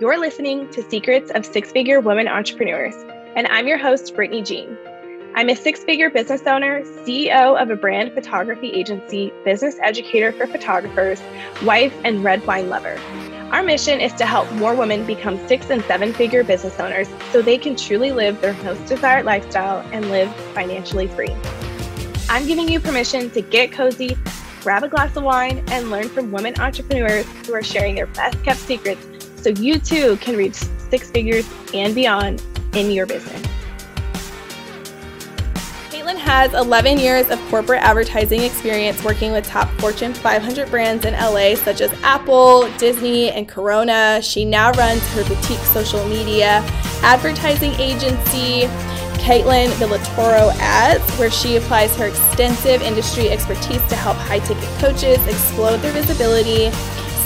You're 0.00 0.20
listening 0.20 0.70
to 0.70 0.88
Secrets 0.88 1.32
of 1.32 1.44
Six 1.44 1.72
Figure 1.72 1.98
Women 1.98 2.28
Entrepreneurs, 2.28 2.94
and 3.34 3.48
I'm 3.48 3.66
your 3.66 3.78
host, 3.78 4.14
Brittney 4.14 4.46
Jean. 4.46 4.78
I'm 5.34 5.48
a 5.48 5.56
six 5.56 5.82
figure 5.82 6.08
business 6.08 6.42
owner, 6.46 6.82
CEO 7.02 7.60
of 7.60 7.68
a 7.68 7.74
brand 7.74 8.12
photography 8.12 8.70
agency, 8.70 9.32
business 9.44 9.76
educator 9.82 10.30
for 10.30 10.46
photographers, 10.46 11.20
wife, 11.64 11.92
and 12.04 12.22
red 12.22 12.46
wine 12.46 12.68
lover. 12.68 12.96
Our 13.50 13.64
mission 13.64 14.00
is 14.00 14.12
to 14.14 14.24
help 14.24 14.48
more 14.52 14.72
women 14.72 15.04
become 15.04 15.36
six 15.48 15.68
and 15.68 15.82
seven 15.86 16.12
figure 16.12 16.44
business 16.44 16.78
owners 16.78 17.08
so 17.32 17.42
they 17.42 17.58
can 17.58 17.74
truly 17.74 18.12
live 18.12 18.40
their 18.40 18.54
most 18.62 18.86
desired 18.86 19.24
lifestyle 19.24 19.84
and 19.90 20.12
live 20.12 20.32
financially 20.54 21.08
free. 21.08 21.34
I'm 22.28 22.46
giving 22.46 22.68
you 22.68 22.78
permission 22.78 23.30
to 23.30 23.42
get 23.42 23.72
cozy, 23.72 24.16
grab 24.62 24.84
a 24.84 24.88
glass 24.88 25.16
of 25.16 25.24
wine, 25.24 25.64
and 25.72 25.90
learn 25.90 26.08
from 26.08 26.30
women 26.30 26.54
entrepreneurs 26.60 27.26
who 27.44 27.54
are 27.54 27.64
sharing 27.64 27.96
their 27.96 28.06
best 28.06 28.40
kept 28.44 28.60
secrets 28.60 29.04
so 29.48 29.62
you 29.62 29.78
too 29.78 30.16
can 30.18 30.36
reach 30.36 30.54
six 30.90 31.10
figures 31.10 31.48
and 31.72 31.94
beyond 31.94 32.42
in 32.74 32.90
your 32.90 33.06
business. 33.06 33.40
Kaitlin 35.90 36.16
has 36.16 36.52
11 36.52 36.98
years 36.98 37.30
of 37.30 37.40
corporate 37.48 37.82
advertising 37.82 38.42
experience 38.42 39.02
working 39.02 39.32
with 39.32 39.46
top 39.46 39.68
Fortune 39.80 40.12
500 40.12 40.70
brands 40.70 41.04
in 41.04 41.14
LA, 41.14 41.54
such 41.54 41.80
as 41.80 41.90
Apple, 42.02 42.70
Disney, 42.76 43.30
and 43.30 43.48
Corona. 43.48 44.20
She 44.22 44.44
now 44.44 44.72
runs 44.72 45.02
her 45.12 45.24
boutique 45.24 45.60
social 45.60 46.06
media 46.08 46.62
advertising 47.02 47.72
agency, 47.74 48.66
Kaitlin 49.18 49.68
Villatoro 49.78 50.52
Ads, 50.58 51.10
where 51.18 51.30
she 51.30 51.56
applies 51.56 51.94
her 51.96 52.06
extensive 52.06 52.82
industry 52.82 53.30
expertise 53.30 53.84
to 53.86 53.96
help 53.96 54.16
high 54.16 54.40
ticket 54.40 54.68
coaches 54.78 55.24
explode 55.26 55.78
their 55.78 55.92
visibility 55.92 56.70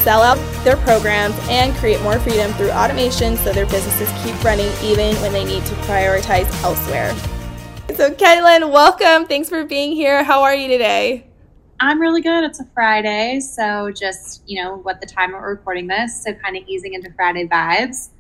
sell 0.03 0.23
out 0.23 0.37
their 0.65 0.77
programs, 0.79 1.35
and 1.49 1.75
create 1.77 2.01
more 2.03 2.19
freedom 2.19 2.53
through 2.53 2.71
automation 2.71 3.37
so 3.37 3.53
their 3.53 3.67
businesses 3.67 4.09
keep 4.23 4.43
running 4.45 4.71
even 4.83 5.15
when 5.17 5.33
they 5.33 5.45
need 5.45 5.65
to 5.67 5.75
prioritize 5.87 6.51
elsewhere. 6.63 7.15
So, 7.95 8.11
Kaitlin, 8.11 8.71
welcome. 8.73 9.27
Thanks 9.27 9.49
for 9.49 9.65
being 9.65 9.93
here. 9.93 10.25
How 10.25 10.43
are 10.43 10.55
you 10.55 10.69
today? 10.69 11.27
I'm 11.81 12.01
really 12.01 12.21
good. 12.21 12.45
It's 12.45 12.61
a 12.61 12.65
Friday, 12.75 13.41
so 13.41 13.91
just, 13.91 14.43
you 14.47 14.63
know, 14.63 14.77
what 14.77 15.01
the 15.01 15.07
time 15.07 15.33
we're 15.33 15.51
recording 15.51 15.89
this, 15.89 16.23
so 16.23 16.33
kind 16.33 16.57
of 16.57 16.63
easing 16.69 16.95
into 16.95 17.13
Friday 17.15 17.49
vibes. 17.49 18.11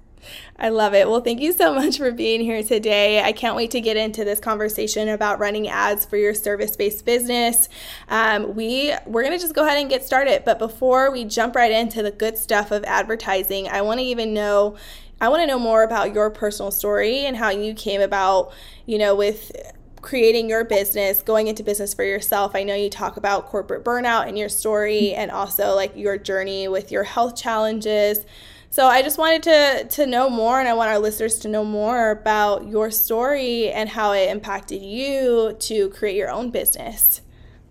I 0.59 0.69
love 0.69 0.95
it. 0.95 1.09
Well, 1.09 1.21
thank 1.21 1.41
you 1.41 1.53
so 1.53 1.75
much 1.75 1.99
for 1.99 2.13
being 2.13 2.41
here 2.41 2.63
today. 2.63 3.23
I 3.23 3.33
can't 3.33 3.57
wait 3.57 3.71
to 3.73 3.81
get 3.81 3.97
into 3.97 4.25
this 4.25 4.39
conversation 4.39 5.09
about 5.09 5.39
running 5.39 5.69
ads 5.69 6.05
for 6.05 6.17
your 6.17 6.35
service-based 6.35 7.05
business. 7.05 7.69
Um, 8.09 8.55
we 8.55 8.95
we're 9.07 9.23
gonna 9.25 9.39
just 9.39 9.55
go 9.55 9.65
ahead 9.65 9.79
and 9.79 9.91
get 9.91 10.05
started. 10.05 10.45
But 10.45 10.59
before 10.59 11.11
we 11.11 11.25
jump 11.25 11.57
right 11.57 11.73
into 11.73 12.03
the 12.03 12.11
good 12.11 12.39
stuff 12.39 12.71
of 12.71 12.85
advertising, 12.85 13.69
I 13.69 13.83
want 13.83 14.01
to 14.01 14.07
even 14.07 14.33
know. 14.35 14.77
I 15.21 15.29
want 15.29 15.41
to 15.43 15.47
know 15.47 15.59
more 15.59 15.85
about 15.85 16.15
your 16.15 16.31
personal 16.31 16.73
story 16.73 17.21
and 17.21 17.37
how 17.37 17.51
you 17.51 17.75
came 17.75 18.01
about, 18.01 18.53
you 18.87 18.99
know, 18.99 19.15
with 19.15 19.53
creating 20.01 20.51
your 20.51 20.65
business, 20.65 21.23
going 21.23 21.47
into 21.47 21.63
business 21.63 21.95
for 21.95 22.03
yourself. 22.05 22.57
I 22.57 22.65
know 22.65 22.75
you 22.75 22.91
talk 22.91 23.17
about 23.17 23.47
corporate 23.47 23.85
burnout 23.85 24.27
in 24.29 24.37
your 24.37 24.49
story 24.49 25.15
and 25.15 25.31
also 25.31 25.77
like 25.77 25.97
your 25.97 26.19
journey 26.19 26.67
with 26.67 26.91
your 26.91 27.05
health 27.05 27.37
challenges. 27.37 28.27
So 28.73 28.87
I 28.87 29.03
just 29.03 29.19
wanted 29.19 29.43
to 29.43 29.85
to 29.97 30.07
know 30.07 30.31
more, 30.31 30.59
and 30.59 30.67
I 30.67 30.73
want 30.73 30.89
our 30.89 30.99
listeners 30.99 31.39
to 31.41 31.49
know 31.49 31.63
more 31.63 32.11
about 32.11 32.67
your 32.67 32.91
story 32.91 33.71
and 33.71 33.87
how 33.87 34.13
it 34.13 34.31
impacted 34.31 34.81
you 34.81 35.55
to 35.61 35.91
create 35.91 36.17
your 36.17 36.31
own 36.31 36.49
business. 36.51 37.21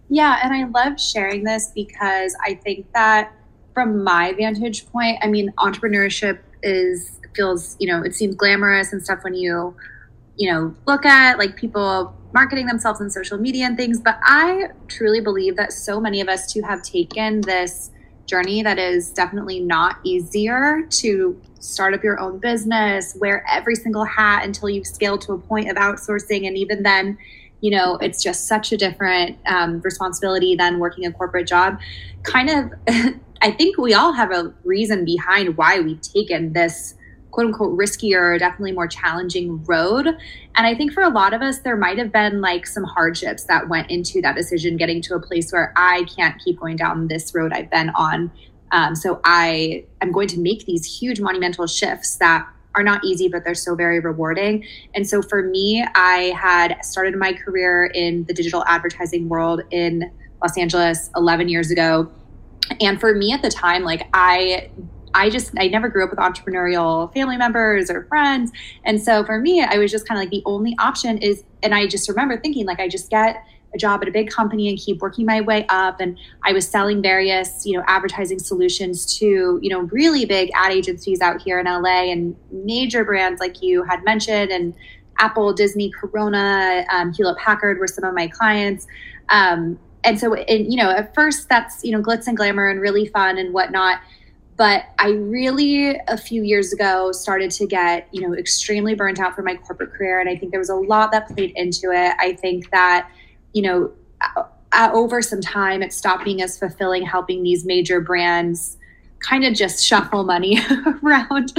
Yeah, 0.09 0.39
and 0.43 0.53
I 0.53 0.65
love 0.67 1.01
sharing 1.01 1.43
this 1.43 1.71
because 1.73 2.35
I 2.45 2.53
think 2.53 2.85
that 2.93 3.33
from 3.73 4.03
my 4.03 4.33
vantage 4.33 4.85
point, 4.91 5.17
I 5.23 5.27
mean, 5.27 5.51
entrepreneurship 5.57 6.37
is 6.61 7.19
feels 7.35 7.77
you 7.79 7.87
know 7.87 8.03
it 8.03 8.13
seems 8.13 8.35
glamorous 8.35 8.93
and 8.93 9.03
stuff 9.03 9.23
when 9.23 9.33
you 9.33 9.75
you 10.35 10.51
know 10.51 10.75
look 10.85 11.03
at 11.03 11.39
like 11.39 11.55
people 11.55 12.13
marketing 12.31 12.67
themselves 12.67 13.01
on 13.01 13.09
social 13.09 13.37
media 13.37 13.65
and 13.65 13.77
things 13.77 14.01
but 14.01 14.19
i 14.23 14.67
truly 14.89 15.21
believe 15.21 15.55
that 15.55 15.71
so 15.71 15.97
many 15.97 16.19
of 16.19 16.27
us 16.27 16.51
too 16.51 16.61
have 16.61 16.83
taken 16.83 17.39
this 17.41 17.89
journey 18.31 18.63
that 18.63 18.79
is 18.79 19.11
definitely 19.11 19.59
not 19.59 19.97
easier 20.03 20.87
to 20.89 21.39
start 21.59 21.93
up 21.93 22.01
your 22.03 22.19
own 22.19 22.39
business, 22.39 23.15
wear 23.19 23.45
every 23.51 23.75
single 23.75 24.05
hat 24.05 24.45
until 24.45 24.69
you 24.69 24.83
scale 24.85 25.17
to 25.17 25.33
a 25.33 25.37
point 25.37 25.69
of 25.69 25.75
outsourcing. 25.75 26.47
And 26.47 26.57
even 26.57 26.81
then, 26.81 27.17
you 27.59 27.71
know, 27.71 27.97
it's 27.97 28.23
just 28.23 28.47
such 28.47 28.71
a 28.71 28.77
different 28.77 29.37
um, 29.45 29.81
responsibility 29.81 30.55
than 30.55 30.79
working 30.79 31.05
a 31.05 31.11
corporate 31.11 31.45
job. 31.45 31.77
Kind 32.23 32.49
of, 32.49 32.73
I 33.41 33.51
think 33.51 33.77
we 33.77 33.93
all 33.93 34.13
have 34.13 34.31
a 34.31 34.53
reason 34.63 35.03
behind 35.03 35.57
why 35.57 35.81
we've 35.81 36.01
taken 36.01 36.53
this 36.53 36.95
quote 37.31 37.47
unquote 37.47 37.77
riskier, 37.77 38.37
definitely 38.37 38.73
more 38.73 38.87
challenging 38.87 39.63
road. 39.65 40.07
And 40.07 40.67
I 40.67 40.75
think 40.75 40.93
for 40.93 41.03
a 41.03 41.09
lot 41.09 41.33
of 41.33 41.41
us, 41.41 41.59
there 41.59 41.77
might 41.77 41.97
have 41.97 42.11
been 42.11 42.41
like 42.41 42.67
some 42.67 42.83
hardships 42.83 43.45
that 43.45 43.69
went 43.69 43.89
into 43.89 44.21
that 44.21 44.35
decision, 44.35 44.77
getting 44.77 45.01
to 45.03 45.15
a 45.15 45.19
place 45.19 45.51
where 45.51 45.73
I 45.75 46.05
can't 46.15 46.39
keep 46.43 46.59
going 46.59 46.75
down 46.75 47.07
this 47.07 47.33
road 47.33 47.53
I've 47.53 47.69
been 47.69 47.89
on. 47.91 48.31
Um, 48.71 48.95
so 48.95 49.19
I 49.25 49.85
am 50.01 50.11
going 50.11 50.27
to 50.29 50.39
make 50.39 50.65
these 50.65 50.85
huge 50.85 51.19
monumental 51.19 51.67
shifts 51.67 52.15
that 52.17 52.47
are 52.75 52.83
not 52.83 53.03
easy, 53.03 53.27
but 53.27 53.43
they're 53.43 53.53
so 53.53 53.75
very 53.75 53.99
rewarding. 53.99 54.65
And 54.95 55.07
so 55.07 55.21
for 55.21 55.43
me, 55.43 55.85
I 55.95 56.33
had 56.39 56.77
started 56.83 57.15
my 57.15 57.33
career 57.33 57.85
in 57.85 58.23
the 58.25 58.33
digital 58.33 58.63
advertising 58.65 59.27
world 59.27 59.61
in 59.71 60.09
Los 60.41 60.57
Angeles 60.57 61.09
11 61.15 61.49
years 61.49 61.69
ago. 61.69 62.09
And 62.79 62.99
for 62.99 63.13
me 63.13 63.33
at 63.33 63.41
the 63.41 63.49
time, 63.49 63.83
like 63.83 64.07
I 64.13 64.69
I 65.13 65.29
just 65.29 65.51
I 65.59 65.67
never 65.67 65.89
grew 65.89 66.03
up 66.03 66.09
with 66.09 66.19
entrepreneurial 66.19 67.13
family 67.13 67.37
members 67.37 67.89
or 67.89 68.05
friends. 68.05 68.51
And 68.83 69.01
so 69.01 69.23
for 69.25 69.39
me, 69.39 69.61
I 69.63 69.77
was 69.77 69.91
just 69.91 70.07
kind 70.07 70.17
of 70.19 70.23
like 70.23 70.31
the 70.31 70.43
only 70.45 70.75
option 70.79 71.17
is 71.19 71.43
and 71.63 71.73
I 71.75 71.87
just 71.87 72.07
remember 72.09 72.39
thinking 72.39 72.65
like 72.65 72.79
I 72.79 72.87
just 72.87 73.09
get 73.09 73.43
a 73.73 73.77
job 73.77 74.01
at 74.01 74.07
a 74.07 74.11
big 74.11 74.29
company 74.29 74.69
and 74.69 74.77
keep 74.77 74.99
working 74.99 75.25
my 75.25 75.41
way 75.41 75.65
up 75.69 75.99
and 76.01 76.17
I 76.43 76.51
was 76.51 76.67
selling 76.67 77.01
various, 77.01 77.65
you 77.65 77.77
know, 77.77 77.83
advertising 77.87 78.39
solutions 78.39 79.17
to, 79.19 79.59
you 79.61 79.69
know, 79.69 79.81
really 79.91 80.25
big 80.25 80.51
ad 80.53 80.71
agencies 80.71 81.21
out 81.21 81.41
here 81.41 81.59
in 81.59 81.65
LA 81.65 82.11
and 82.11 82.35
major 82.51 83.05
brands 83.05 83.39
like 83.39 83.61
you 83.61 83.83
had 83.83 84.03
mentioned 84.03 84.51
and 84.51 84.73
Apple, 85.19 85.53
Disney, 85.53 85.91
Corona, 85.91 86.85
um, 86.91 87.13
Hewlett 87.13 87.37
Packard 87.37 87.79
were 87.79 87.87
some 87.87 88.03
of 88.03 88.13
my 88.13 88.27
clients. 88.27 88.87
Um, 89.29 89.79
and 90.03 90.19
so, 90.19 90.33
and, 90.33 90.71
you 90.71 90.81
know, 90.81 90.89
at 90.89 91.13
first 91.13 91.47
that's, 91.47 91.83
you 91.83 91.91
know, 91.91 92.01
glitz 92.01 92.27
and 92.27 92.35
glamour 92.35 92.67
and 92.67 92.81
really 92.81 93.05
fun 93.05 93.37
and 93.37 93.53
whatnot 93.53 93.99
but 94.61 94.85
i 94.99 95.09
really 95.09 95.99
a 96.07 96.15
few 96.15 96.43
years 96.43 96.71
ago 96.71 97.11
started 97.11 97.49
to 97.49 97.65
get 97.65 98.07
you 98.11 98.21
know 98.21 98.35
extremely 98.35 98.93
burnt 98.93 99.19
out 99.19 99.35
from 99.35 99.45
my 99.45 99.55
corporate 99.55 99.91
career 99.91 100.19
and 100.19 100.29
i 100.29 100.35
think 100.35 100.51
there 100.51 100.59
was 100.59 100.69
a 100.69 100.75
lot 100.75 101.11
that 101.11 101.27
played 101.29 101.51
into 101.55 101.91
it. 101.91 102.13
I 102.19 102.33
think 102.33 102.69
that 102.69 103.09
you 103.53 103.63
know 103.63 103.91
over 104.93 105.19
some 105.23 105.41
time 105.41 105.81
it 105.81 105.91
stopped 105.91 106.25
being 106.25 106.43
as 106.43 106.59
fulfilling 106.59 107.03
helping 107.03 107.41
these 107.41 107.65
major 107.65 107.99
brands 107.99 108.77
kind 109.19 109.43
of 109.45 109.55
just 109.55 109.83
shuffle 109.83 110.23
money 110.23 110.59
around. 111.03 111.53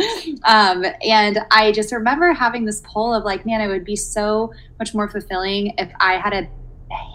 Um, 0.44 0.84
and 1.04 1.40
i 1.50 1.72
just 1.72 1.90
remember 1.90 2.32
having 2.32 2.64
this 2.66 2.82
pull 2.84 3.12
of 3.12 3.24
like 3.24 3.44
man 3.44 3.60
it 3.60 3.66
would 3.66 3.84
be 3.84 3.96
so 3.96 4.52
much 4.78 4.94
more 4.94 5.08
fulfilling 5.08 5.74
if 5.76 5.90
i 5.98 6.18
had 6.18 6.32
a 6.32 6.48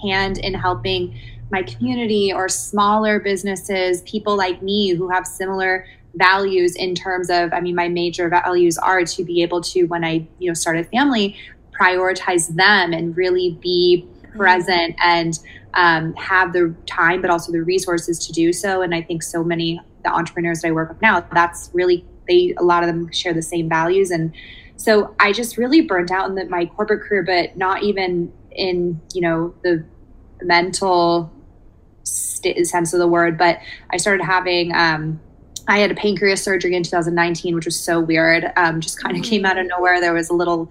hand 0.03 0.37
in 0.39 0.53
helping 0.53 1.17
my 1.51 1.63
community 1.63 2.31
or 2.33 2.49
smaller 2.49 3.19
businesses, 3.19 4.01
people 4.01 4.35
like 4.35 4.61
me 4.61 4.93
who 4.93 5.09
have 5.09 5.25
similar 5.25 5.85
values 6.15 6.75
in 6.75 6.95
terms 6.95 7.29
of 7.29 7.53
i 7.53 7.59
mean 7.59 7.75
my 7.75 7.87
major 7.87 8.27
values 8.27 8.77
are 8.77 9.03
to 9.03 9.23
be 9.23 9.43
able 9.43 9.61
to 9.61 9.83
when 9.85 10.03
i 10.03 10.25
you 10.39 10.49
know 10.49 10.53
start 10.53 10.75
a 10.75 10.83
family 10.85 11.37
prioritize 11.79 12.53
them 12.55 12.91
and 12.93 13.15
really 13.15 13.51
be 13.61 14.07
present 14.35 14.95
and 15.03 15.39
um, 15.73 16.13
have 16.15 16.53
the 16.53 16.73
time 16.85 17.21
but 17.21 17.29
also 17.29 17.51
the 17.51 17.61
resources 17.61 18.25
to 18.25 18.33
do 18.33 18.51
so. 18.51 18.81
And 18.81 18.95
i 18.95 19.01
think 19.01 19.21
so 19.23 19.43
many 19.43 19.79
the 20.03 20.11
entrepreneurs 20.11 20.61
that 20.61 20.69
i 20.69 20.71
work 20.71 20.89
with 20.89 21.01
now 21.01 21.21
that's 21.33 21.69
really 21.73 22.05
they 22.27 22.53
a 22.57 22.63
lot 22.63 22.83
of 22.83 22.87
them 22.87 23.11
share 23.11 23.33
the 23.33 23.41
same 23.41 23.69
values. 23.69 24.11
And 24.11 24.33
so 24.75 25.15
i 25.19 25.31
just 25.31 25.57
really 25.57 25.81
burnt 25.81 26.11
out 26.11 26.29
in 26.29 26.35
the, 26.35 26.45
my 26.45 26.65
corporate 26.65 27.01
career 27.01 27.23
but 27.23 27.55
not 27.57 27.83
even 27.83 28.31
in 28.51 28.99
you 29.13 29.21
know 29.21 29.53
the 29.63 29.83
mental 30.41 31.31
st- 32.07 32.67
sense 32.67 32.93
of 32.93 32.99
the 32.99 33.07
word, 33.07 33.37
but 33.37 33.59
I 33.89 33.97
started 33.97 34.23
having. 34.23 34.73
Um, 34.73 35.19
I 35.69 35.79
had 35.79 35.91
a 35.91 35.95
pancreas 35.95 36.41
surgery 36.41 36.75
in 36.75 36.83
2019, 36.83 37.53
which 37.53 37.65
was 37.65 37.77
so 37.77 37.99
weird. 37.99 38.51
Um, 38.55 38.79
just 38.79 39.01
kind 39.01 39.17
of 39.17 39.23
came 39.23 39.45
out 39.45 39.57
of 39.57 39.65
mm. 39.65 39.69
nowhere. 39.69 39.99
There 39.99 40.13
was 40.13 40.29
a 40.29 40.33
little 40.33 40.69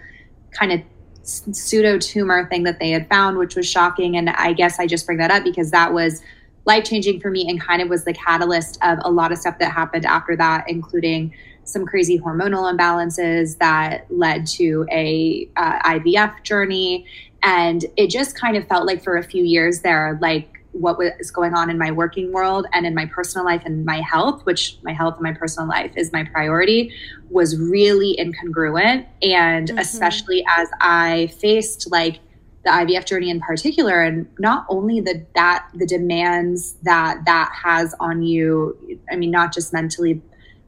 kind 0.52 0.72
of 0.72 0.80
pseudo 1.22 1.98
tumor 1.98 2.48
thing 2.48 2.62
that 2.62 2.78
they 2.78 2.90
had 2.90 3.08
found, 3.08 3.36
which 3.36 3.56
was 3.56 3.68
shocking. 3.68 4.16
And 4.16 4.30
I 4.30 4.52
guess 4.52 4.78
I 4.78 4.86
just 4.86 5.04
bring 5.04 5.18
that 5.18 5.30
up 5.30 5.44
because 5.44 5.70
that 5.72 5.92
was 5.92 6.22
life 6.64 6.84
changing 6.84 7.20
for 7.20 7.30
me 7.30 7.48
and 7.48 7.60
kind 7.60 7.82
of 7.82 7.88
was 7.88 8.04
the 8.04 8.12
catalyst 8.12 8.78
of 8.82 8.98
a 9.02 9.10
lot 9.10 9.32
of 9.32 9.38
stuff 9.38 9.58
that 9.58 9.72
happened 9.72 10.06
after 10.06 10.36
that, 10.36 10.64
including 10.68 11.34
some 11.64 11.84
crazy 11.84 12.18
hormonal 12.18 12.72
imbalances 12.72 13.58
that 13.58 14.06
led 14.10 14.46
to 14.46 14.86
a 14.90 15.48
uh, 15.56 15.78
IVF 15.80 16.42
journey. 16.42 17.06
And 17.42 17.84
it 17.96 18.08
just 18.08 18.38
kind 18.38 18.56
of 18.56 18.66
felt 18.66 18.86
like 18.86 19.02
for 19.02 19.16
a 19.16 19.22
few 19.22 19.44
years 19.44 19.80
there, 19.80 20.18
like 20.20 20.55
what 20.80 20.98
was 20.98 21.30
going 21.30 21.54
on 21.54 21.70
in 21.70 21.78
my 21.78 21.90
working 21.90 22.32
world 22.32 22.66
and 22.72 22.86
in 22.86 22.94
my 22.94 23.06
personal 23.06 23.44
life 23.44 23.62
and 23.64 23.84
my 23.84 24.00
health, 24.00 24.44
which 24.44 24.78
my 24.82 24.92
health 24.92 25.14
and 25.14 25.22
my 25.22 25.32
personal 25.32 25.68
life 25.68 25.92
is 25.96 26.12
my 26.12 26.24
priority, 26.24 26.92
was 27.30 27.58
really 27.58 28.16
incongruent. 28.18 29.06
And 29.22 29.68
mm-hmm. 29.68 29.78
especially 29.78 30.44
as 30.56 30.68
I 30.80 31.28
faced 31.38 31.90
like 31.90 32.20
the 32.64 32.70
IVF 32.70 33.06
journey 33.06 33.30
in 33.30 33.40
particular, 33.40 34.02
and 34.02 34.26
not 34.38 34.66
only 34.68 35.00
the 35.00 35.24
that 35.34 35.68
the 35.72 35.86
demands 35.86 36.74
that 36.82 37.24
that 37.24 37.52
has 37.64 37.94
on 38.00 38.22
you. 38.22 38.76
I 39.10 39.16
mean, 39.16 39.30
not 39.30 39.54
just 39.54 39.72
mentally 39.72 40.20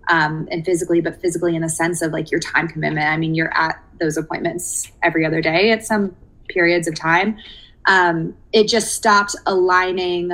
um, 0.09 0.47
and 0.51 0.65
physically, 0.65 1.01
but 1.01 1.21
physically 1.21 1.57
in 1.57 1.63
the 1.63 1.69
sense 1.69 2.01
of 2.01 2.13
like 2.13 2.31
your 2.31 2.41
time 2.41 2.69
commitment. 2.69 3.07
I 3.07 3.17
mean, 3.17 3.35
you're 3.35 3.53
at 3.53 3.83
those 3.99 4.17
appointments 4.17 4.93
every 5.03 5.27
other 5.27 5.41
day 5.41 5.73
at 5.73 5.85
some 5.85 6.15
periods 6.49 6.87
of 6.87 6.95
time 6.95 7.37
um, 7.89 8.37
it 8.53 8.69
just 8.69 8.95
stopped 8.95 9.35
aligning 9.47 10.31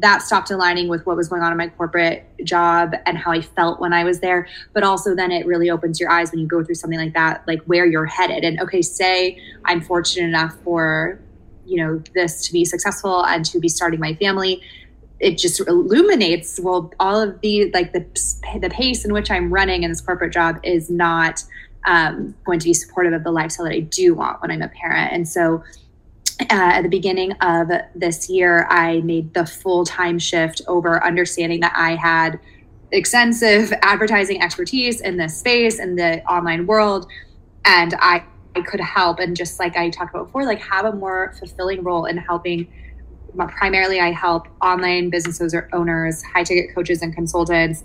that 0.00 0.22
stopped 0.22 0.52
aligning 0.52 0.88
with 0.88 1.04
what 1.06 1.16
was 1.16 1.28
going 1.28 1.42
on 1.42 1.50
in 1.50 1.58
my 1.58 1.68
corporate 1.68 2.24
job 2.44 2.94
and 3.04 3.18
how 3.18 3.32
I 3.32 3.40
felt 3.40 3.80
when 3.80 3.92
I 3.92 4.04
was 4.04 4.20
there. 4.20 4.46
But 4.72 4.84
also, 4.84 5.14
then 5.14 5.32
it 5.32 5.44
really 5.44 5.70
opens 5.70 5.98
your 5.98 6.08
eyes 6.08 6.30
when 6.30 6.38
you 6.38 6.46
go 6.46 6.62
through 6.62 6.76
something 6.76 6.98
like 6.98 7.14
that, 7.14 7.42
like 7.48 7.60
where 7.64 7.84
you're 7.84 8.06
headed. 8.06 8.44
And 8.44 8.60
okay, 8.60 8.80
say 8.80 9.40
I'm 9.64 9.80
fortunate 9.80 10.28
enough 10.28 10.56
for 10.62 11.18
you 11.66 11.84
know 11.84 12.02
this 12.14 12.46
to 12.46 12.52
be 12.52 12.64
successful 12.64 13.26
and 13.26 13.44
to 13.46 13.58
be 13.58 13.68
starting 13.68 13.98
my 13.98 14.14
family. 14.14 14.62
It 15.18 15.36
just 15.36 15.60
illuminates 15.66 16.60
well 16.60 16.92
all 17.00 17.20
of 17.20 17.40
the 17.40 17.70
like 17.72 17.92
the 17.92 18.06
the 18.60 18.70
pace 18.70 19.04
in 19.04 19.12
which 19.12 19.32
I'm 19.32 19.52
running 19.52 19.82
in 19.82 19.90
this 19.90 20.00
corporate 20.00 20.32
job 20.32 20.60
is 20.62 20.88
not 20.88 21.42
um, 21.86 22.36
going 22.44 22.60
to 22.60 22.64
be 22.64 22.74
supportive 22.74 23.12
of 23.12 23.24
the 23.24 23.32
lifestyle 23.32 23.66
that 23.66 23.74
I 23.74 23.80
do 23.80 24.14
want 24.14 24.40
when 24.42 24.52
I'm 24.52 24.62
a 24.62 24.68
parent. 24.68 25.12
And 25.12 25.28
so 25.28 25.64
uh, 26.40 26.46
at 26.50 26.82
the 26.82 26.88
beginning 26.88 27.32
of 27.40 27.68
this 27.94 28.28
year, 28.30 28.66
I 28.70 29.00
made 29.00 29.34
the 29.34 29.44
full 29.44 29.84
time 29.84 30.18
shift 30.18 30.62
over 30.68 31.04
understanding 31.04 31.60
that 31.60 31.72
I 31.76 31.96
had 31.96 32.38
extensive 32.92 33.72
advertising 33.82 34.42
expertise 34.42 35.00
in 35.00 35.16
this 35.16 35.36
space 35.36 35.78
in 35.78 35.96
the 35.96 36.22
online 36.24 36.66
world. 36.66 37.10
And 37.64 37.94
I, 37.98 38.24
I 38.54 38.62
could 38.62 38.80
help. 38.80 39.18
And 39.18 39.36
just 39.36 39.58
like 39.58 39.76
I 39.76 39.90
talked 39.90 40.14
about 40.14 40.26
before, 40.26 40.44
like 40.44 40.60
have 40.60 40.84
a 40.84 40.92
more 40.92 41.34
fulfilling 41.38 41.82
role 41.82 42.06
in 42.06 42.16
helping. 42.16 42.72
Primarily, 43.36 44.00
I 44.00 44.10
help 44.10 44.48
online 44.62 45.10
business 45.10 45.40
owners, 45.72 46.22
high 46.22 46.44
ticket 46.44 46.74
coaches, 46.74 47.02
and 47.02 47.14
consultants. 47.14 47.84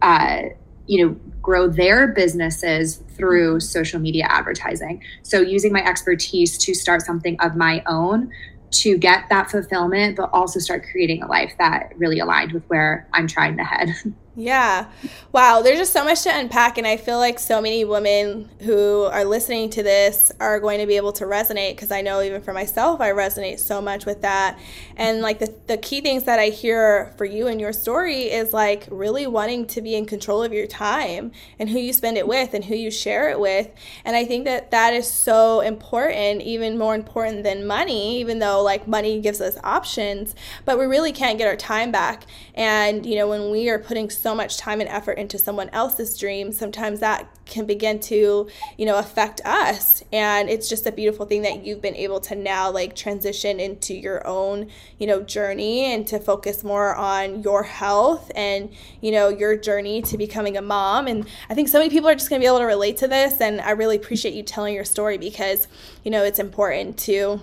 Uh, 0.00 0.42
you 0.86 1.06
know 1.06 1.14
grow 1.42 1.68
their 1.68 2.08
businesses 2.08 3.02
through 3.16 3.60
social 3.60 4.00
media 4.00 4.26
advertising. 4.28 5.02
So 5.22 5.40
using 5.40 5.72
my 5.72 5.84
expertise 5.84 6.56
to 6.58 6.74
start 6.74 7.02
something 7.02 7.36
of 7.40 7.56
my 7.56 7.82
own 7.86 8.30
to 8.70 8.98
get 8.98 9.28
that 9.30 9.50
fulfillment 9.50 10.16
but 10.16 10.30
also 10.32 10.58
start 10.58 10.84
creating 10.90 11.22
a 11.22 11.28
life 11.28 11.52
that 11.58 11.92
really 11.96 12.18
aligned 12.18 12.50
with 12.50 12.64
where 12.64 13.06
i'm 13.12 13.28
trying 13.28 13.56
to 13.56 13.62
head 13.62 13.88
Yeah. 14.36 14.90
Wow. 15.30 15.62
There's 15.62 15.78
just 15.78 15.92
so 15.92 16.04
much 16.04 16.22
to 16.22 16.36
unpack. 16.36 16.76
And 16.76 16.88
I 16.88 16.96
feel 16.96 17.18
like 17.18 17.38
so 17.38 17.60
many 17.60 17.84
women 17.84 18.48
who 18.62 19.04
are 19.04 19.24
listening 19.24 19.70
to 19.70 19.82
this 19.84 20.32
are 20.40 20.58
going 20.58 20.80
to 20.80 20.86
be 20.86 20.96
able 20.96 21.12
to 21.12 21.24
resonate 21.24 21.76
because 21.76 21.92
I 21.92 22.00
know 22.00 22.20
even 22.20 22.42
for 22.42 22.52
myself, 22.52 23.00
I 23.00 23.10
resonate 23.10 23.60
so 23.60 23.80
much 23.80 24.06
with 24.06 24.22
that. 24.22 24.58
And 24.96 25.20
like 25.20 25.38
the, 25.38 25.54
the 25.68 25.76
key 25.76 26.00
things 26.00 26.24
that 26.24 26.40
I 26.40 26.46
hear 26.46 27.12
for 27.16 27.24
you 27.24 27.46
and 27.46 27.60
your 27.60 27.72
story 27.72 28.22
is 28.22 28.52
like 28.52 28.88
really 28.90 29.28
wanting 29.28 29.66
to 29.68 29.80
be 29.80 29.94
in 29.94 30.04
control 30.04 30.42
of 30.42 30.52
your 30.52 30.66
time 30.66 31.30
and 31.60 31.68
who 31.68 31.78
you 31.78 31.92
spend 31.92 32.18
it 32.18 32.26
with 32.26 32.54
and 32.54 32.64
who 32.64 32.74
you 32.74 32.90
share 32.90 33.28
it 33.30 33.38
with. 33.38 33.70
And 34.04 34.16
I 34.16 34.24
think 34.24 34.46
that 34.46 34.72
that 34.72 34.94
is 34.94 35.08
so 35.08 35.60
important, 35.60 36.42
even 36.42 36.76
more 36.76 36.96
important 36.96 37.44
than 37.44 37.68
money, 37.68 38.18
even 38.18 38.40
though 38.40 38.62
like 38.62 38.88
money 38.88 39.20
gives 39.20 39.40
us 39.40 39.58
options, 39.62 40.34
but 40.64 40.76
we 40.76 40.86
really 40.86 41.12
can't 41.12 41.38
get 41.38 41.46
our 41.46 41.56
time 41.56 41.92
back. 41.92 42.26
And, 42.56 43.06
you 43.06 43.14
know, 43.14 43.28
when 43.28 43.52
we 43.52 43.68
are 43.68 43.78
putting 43.78 44.10
so 44.10 44.23
much 44.32 44.58
time 44.58 44.80
and 44.80 44.88
effort 44.88 45.18
into 45.18 45.38
someone 45.38 45.68
else's 45.70 46.16
dream, 46.16 46.52
sometimes 46.52 47.00
that 47.00 47.26
can 47.46 47.66
begin 47.66 47.98
to, 47.98 48.48
you 48.78 48.86
know, 48.86 48.96
affect 48.96 49.40
us. 49.44 50.04
And 50.12 50.48
it's 50.48 50.68
just 50.68 50.86
a 50.86 50.92
beautiful 50.92 51.26
thing 51.26 51.42
that 51.42 51.66
you've 51.66 51.82
been 51.82 51.96
able 51.96 52.20
to 52.20 52.36
now 52.36 52.70
like 52.70 52.94
transition 52.94 53.58
into 53.58 53.92
your 53.92 54.24
own, 54.24 54.70
you 54.98 55.08
know, 55.08 55.20
journey 55.20 55.92
and 55.92 56.06
to 56.06 56.20
focus 56.20 56.62
more 56.62 56.94
on 56.94 57.42
your 57.42 57.64
health 57.64 58.30
and, 58.36 58.70
you 59.00 59.10
know, 59.10 59.28
your 59.28 59.56
journey 59.56 60.00
to 60.02 60.16
becoming 60.16 60.56
a 60.56 60.62
mom. 60.62 61.08
And 61.08 61.26
I 61.50 61.54
think 61.54 61.68
so 61.68 61.78
many 61.78 61.90
people 61.90 62.08
are 62.08 62.14
just 62.14 62.30
going 62.30 62.40
to 62.40 62.44
be 62.44 62.46
able 62.46 62.60
to 62.60 62.66
relate 62.66 62.98
to 62.98 63.08
this. 63.08 63.40
And 63.40 63.60
I 63.60 63.72
really 63.72 63.96
appreciate 63.96 64.34
you 64.34 64.44
telling 64.44 64.74
your 64.74 64.84
story 64.84 65.18
because, 65.18 65.66
you 66.04 66.12
know, 66.12 66.22
it's 66.22 66.38
important 66.38 66.96
to, 67.00 67.40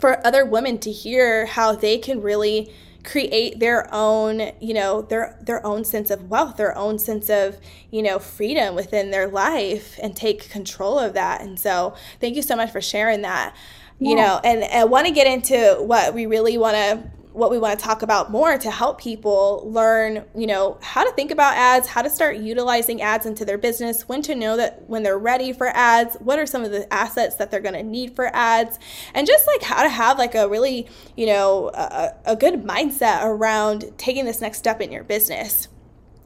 for 0.00 0.26
other 0.26 0.44
women 0.44 0.78
to 0.78 0.90
hear 0.90 1.46
how 1.46 1.76
they 1.76 1.98
can 1.98 2.20
really 2.20 2.72
create 3.04 3.58
their 3.58 3.88
own 3.92 4.52
you 4.60 4.74
know 4.74 5.02
their 5.02 5.36
their 5.42 5.64
own 5.66 5.84
sense 5.84 6.10
of 6.10 6.28
wealth 6.30 6.56
their 6.56 6.76
own 6.76 6.98
sense 6.98 7.30
of 7.30 7.58
you 7.90 8.02
know 8.02 8.18
freedom 8.18 8.74
within 8.74 9.10
their 9.10 9.28
life 9.28 9.98
and 10.02 10.16
take 10.16 10.50
control 10.50 10.98
of 10.98 11.14
that 11.14 11.40
and 11.40 11.58
so 11.58 11.94
thank 12.20 12.36
you 12.36 12.42
so 12.42 12.56
much 12.56 12.70
for 12.70 12.80
sharing 12.80 13.22
that 13.22 13.54
yeah. 13.98 14.10
you 14.10 14.16
know 14.16 14.40
and 14.44 14.64
i 14.64 14.84
want 14.84 15.06
to 15.06 15.12
get 15.12 15.26
into 15.26 15.76
what 15.80 16.14
we 16.14 16.26
really 16.26 16.58
want 16.58 16.74
to 16.74 17.02
what 17.32 17.50
we 17.50 17.58
want 17.58 17.78
to 17.78 17.84
talk 17.84 18.02
about 18.02 18.30
more 18.30 18.58
to 18.58 18.70
help 18.70 19.00
people 19.00 19.62
learn, 19.66 20.24
you 20.34 20.46
know, 20.46 20.78
how 20.82 21.04
to 21.04 21.12
think 21.12 21.30
about 21.30 21.54
ads, 21.54 21.86
how 21.86 22.02
to 22.02 22.10
start 22.10 22.36
utilizing 22.36 23.00
ads 23.02 23.26
into 23.26 23.44
their 23.44 23.58
business, 23.58 24.08
when 24.08 24.22
to 24.22 24.34
know 24.34 24.56
that 24.56 24.88
when 24.88 25.02
they're 25.02 25.18
ready 25.18 25.52
for 25.52 25.68
ads, 25.68 26.16
what 26.16 26.38
are 26.38 26.46
some 26.46 26.64
of 26.64 26.70
the 26.70 26.92
assets 26.92 27.36
that 27.36 27.50
they're 27.50 27.60
going 27.60 27.74
to 27.74 27.82
need 27.82 28.16
for 28.16 28.34
ads, 28.34 28.78
and 29.14 29.26
just 29.26 29.46
like 29.46 29.62
how 29.62 29.82
to 29.82 29.88
have 29.88 30.18
like 30.18 30.34
a 30.34 30.48
really, 30.48 30.88
you 31.16 31.26
know, 31.26 31.70
a, 31.74 32.14
a 32.24 32.36
good 32.36 32.64
mindset 32.64 33.24
around 33.24 33.92
taking 33.96 34.24
this 34.24 34.40
next 34.40 34.58
step 34.58 34.80
in 34.80 34.90
your 34.90 35.04
business. 35.04 35.68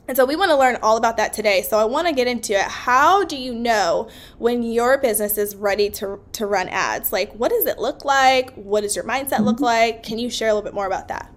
And 0.06 0.16
so 0.16 0.26
we 0.26 0.36
want 0.36 0.50
to 0.50 0.56
learn 0.56 0.76
all 0.82 0.96
about 0.96 1.16
that 1.16 1.32
today. 1.32 1.62
So 1.62 1.78
I 1.78 1.84
want 1.84 2.06
to 2.08 2.12
get 2.12 2.26
into 2.26 2.52
it. 2.52 2.66
How 2.66 3.24
do 3.24 3.36
you 3.36 3.54
know 3.54 4.08
when 4.38 4.62
your 4.62 4.98
business 4.98 5.38
is 5.38 5.56
ready 5.56 5.88
to, 5.90 6.20
to 6.32 6.46
run 6.46 6.68
ads? 6.68 7.10
Like, 7.10 7.32
what 7.32 7.50
does 7.50 7.64
it 7.64 7.78
look 7.78 8.04
like? 8.04 8.52
What 8.54 8.82
does 8.82 8.94
your 8.94 9.04
mindset 9.04 9.40
look 9.40 9.56
mm-hmm. 9.56 9.64
like? 9.64 10.02
Can 10.02 10.18
you 10.18 10.28
share 10.28 10.48
a 10.48 10.54
little 10.54 10.64
bit 10.64 10.74
more 10.74 10.86
about 10.86 11.08
that? 11.08 11.32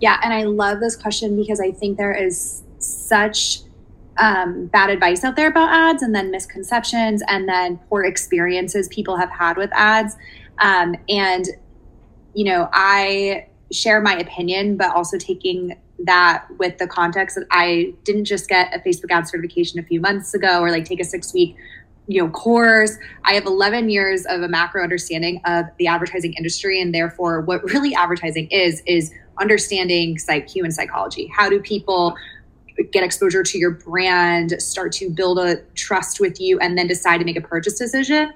Yeah, 0.00 0.18
and 0.22 0.34
I 0.34 0.42
love 0.42 0.80
this 0.80 0.96
question 0.96 1.36
because 1.36 1.60
I 1.60 1.70
think 1.70 1.96
there 1.96 2.12
is 2.12 2.62
such 2.78 3.60
um, 4.18 4.66
bad 4.66 4.90
advice 4.90 5.24
out 5.24 5.36
there 5.36 5.48
about 5.48 5.72
ads 5.72 6.02
and 6.02 6.14
then 6.14 6.30
misconceptions 6.30 7.22
and 7.28 7.48
then 7.48 7.78
poor 7.88 8.04
experiences 8.04 8.88
people 8.88 9.16
have 9.16 9.30
had 9.30 9.56
with 9.56 9.70
ads. 9.72 10.16
Um, 10.58 10.96
and, 11.08 11.46
you 12.34 12.44
know, 12.44 12.68
I 12.72 13.46
share 13.70 14.00
my 14.02 14.18
opinion, 14.18 14.76
but 14.76 14.94
also 14.94 15.16
taking 15.16 15.78
that 16.00 16.46
with 16.58 16.78
the 16.78 16.86
context 16.86 17.36
that 17.36 17.46
I 17.50 17.94
didn't 18.04 18.24
just 18.24 18.48
get 18.48 18.74
a 18.74 18.78
Facebook 18.80 19.10
ad 19.10 19.28
certification 19.28 19.78
a 19.78 19.82
few 19.82 20.00
months 20.00 20.34
ago 20.34 20.60
or 20.60 20.70
like 20.70 20.84
take 20.84 21.00
a 21.00 21.04
six 21.04 21.32
week 21.32 21.56
you 22.08 22.20
know 22.20 22.30
course. 22.30 22.96
I 23.24 23.34
have 23.34 23.46
11 23.46 23.88
years 23.88 24.26
of 24.26 24.42
a 24.42 24.48
macro 24.48 24.82
understanding 24.82 25.40
of 25.44 25.66
the 25.78 25.86
advertising 25.86 26.34
industry 26.34 26.80
and 26.80 26.94
therefore 26.94 27.40
what 27.42 27.62
really 27.64 27.94
advertising 27.94 28.48
is 28.48 28.82
is 28.86 29.12
understanding 29.40 30.18
psych 30.18 30.48
human 30.48 30.72
psychology. 30.72 31.30
How 31.34 31.48
do 31.48 31.60
people 31.60 32.16
get 32.90 33.04
exposure 33.04 33.42
to 33.42 33.58
your 33.58 33.70
brand 33.70 34.60
start 34.60 34.92
to 34.92 35.10
build 35.10 35.38
a 35.38 35.56
trust 35.74 36.20
with 36.20 36.40
you 36.40 36.58
and 36.58 36.76
then 36.76 36.86
decide 36.86 37.18
to 37.18 37.24
make 37.24 37.36
a 37.36 37.40
purchase 37.40 37.78
decision? 37.78 38.32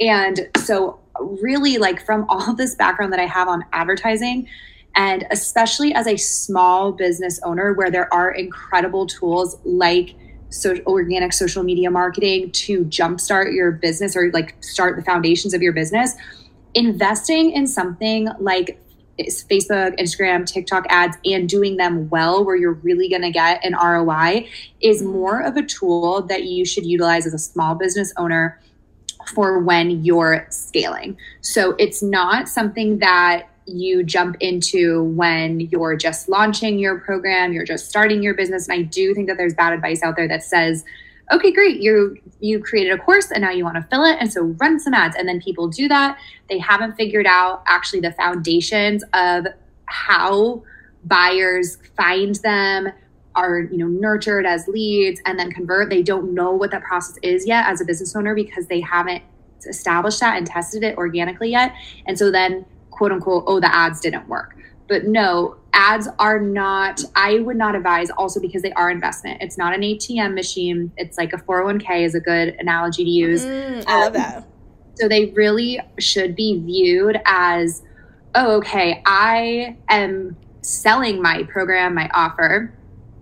And 0.00 0.48
so 0.56 0.98
really 1.20 1.78
like 1.78 2.04
from 2.04 2.24
all 2.28 2.50
of 2.50 2.56
this 2.56 2.74
background 2.74 3.12
that 3.12 3.20
i 3.20 3.26
have 3.26 3.48
on 3.48 3.64
advertising 3.72 4.48
and 4.96 5.26
especially 5.30 5.94
as 5.94 6.06
a 6.06 6.16
small 6.16 6.92
business 6.92 7.40
owner, 7.44 7.72
where 7.74 7.90
there 7.90 8.12
are 8.12 8.30
incredible 8.30 9.06
tools 9.06 9.56
like 9.64 10.14
so 10.50 10.76
organic 10.86 11.32
social 11.32 11.62
media 11.62 11.90
marketing 11.90 12.50
to 12.50 12.84
jumpstart 12.86 13.54
your 13.54 13.70
business 13.70 14.16
or 14.16 14.30
like 14.32 14.56
start 14.62 14.96
the 14.96 15.02
foundations 15.02 15.54
of 15.54 15.62
your 15.62 15.72
business, 15.72 16.14
investing 16.74 17.52
in 17.52 17.66
something 17.66 18.28
like 18.40 18.80
Facebook, 19.18 19.98
Instagram, 19.98 20.46
TikTok 20.46 20.86
ads 20.88 21.16
and 21.24 21.48
doing 21.48 21.76
them 21.76 22.08
well 22.08 22.44
where 22.44 22.56
you're 22.56 22.72
really 22.72 23.08
going 23.08 23.22
to 23.22 23.30
get 23.30 23.64
an 23.64 23.74
ROI 23.74 24.48
is 24.80 25.02
more 25.02 25.40
of 25.40 25.56
a 25.56 25.62
tool 25.62 26.22
that 26.22 26.44
you 26.44 26.64
should 26.64 26.86
utilize 26.86 27.26
as 27.26 27.34
a 27.34 27.38
small 27.38 27.74
business 27.74 28.12
owner 28.16 28.58
for 29.34 29.58
when 29.58 30.02
you're 30.02 30.46
scaling. 30.50 31.18
So 31.42 31.74
it's 31.78 32.02
not 32.02 32.48
something 32.48 32.98
that 33.00 33.49
you 33.70 34.02
jump 34.02 34.36
into 34.40 35.04
when 35.04 35.60
you're 35.60 35.96
just 35.96 36.28
launching 36.28 36.78
your 36.78 37.00
program, 37.00 37.52
you're 37.52 37.64
just 37.64 37.88
starting 37.88 38.22
your 38.22 38.34
business. 38.34 38.68
And 38.68 38.78
I 38.78 38.82
do 38.82 39.14
think 39.14 39.28
that 39.28 39.36
there's 39.36 39.54
bad 39.54 39.72
advice 39.72 40.02
out 40.02 40.16
there 40.16 40.28
that 40.28 40.42
says, 40.42 40.84
okay, 41.32 41.52
great, 41.52 41.80
you 41.80 42.16
you 42.40 42.60
created 42.60 42.92
a 42.92 42.98
course 42.98 43.30
and 43.30 43.42
now 43.42 43.50
you 43.50 43.64
want 43.64 43.76
to 43.76 43.82
fill 43.82 44.04
it. 44.04 44.16
And 44.20 44.32
so 44.32 44.42
run 44.42 44.80
some 44.80 44.94
ads. 44.94 45.16
And 45.16 45.28
then 45.28 45.40
people 45.40 45.68
do 45.68 45.88
that. 45.88 46.18
They 46.48 46.58
haven't 46.58 46.96
figured 46.96 47.26
out 47.26 47.62
actually 47.66 48.00
the 48.00 48.12
foundations 48.12 49.04
of 49.14 49.46
how 49.86 50.62
buyers 51.04 51.78
find 51.96 52.34
them, 52.36 52.92
are 53.34 53.60
you 53.60 53.78
know 53.78 53.86
nurtured 53.86 54.44
as 54.44 54.66
leads 54.68 55.20
and 55.24 55.38
then 55.38 55.50
convert 55.50 55.88
they 55.88 56.02
don't 56.02 56.34
know 56.34 56.50
what 56.50 56.70
that 56.70 56.82
process 56.82 57.16
is 57.22 57.46
yet 57.46 57.66
as 57.66 57.80
a 57.80 57.84
business 57.84 58.14
owner 58.16 58.34
because 58.34 58.66
they 58.66 58.80
haven't 58.80 59.22
established 59.68 60.20
that 60.20 60.36
and 60.36 60.46
tested 60.46 60.82
it 60.82 60.96
organically 60.96 61.50
yet 61.50 61.72
and 62.06 62.18
so 62.18 62.30
then 62.30 62.64
quote 63.00 63.12
unquote, 63.12 63.44
oh, 63.46 63.60
the 63.60 63.74
ads 63.74 63.98
didn't 63.98 64.28
work. 64.28 64.54
But 64.86 65.06
no, 65.06 65.56
ads 65.72 66.08
are 66.18 66.40
not 66.40 67.00
i 67.14 67.38
would 67.38 67.56
not 67.56 67.76
advise 67.76 68.10
also 68.10 68.40
because 68.40 68.60
they 68.60 68.72
are 68.72 68.90
investment 68.90 69.40
it's 69.40 69.56
not 69.56 69.72
an 69.72 69.82
atm 69.82 70.34
machine 70.34 70.90
it's 70.96 71.16
like 71.16 71.32
a 71.32 71.36
401k 71.36 72.04
is 72.04 72.16
a 72.16 72.20
good 72.20 72.56
analogy 72.58 73.04
to 73.04 73.08
use 73.08 73.44
mm, 73.44 73.84
i 73.86 74.00
love 74.00 74.12
that 74.12 74.44
so 74.96 75.06
they 75.06 75.26
really 75.26 75.80
should 76.00 76.34
be 76.34 76.58
viewed 76.58 77.20
as 77.24 77.82
oh 78.34 78.56
okay 78.56 79.00
i 79.06 79.76
am 79.88 80.36
selling 80.62 81.22
my 81.22 81.44
program 81.44 81.94
my 81.94 82.10
offer 82.12 82.74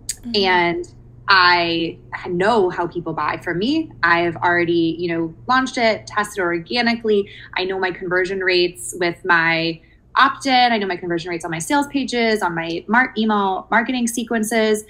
mm-hmm. 0.07 0.35
and 0.35 0.91
I 1.29 1.99
know 2.27 2.71
how 2.71 2.87
people 2.87 3.13
buy 3.13 3.37
from 3.37 3.59
me. 3.59 3.91
I've 4.01 4.35
already, 4.37 4.95
you 4.97 5.15
know, 5.15 5.35
launched 5.47 5.77
it, 5.77 6.07
tested 6.07 6.39
organically. 6.39 7.29
I 7.55 7.65
know 7.65 7.77
my 7.79 7.91
conversion 7.91 8.39
rates 8.39 8.95
with 8.99 9.23
my 9.23 9.79
opt-in. 10.15 10.71
I 10.73 10.77
know 10.79 10.87
my 10.87 10.97
conversion 10.97 11.29
rates 11.29 11.45
on 11.45 11.51
my 11.51 11.59
sales 11.59 11.85
pages, 11.87 12.41
on 12.41 12.55
my 12.55 12.83
mar- 12.87 13.13
email 13.15 13.67
marketing 13.69 14.07
sequences, 14.07 14.83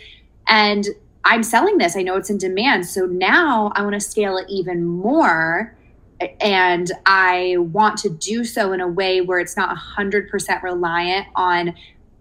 and 0.47 0.87
I'm 1.25 1.43
selling 1.43 1.77
this. 1.77 1.97
I 1.97 2.03
know 2.03 2.15
it's 2.15 2.29
in 2.29 2.37
demand. 2.37 2.87
So 2.87 3.05
now 3.05 3.73
I 3.75 3.81
want 3.81 3.93
to 3.95 3.99
scale 3.99 4.37
it 4.37 4.45
even 4.49 4.85
more. 4.85 5.75
And 6.41 6.91
I 7.05 7.57
want 7.57 7.97
to 7.99 8.09
do 8.09 8.43
so 8.43 8.73
in 8.73 8.81
a 8.81 8.87
way 8.87 9.21
where 9.21 9.39
it's 9.39 9.55
not 9.55 9.75
100% 9.75 10.63
reliant 10.63 11.27
on 11.35 11.75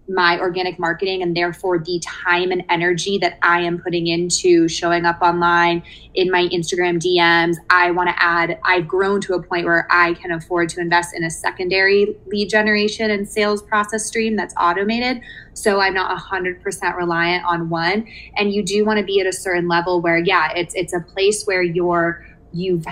my 0.09 0.39
organic 0.39 0.79
marketing 0.79 1.21
and 1.21 1.37
therefore 1.37 1.77
the 1.77 2.01
time 2.03 2.51
and 2.51 2.63
energy 2.69 3.19
that 3.19 3.37
I 3.43 3.61
am 3.61 3.79
putting 3.79 4.07
into 4.07 4.67
showing 4.67 5.05
up 5.05 5.21
online 5.21 5.83
in 6.15 6.31
my 6.31 6.47
Instagram 6.47 6.97
DMs. 6.99 7.57
I 7.69 7.91
want 7.91 8.09
to 8.09 8.15
add, 8.21 8.59
I've 8.65 8.87
grown 8.87 9.21
to 9.21 9.35
a 9.35 9.41
point 9.41 9.65
where 9.65 9.87
I 9.91 10.15
can 10.15 10.31
afford 10.31 10.69
to 10.69 10.81
invest 10.81 11.15
in 11.15 11.23
a 11.23 11.29
secondary 11.29 12.17
lead 12.25 12.49
generation 12.49 13.11
and 13.11 13.29
sales 13.29 13.61
process 13.61 14.05
stream 14.05 14.35
that's 14.35 14.53
automated. 14.59 15.21
So 15.53 15.79
I'm 15.79 15.93
not 15.93 16.17
100% 16.19 16.95
reliant 16.95 17.45
on 17.45 17.69
one. 17.69 18.07
And 18.35 18.51
you 18.51 18.63
do 18.63 18.85
want 18.85 18.97
to 18.97 19.05
be 19.05 19.19
at 19.21 19.27
a 19.27 19.33
certain 19.33 19.67
level 19.67 20.01
where, 20.01 20.17
yeah, 20.17 20.51
it's, 20.55 20.73
it's 20.73 20.93
a 20.93 21.01
place 21.01 21.43
where 21.43 21.61
you're, 21.61 22.25
you've 22.51 22.85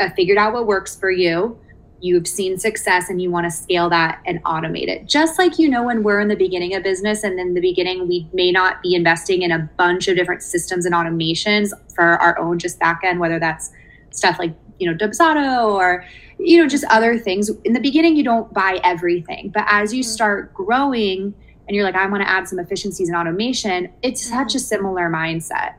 uh, 0.00 0.10
figured 0.16 0.38
out 0.38 0.52
what 0.52 0.66
works 0.66 0.96
for 0.96 1.10
you 1.10 1.58
you've 2.02 2.26
seen 2.26 2.58
success 2.58 3.08
and 3.08 3.22
you 3.22 3.30
want 3.30 3.44
to 3.44 3.50
scale 3.50 3.88
that 3.88 4.20
and 4.26 4.42
automate 4.44 4.88
it. 4.88 5.06
Just 5.06 5.38
like 5.38 5.58
you 5.58 5.68
know, 5.68 5.84
when 5.84 6.02
we're 6.02 6.20
in 6.20 6.28
the 6.28 6.36
beginning 6.36 6.74
of 6.74 6.82
business 6.82 7.22
and 7.22 7.38
in 7.38 7.54
the 7.54 7.60
beginning, 7.60 8.08
we 8.08 8.28
may 8.32 8.50
not 8.50 8.82
be 8.82 8.94
investing 8.94 9.42
in 9.42 9.52
a 9.52 9.70
bunch 9.76 10.08
of 10.08 10.16
different 10.16 10.42
systems 10.42 10.84
and 10.84 10.94
automations 10.94 11.70
for 11.94 12.04
our 12.04 12.38
own 12.38 12.58
just 12.58 12.78
back 12.80 13.02
end, 13.04 13.20
whether 13.20 13.38
that's 13.38 13.70
stuff 14.10 14.38
like, 14.38 14.54
you 14.78 14.90
know, 14.90 14.96
Dubsado 14.96 15.68
or, 15.68 16.04
you 16.38 16.60
know, 16.60 16.68
just 16.68 16.84
other 16.90 17.18
things. 17.18 17.50
In 17.64 17.72
the 17.72 17.80
beginning, 17.80 18.16
you 18.16 18.24
don't 18.24 18.52
buy 18.52 18.80
everything. 18.82 19.50
But 19.54 19.64
as 19.68 19.94
you 19.94 20.02
mm-hmm. 20.02 20.10
start 20.10 20.52
growing 20.54 21.32
and 21.68 21.76
you're 21.76 21.84
like, 21.84 21.94
I 21.94 22.06
want 22.06 22.22
to 22.22 22.28
add 22.28 22.48
some 22.48 22.58
efficiencies 22.58 23.08
and 23.08 23.16
automation, 23.16 23.92
it's 24.02 24.28
such 24.28 24.48
mm-hmm. 24.48 24.56
a 24.56 24.60
similar 24.60 25.08
mindset. 25.08 25.74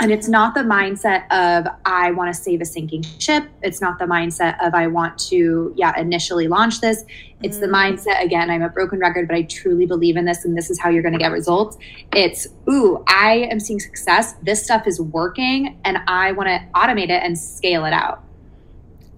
And 0.00 0.10
it's 0.10 0.28
not 0.28 0.54
the 0.54 0.60
mindset 0.60 1.30
of 1.30 1.72
I 1.84 2.10
want 2.10 2.34
to 2.34 2.38
save 2.38 2.60
a 2.60 2.64
sinking 2.64 3.04
ship. 3.20 3.48
It's 3.62 3.80
not 3.80 3.98
the 3.98 4.06
mindset 4.06 4.56
of 4.64 4.74
I 4.74 4.88
want 4.88 5.16
to, 5.28 5.72
yeah, 5.76 5.98
initially 5.98 6.48
launch 6.48 6.80
this. 6.80 7.04
It's 7.42 7.58
mm. 7.58 7.60
the 7.60 7.66
mindset, 7.68 8.22
again, 8.22 8.50
I'm 8.50 8.62
a 8.62 8.68
broken 8.68 8.98
record, 8.98 9.28
but 9.28 9.36
I 9.36 9.42
truly 9.42 9.86
believe 9.86 10.16
in 10.16 10.24
this 10.24 10.44
and 10.44 10.56
this 10.56 10.68
is 10.68 10.80
how 10.80 10.90
you're 10.90 11.02
going 11.02 11.12
to 11.12 11.18
get 11.18 11.30
results. 11.30 11.76
It's, 12.12 12.48
ooh, 12.68 13.04
I 13.06 13.48
am 13.50 13.60
seeing 13.60 13.78
success. 13.78 14.34
This 14.42 14.64
stuff 14.64 14.88
is 14.88 15.00
working 15.00 15.78
and 15.84 15.98
I 16.08 16.32
want 16.32 16.48
to 16.48 16.60
automate 16.74 17.10
it 17.10 17.22
and 17.22 17.38
scale 17.38 17.84
it 17.84 17.92
out. 17.92 18.24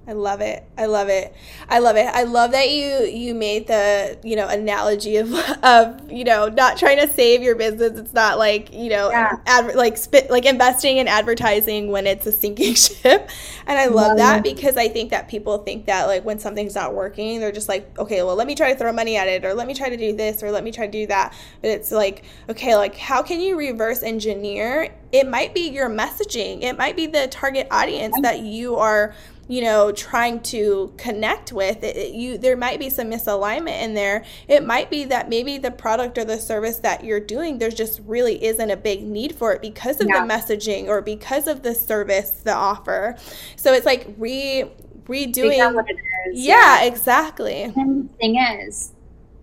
I 0.09 0.13
love 0.13 0.41
it. 0.41 0.65
I 0.79 0.87
love 0.87 1.09
it. 1.09 1.35
I 1.69 1.81
love 1.81 1.97
it. 1.97 2.07
I 2.07 2.23
love 2.23 2.53
that 2.53 2.71
you 2.71 3.07
you 3.07 3.35
made 3.35 3.67
the, 3.67 4.17
you 4.23 4.37
know, 4.37 4.47
analogy 4.47 5.17
of 5.17 5.35
of, 5.65 6.11
you 6.11 6.23
know, 6.23 6.49
not 6.49 6.79
trying 6.79 6.99
to 6.99 7.13
save 7.13 7.43
your 7.43 7.57
business. 7.57 7.99
It's 7.99 8.15
not 8.15 8.39
like, 8.39 8.73
you 8.73 8.89
know, 8.89 9.11
yeah. 9.11 9.39
ad, 9.47 9.75
like 9.75 9.97
spit 9.97 10.31
like 10.31 10.45
investing 10.47 10.99
in 10.99 11.09
advertising 11.09 11.91
when 11.91 12.07
it's 12.07 12.25
a 12.25 12.31
sinking 12.31 12.75
ship. 12.77 13.31
And 13.67 13.77
I 13.77 13.87
love 13.87 14.17
that 14.19 14.45
because 14.45 14.77
I 14.77 14.87
think 14.87 15.11
that 15.11 15.29
people 15.29 15.59
think 15.59 15.87
that 15.87 16.07
like 16.07 16.25
when 16.25 16.39
something's 16.39 16.77
not 16.77 16.95
working, 16.95 17.41
they're 17.41 17.51
just 17.51 17.69
like, 17.69 17.99
okay, 17.99 18.23
well, 18.23 18.37
let 18.37 18.47
me 18.47 18.55
try 18.55 18.73
to 18.73 18.79
throw 18.79 18.93
money 18.93 19.17
at 19.17 19.27
it 19.27 19.45
or 19.45 19.55
let 19.55 19.67
me 19.67 19.75
try 19.75 19.89
to 19.89 19.97
do 19.97 20.15
this 20.15 20.41
or 20.41 20.53
let 20.53 20.63
me 20.63 20.71
try 20.71 20.87
to 20.87 20.93
do 20.93 21.09
that. 21.09 21.35
But 21.63 21.71
it's 21.71 21.91
like, 21.91 22.25
okay, 22.49 22.77
like 22.77 22.97
how 22.97 23.23
can 23.23 23.41
you 23.41 23.59
reverse 23.59 24.05
engineer? 24.05 24.95
It 25.11 25.29
might 25.29 25.53
be 25.53 25.69
your 25.69 25.91
messaging. 25.91 26.63
It 26.63 26.79
might 26.79 26.95
be 26.95 27.07
the 27.07 27.27
target 27.27 27.67
audience 27.73 28.15
that 28.23 28.41
you 28.41 28.77
are 28.77 29.15
you 29.49 29.63
know 29.63 29.93
trying 29.93 30.41
to 30.41 30.93
connect 30.97 31.53
with 31.53 31.83
it, 31.83 31.97
it, 31.97 32.15
you 32.15 32.39
there 32.39 32.57
might 32.57 32.79
be 32.79 32.91
some 32.91 33.11
misalignment 33.11 33.83
in 33.83 33.95
there. 33.95 34.25
It 34.49 34.65
might 34.65 34.91
be 34.91 35.05
that 35.05 35.29
maybe 35.29 35.59
the 35.59 35.71
product 35.71 36.19
or 36.19 36.25
the 36.25 36.39
service 36.39 36.79
that 36.79 37.05
you're 37.05 37.21
doing 37.21 37.59
there 37.59 37.71
just 37.71 38.01
really 38.07 38.45
isn't 38.45 38.71
a 38.71 38.77
big 38.77 39.03
need 39.03 39.35
for 39.35 39.53
it 39.53 39.61
because 39.61 40.01
of 40.01 40.09
yeah. 40.09 40.25
the 40.25 40.33
messaging 40.33 40.89
or 40.89 41.01
because 41.01 41.47
of 41.47 41.63
the 41.63 41.75
service 41.75 42.31
the 42.31 42.55
offer. 42.55 43.17
So 43.57 43.73
it's 43.73 43.87
like 43.87 44.07
re 44.19 44.71
redoing 45.05 45.57
yeah, 45.57 46.33
yeah, 46.33 46.85
exactly. 46.85 47.63
And 47.63 48.11
the 48.11 48.15
thing 48.19 48.37
is 48.37 48.93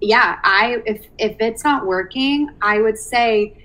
yeah 0.03 0.37
i 0.43 0.81
if 0.85 1.05
if 1.17 1.37
it's 1.39 1.63
not 1.63 1.85
working 1.85 2.49
i 2.61 2.79
would 2.81 2.97
say 2.97 3.55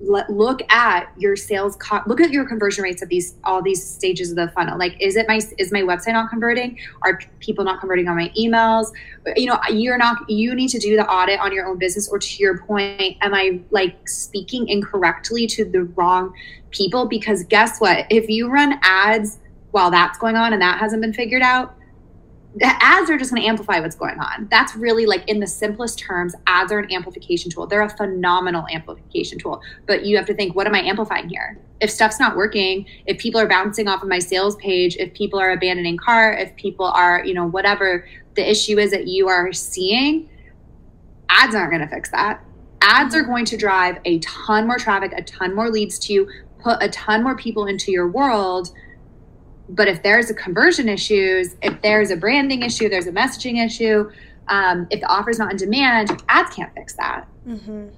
look 0.00 0.60
at 0.72 1.12
your 1.18 1.36
sales 1.36 1.76
co- 1.76 2.00
look 2.06 2.20
at 2.20 2.30
your 2.30 2.46
conversion 2.46 2.82
rates 2.82 3.02
of 3.02 3.08
these 3.08 3.34
all 3.44 3.60
these 3.62 3.84
stages 3.84 4.30
of 4.30 4.36
the 4.36 4.48
funnel. 4.48 4.78
Like 4.78 4.96
is 5.00 5.16
it 5.16 5.26
my 5.28 5.40
is 5.58 5.72
my 5.72 5.82
website 5.82 6.14
not 6.14 6.30
converting? 6.30 6.78
Are 7.02 7.20
people 7.40 7.64
not 7.64 7.80
converting 7.80 8.08
on 8.08 8.16
my 8.16 8.30
emails? 8.38 8.92
You 9.36 9.46
know 9.46 9.58
you're 9.70 9.98
not 9.98 10.28
you 10.28 10.54
need 10.54 10.68
to 10.68 10.78
do 10.78 10.96
the 10.96 11.06
audit 11.06 11.38
on 11.40 11.52
your 11.52 11.66
own 11.66 11.78
business 11.78 12.08
or 12.08 12.18
to 12.18 12.36
your 12.38 12.58
point 12.58 13.16
am 13.20 13.34
i 13.34 13.60
like 13.70 14.08
speaking 14.08 14.68
incorrectly 14.68 15.46
to 15.48 15.64
the 15.64 15.82
wrong 15.82 16.32
people? 16.70 17.06
Because 17.06 17.44
guess 17.44 17.78
what? 17.78 18.06
If 18.10 18.28
you 18.28 18.48
run 18.48 18.78
ads 18.82 19.38
while 19.72 19.90
that's 19.90 20.18
going 20.18 20.36
on 20.36 20.52
and 20.52 20.62
that 20.62 20.78
hasn't 20.78 21.02
been 21.02 21.12
figured 21.12 21.42
out 21.42 21.74
ads 22.60 23.08
are 23.10 23.16
just 23.16 23.30
going 23.30 23.42
to 23.42 23.48
amplify 23.48 23.78
what's 23.78 23.94
going 23.94 24.18
on. 24.18 24.48
That's 24.50 24.74
really 24.74 25.06
like 25.06 25.28
in 25.28 25.38
the 25.38 25.46
simplest 25.46 25.98
terms, 25.98 26.34
ads 26.46 26.72
are 26.72 26.80
an 26.80 26.92
amplification 26.92 27.50
tool. 27.50 27.66
They're 27.66 27.82
a 27.82 27.96
phenomenal 27.96 28.66
amplification 28.72 29.38
tool. 29.38 29.62
But 29.86 30.04
you 30.04 30.16
have 30.16 30.26
to 30.26 30.34
think, 30.34 30.56
what 30.56 30.66
am 30.66 30.74
I 30.74 30.80
amplifying 30.80 31.28
here? 31.28 31.58
If 31.80 31.90
stuff's 31.90 32.18
not 32.18 32.36
working, 32.36 32.86
if 33.06 33.18
people 33.18 33.40
are 33.40 33.46
bouncing 33.46 33.86
off 33.86 34.02
of 34.02 34.08
my 34.08 34.18
sales 34.18 34.56
page, 34.56 34.96
if 34.96 35.14
people 35.14 35.38
are 35.38 35.52
abandoning 35.52 35.96
cart, 35.96 36.40
if 36.40 36.54
people 36.56 36.86
are, 36.86 37.24
you 37.24 37.34
know, 37.34 37.46
whatever 37.46 38.06
the 38.34 38.48
issue 38.48 38.78
is 38.78 38.90
that 38.90 39.06
you 39.06 39.28
are 39.28 39.52
seeing, 39.52 40.28
ads 41.28 41.54
aren't 41.54 41.70
going 41.70 41.82
to 41.82 41.88
fix 41.88 42.10
that. 42.10 42.42
Ads 42.82 43.14
are 43.14 43.22
going 43.22 43.44
to 43.44 43.56
drive 43.56 43.98
a 44.04 44.18
ton 44.20 44.66
more 44.66 44.78
traffic, 44.78 45.12
a 45.16 45.22
ton 45.22 45.54
more 45.54 45.70
leads 45.70 45.98
to 46.00 46.12
you, 46.12 46.28
put 46.58 46.82
a 46.82 46.88
ton 46.88 47.22
more 47.22 47.36
people 47.36 47.66
into 47.66 47.92
your 47.92 48.08
world 48.08 48.72
but 49.70 49.88
if 49.88 50.02
there's 50.02 50.30
a 50.30 50.34
conversion 50.34 50.88
issues, 50.88 51.56
if 51.62 51.80
there's 51.82 52.10
a 52.10 52.16
branding 52.16 52.62
issue, 52.62 52.88
there's 52.88 53.06
a 53.06 53.12
messaging 53.12 53.64
issue, 53.64 54.10
um, 54.48 54.86
if 54.90 55.00
the 55.00 55.06
offer 55.06 55.30
is 55.30 55.38
not 55.38 55.52
in 55.52 55.56
demand, 55.56 56.22
ads 56.28 56.54
can't 56.54 56.74
fix 56.74 56.94
that. 56.94 57.26
Mm-hmm. 57.46 57.88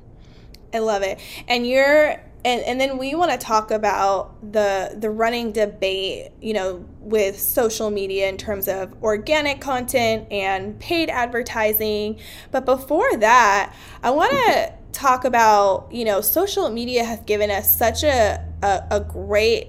I 0.74 0.78
love 0.78 1.02
it. 1.02 1.18
And 1.48 1.66
you're 1.66 2.20
and, 2.44 2.60
and 2.62 2.80
then 2.80 2.98
we 2.98 3.14
want 3.14 3.30
to 3.30 3.38
talk 3.38 3.70
about 3.70 4.52
the 4.52 4.96
the 4.98 5.10
running 5.10 5.52
debate 5.52 6.32
you 6.40 6.52
know 6.52 6.84
with 6.98 7.38
social 7.38 7.90
media 7.90 8.28
in 8.28 8.36
terms 8.36 8.66
of 8.66 8.92
organic 9.02 9.60
content 9.60 10.26
and 10.32 10.78
paid 10.80 11.08
advertising 11.08 12.18
but 12.50 12.64
before 12.64 13.16
that 13.18 13.72
i 14.02 14.10
want 14.10 14.32
to 14.32 14.72
talk 14.92 15.24
about 15.24 15.86
you 15.92 16.04
know 16.04 16.20
social 16.20 16.68
media 16.68 17.04
has 17.04 17.20
given 17.20 17.50
us 17.50 17.78
such 17.78 18.02
a, 18.02 18.44
a, 18.62 18.82
a 18.90 19.00
great 19.00 19.68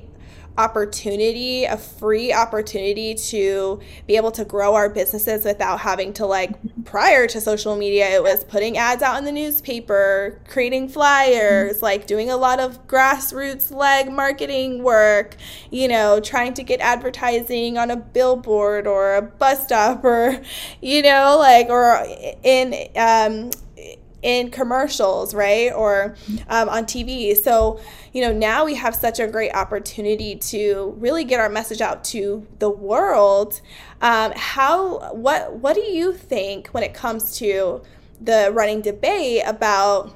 opportunity, 0.57 1.65
a 1.65 1.77
free 1.77 2.31
opportunity 2.31 3.15
to 3.15 3.79
be 4.07 4.15
able 4.15 4.31
to 4.31 4.45
grow 4.45 4.75
our 4.75 4.89
businesses 4.89 5.45
without 5.45 5.79
having 5.79 6.13
to 6.13 6.25
like 6.25 6.51
prior 6.85 7.25
to 7.25 7.41
social 7.41 7.75
media 7.75 8.07
it 8.09 8.21
was 8.21 8.43
putting 8.43 8.77
ads 8.77 9.01
out 9.01 9.17
in 9.17 9.25
the 9.25 9.31
newspaper, 9.31 10.39
creating 10.47 10.87
flyers, 10.87 11.81
like 11.81 12.05
doing 12.05 12.29
a 12.29 12.37
lot 12.37 12.59
of 12.59 12.85
grassroots 12.87 13.73
leg 13.73 14.11
marketing 14.11 14.83
work, 14.83 15.35
you 15.71 15.87
know, 15.87 16.19
trying 16.19 16.53
to 16.53 16.63
get 16.63 16.79
advertising 16.79 17.77
on 17.77 17.89
a 17.89 17.97
billboard 17.97 18.85
or 18.85 19.15
a 19.15 19.21
bus 19.21 19.65
stop 19.65 20.03
or 20.03 20.41
you 20.81 21.01
know, 21.01 21.37
like 21.39 21.67
or 21.69 22.05
in 22.43 22.73
um 22.95 23.49
in 24.23 24.49
commercials, 24.49 25.35
right? 25.35 25.71
Or 25.71 26.15
um, 26.47 26.69
on 26.69 26.85
TV. 26.85 27.35
So, 27.35 27.79
you 28.13 28.21
know, 28.21 28.31
now 28.31 28.65
we 28.65 28.75
have 28.75 28.95
such 28.95 29.19
a 29.19 29.27
great 29.27 29.53
opportunity 29.53 30.35
to 30.35 30.95
really 30.97 31.23
get 31.25 31.39
our 31.39 31.49
message 31.49 31.81
out 31.81 32.03
to 32.05 32.47
the 32.59 32.69
world. 32.69 33.61
Um, 34.01 34.31
how, 34.35 35.13
what, 35.13 35.53
what 35.57 35.75
do 35.75 35.81
you 35.81 36.13
think 36.13 36.69
when 36.69 36.83
it 36.83 36.93
comes 36.93 37.37
to 37.37 37.81
the 38.21 38.49
running 38.53 38.81
debate 38.81 39.43
about 39.45 40.13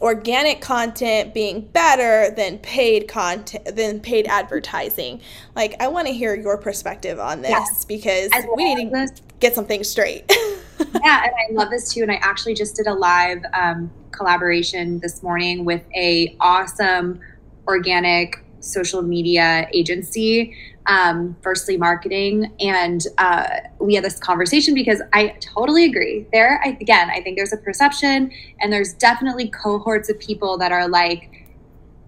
organic 0.00 0.60
content 0.60 1.34
being 1.34 1.60
better 1.60 2.32
than 2.34 2.58
paid 2.58 3.08
content 3.08 3.64
than 3.74 3.98
paid 3.98 4.26
advertising 4.28 5.20
like 5.56 5.74
i 5.80 5.88
want 5.88 6.06
to 6.06 6.12
hear 6.12 6.36
your 6.36 6.56
perspective 6.56 7.18
on 7.18 7.42
this 7.42 7.50
yeah. 7.50 7.64
because 7.88 8.30
we 8.56 8.74
need 8.74 8.90
to 8.90 9.08
get 9.40 9.56
something 9.56 9.82
straight 9.82 10.30
yeah, 11.04 11.24
and 11.24 11.32
I 11.32 11.52
love 11.52 11.70
this 11.70 11.92
too. 11.92 12.02
And 12.02 12.12
I 12.12 12.16
actually 12.16 12.54
just 12.54 12.76
did 12.76 12.86
a 12.86 12.94
live 12.94 13.42
um, 13.52 13.90
collaboration 14.12 14.98
this 15.00 15.22
morning 15.22 15.64
with 15.64 15.82
a 15.94 16.36
awesome 16.40 17.20
organic 17.66 18.44
social 18.60 19.02
media 19.02 19.68
agency 19.72 20.54
um, 20.86 21.36
firstly 21.42 21.76
marketing 21.76 22.50
and 22.60 23.06
uh, 23.18 23.46
we 23.78 23.94
had 23.94 24.02
this 24.02 24.18
conversation 24.18 24.74
because 24.74 25.02
i 25.12 25.28
totally 25.40 25.84
agree 25.84 26.26
there 26.32 26.60
I, 26.64 26.70
again 26.80 27.10
i 27.10 27.20
think 27.20 27.36
there's 27.36 27.52
a 27.52 27.58
perception 27.58 28.32
and 28.60 28.72
there's 28.72 28.94
definitely 28.94 29.48
cohorts 29.48 30.08
of 30.08 30.18
people 30.18 30.56
that 30.58 30.72
are 30.72 30.88
like 30.88 31.46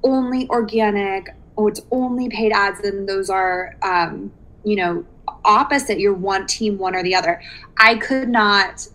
only 0.03 0.49
organic 0.49 1.29
oh 1.59 1.69
it's 1.69 1.83
only 1.91 2.29
paid 2.31 2.53
ads 2.53 2.81
and 2.81 3.09
those 3.09 3.29
are 3.29 3.77
um, 3.83 4.33
you 4.65 4.77
know 4.77 5.05
opposite 5.45 5.99
you're 5.99 6.15
one 6.15 6.47
team 6.47 6.79
one 6.79 6.95
or 6.95 7.03
the 7.03 7.15
other 7.15 7.41
i 7.77 7.95
could 7.97 8.29
not 8.29 8.87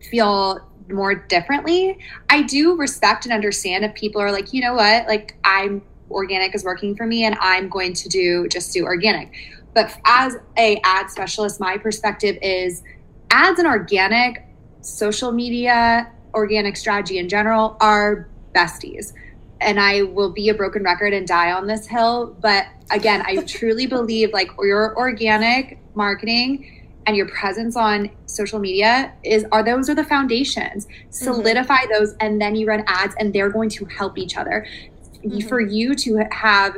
feel 0.00 0.60
more 0.88 1.14
differently 1.14 1.98
i 2.28 2.42
do 2.42 2.76
respect 2.76 3.24
and 3.24 3.32
understand 3.32 3.84
if 3.84 3.94
people 3.94 4.20
are 4.20 4.32
like 4.32 4.52
you 4.52 4.60
know 4.60 4.74
what 4.74 5.06
like 5.06 5.36
i'm 5.44 5.82
organic 6.12 6.54
is 6.54 6.64
working 6.64 6.94
for 6.94 7.06
me 7.06 7.24
and 7.24 7.36
I'm 7.40 7.68
going 7.68 7.94
to 7.94 8.08
do 8.08 8.48
just 8.48 8.72
do 8.72 8.84
organic. 8.84 9.32
But 9.74 9.98
as 10.04 10.36
a 10.56 10.80
ad 10.84 11.10
specialist, 11.10 11.58
my 11.58 11.78
perspective 11.78 12.36
is 12.42 12.82
ads 13.30 13.58
and 13.58 13.66
organic, 13.66 14.44
social 14.82 15.32
media, 15.32 16.12
organic 16.34 16.76
strategy 16.76 17.18
in 17.18 17.28
general 17.28 17.76
are 17.80 18.28
besties. 18.54 19.12
And 19.62 19.80
I 19.80 20.02
will 20.02 20.30
be 20.30 20.48
a 20.48 20.54
broken 20.54 20.82
record 20.82 21.12
and 21.12 21.26
die 21.26 21.52
on 21.52 21.66
this 21.66 21.86
hill. 21.86 22.36
But 22.40 22.66
again, 22.90 23.22
I 23.26 23.36
truly 23.46 23.86
believe 23.86 24.32
like 24.32 24.50
your 24.58 24.96
organic 24.96 25.78
marketing 25.94 26.82
and 27.06 27.16
your 27.16 27.28
presence 27.28 27.76
on 27.76 28.10
social 28.26 28.58
media 28.58 29.12
is 29.24 29.44
are 29.52 29.62
those 29.62 29.88
are 29.88 29.94
the 29.94 30.04
foundations 30.04 30.86
mm-hmm. 30.86 31.10
solidify 31.10 31.78
mm-hmm. 31.78 31.92
those 31.92 32.14
and 32.20 32.40
then 32.40 32.54
you 32.54 32.66
run 32.66 32.84
ads 32.86 33.14
and 33.18 33.32
they're 33.32 33.50
going 33.50 33.68
to 33.68 33.84
help 33.86 34.18
each 34.18 34.36
other 34.36 34.66
mm-hmm. 35.24 35.40
for 35.48 35.60
you 35.60 35.94
to 35.94 36.24
have 36.30 36.76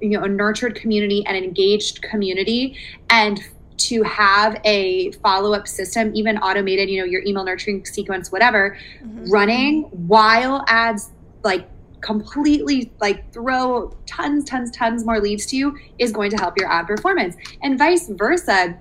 you 0.00 0.10
know 0.10 0.22
a 0.22 0.28
nurtured 0.28 0.74
community 0.74 1.24
and 1.26 1.36
an 1.36 1.44
engaged 1.44 2.02
community 2.02 2.76
and 3.10 3.40
to 3.76 4.02
have 4.02 4.60
a 4.64 5.10
follow-up 5.12 5.66
system 5.66 6.14
even 6.14 6.36
automated 6.38 6.88
you 6.88 6.98
know 6.98 7.06
your 7.06 7.22
email 7.24 7.44
nurturing 7.44 7.84
sequence 7.84 8.32
whatever 8.32 8.76
mm-hmm. 9.02 9.30
running 9.30 9.82
while 10.06 10.64
ads 10.68 11.10
like 11.44 11.68
completely 12.00 12.92
like 13.00 13.32
throw 13.32 13.94
tons 14.06 14.44
tons 14.44 14.70
tons 14.70 15.04
more 15.04 15.20
leads 15.20 15.46
to 15.46 15.56
you 15.56 15.76
is 15.98 16.12
going 16.12 16.30
to 16.30 16.36
help 16.36 16.56
your 16.58 16.70
ad 16.70 16.86
performance 16.86 17.36
and 17.62 17.78
vice 17.78 18.08
versa 18.08 18.78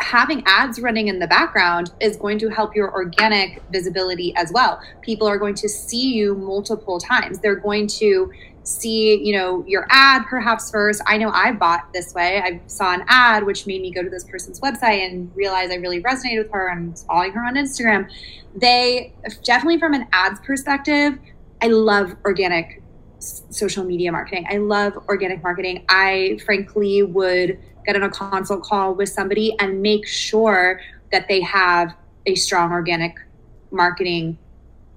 having 0.00 0.42
ads 0.46 0.80
running 0.80 1.08
in 1.08 1.18
the 1.18 1.26
background 1.26 1.92
is 2.00 2.16
going 2.16 2.38
to 2.38 2.48
help 2.48 2.74
your 2.74 2.92
organic 2.92 3.62
visibility 3.70 4.34
as 4.36 4.50
well. 4.52 4.80
People 5.02 5.28
are 5.28 5.38
going 5.38 5.54
to 5.54 5.68
see 5.68 6.14
you 6.14 6.34
multiple 6.34 6.98
times. 6.98 7.38
They're 7.38 7.56
going 7.56 7.86
to 7.88 8.32
see, 8.64 9.22
you 9.24 9.32
know, 9.32 9.64
your 9.66 9.86
ad 9.88 10.26
perhaps 10.28 10.70
first. 10.70 11.00
I 11.06 11.16
know 11.16 11.30
I 11.30 11.52
bought 11.52 11.92
this 11.92 12.12
way. 12.12 12.40
I 12.42 12.60
saw 12.66 12.92
an 12.92 13.04
ad 13.08 13.44
which 13.44 13.66
made 13.66 13.80
me 13.80 13.90
go 13.90 14.02
to 14.02 14.10
this 14.10 14.24
person's 14.24 14.60
website 14.60 15.06
and 15.06 15.34
realize 15.34 15.70
I 15.70 15.76
really 15.76 16.02
resonated 16.02 16.42
with 16.42 16.52
her 16.52 16.68
and 16.68 16.98
following 16.98 17.32
her 17.32 17.44
on 17.44 17.54
Instagram. 17.54 18.10
They 18.54 19.14
definitely 19.42 19.78
from 19.78 19.94
an 19.94 20.06
ads 20.12 20.40
perspective, 20.40 21.18
I 21.60 21.68
love 21.68 22.16
organic 22.24 22.82
social 23.18 23.84
media 23.84 24.12
marketing. 24.12 24.46
I 24.48 24.58
love 24.58 24.96
organic 25.08 25.42
marketing. 25.42 25.84
I 25.88 26.38
frankly 26.44 27.02
would 27.02 27.58
get 27.84 27.96
on 27.96 28.02
a 28.02 28.10
consult 28.10 28.62
call 28.62 28.94
with 28.94 29.08
somebody 29.08 29.56
and 29.58 29.82
make 29.82 30.06
sure 30.06 30.80
that 31.10 31.26
they 31.26 31.40
have 31.40 31.94
a 32.26 32.34
strong 32.34 32.70
organic 32.70 33.16
marketing 33.70 34.38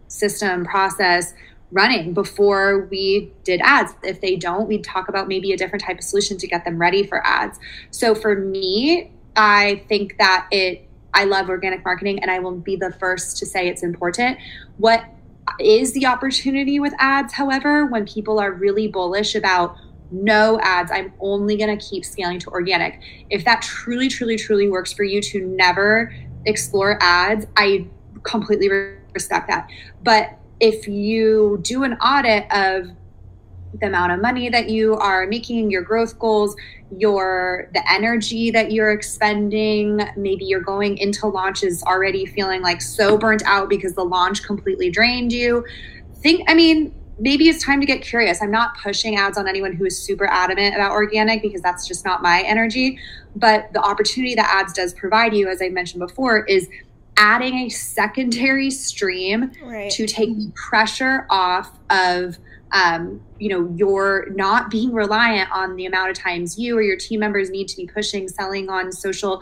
system 0.08 0.65
process 0.65 1.34
running 1.72 2.13
before 2.13 2.88
we 2.91 3.32
did 3.44 3.62
ads. 3.63 3.94
If 4.03 4.20
they 4.20 4.36
don't, 4.36 4.68
we'd 4.68 4.84
talk 4.84 5.08
about 5.08 5.27
maybe 5.27 5.53
a 5.53 5.58
different 5.58 5.84
type 5.84 5.98
of 5.98 6.03
solution 6.03 6.38
to 6.38 6.48
get 6.48 6.65
them 6.65 6.77
ready 6.77 7.08
for 7.08 7.25
ads. 7.25 7.60
So 7.91 8.13
for 8.13 8.36
me, 8.36 9.12
I 9.36 9.84
think 9.88 10.18
that 10.18 10.48
it 10.51 10.88
I 11.14 11.25
love 11.25 11.50
organic 11.50 11.83
marketing 11.83 12.20
and 12.22 12.31
I 12.31 12.40
will 12.40 12.55
be 12.55 12.77
the 12.77 12.92
first 12.94 13.38
to 13.38 13.46
say 13.46 13.68
it's 13.68 13.83
important. 13.83 14.38
What 14.77 15.03
is 15.59 15.94
the 15.94 16.05
opportunity 16.05 16.79
with 16.79 16.94
ads, 17.00 17.33
however, 17.33 17.85
when 17.85 18.05
people 18.05 18.40
are 18.40 18.51
really 18.51 18.87
bullish 18.87 19.35
about 19.35 19.75
no 20.11 20.59
ads. 20.61 20.92
I'm 20.92 21.14
only 21.20 21.57
going 21.57 21.77
to 21.77 21.83
keep 21.83 22.03
scaling 22.03 22.40
to 22.40 22.50
organic. 22.50 23.01
If 23.29 23.46
that 23.46 23.61
truly, 23.61 24.09
truly, 24.09 24.37
truly 24.37 24.70
works 24.70 24.92
for 24.94 25.03
you 25.03 25.22
to 25.22 25.46
never 25.46 26.14
explore 26.46 26.98
ads, 27.01 27.46
I 27.55 27.87
completely 28.24 28.70
respect 29.14 29.48
that. 29.48 29.70
But 30.03 30.37
if 30.59 30.87
you 30.87 31.59
do 31.64 31.83
an 31.83 31.94
audit 31.94 32.46
of 32.51 32.92
the 33.79 33.88
amount 33.88 34.12
of 34.12 34.22
money 34.22 34.50
that 34.50 34.70
you 34.70 34.96
are 34.96 35.25
making, 35.27 35.72
your 35.72 35.81
growth 35.81 36.18
goals, 36.20 36.55
your 36.98 37.70
the 37.74 37.92
energy 37.92 38.51
that 38.51 38.72
you're 38.72 38.92
expending, 38.92 40.01
maybe 40.18 40.46
you're 40.46 40.62
going 40.62 40.98
into 40.98 41.27
launches 41.27 41.81
already 41.84 42.25
feeling 42.25 42.62
like 42.62 42.81
so 42.81 43.18
burnt 43.18 43.44
out 43.46 43.70
because 43.70 43.94
the 43.94 44.03
launch 44.03 44.44
completely 44.44 44.90
drained 44.90 45.31
you. 45.31 45.66
Think 46.16 46.44
I 46.50 46.53
mean, 46.53 46.94
maybe 47.18 47.48
it's 47.48 47.64
time 47.64 47.79
to 47.79 47.86
get 47.86 48.01
curious. 48.01 48.42
I'm 48.42 48.51
not 48.51 48.77
pushing 48.77 49.16
ads 49.16 49.38
on 49.38 49.48
anyone 49.48 49.74
who 49.74 49.86
is 49.86 49.98
super 49.98 50.25
adamant 50.25 50.75
about 50.75 50.92
organic 50.92 51.42
because 51.42 51.62
that's 51.62 51.88
just 51.88 52.03
not 52.03 52.22
my 52.22 52.42
energy. 52.42 53.00
But 53.36 53.72
the 53.74 53.81
opportunity 53.81 54.36
that 54.36 54.50
ads 54.53 54.74
does 54.74 54.94
provide 54.94 55.34
you, 55.34 55.48
as 55.48 55.62
I 55.62 55.70
mentioned 55.70 56.01
before, 56.01 56.46
is 56.46 56.68
adding 57.18 57.60
a 57.60 57.70
secondary 57.70 58.72
stream 58.72 59.51
right. 59.64 59.92
to 59.92 60.07
take 60.07 60.36
the 60.36 60.51
pressure 60.55 61.27
off 61.29 61.77
of 61.90 62.38
um, 62.74 63.22
you 63.38 63.50
know 63.50 63.74
you're 63.75 64.29
not 64.31 64.70
being 64.70 64.94
reliant 64.94 65.51
on 65.51 65.75
the 65.75 65.86
amount 65.86 66.10
of 66.10 66.18
times 66.18 66.57
you 66.57 66.77
or 66.77 66.81
your 66.81 66.96
team 66.96 67.20
members 67.20 67.50
need 67.50 67.68
to 67.68 67.77
be 67.77 67.86
pushing 67.88 68.27
selling 68.27 68.70
on 68.70 68.92
social 68.92 69.42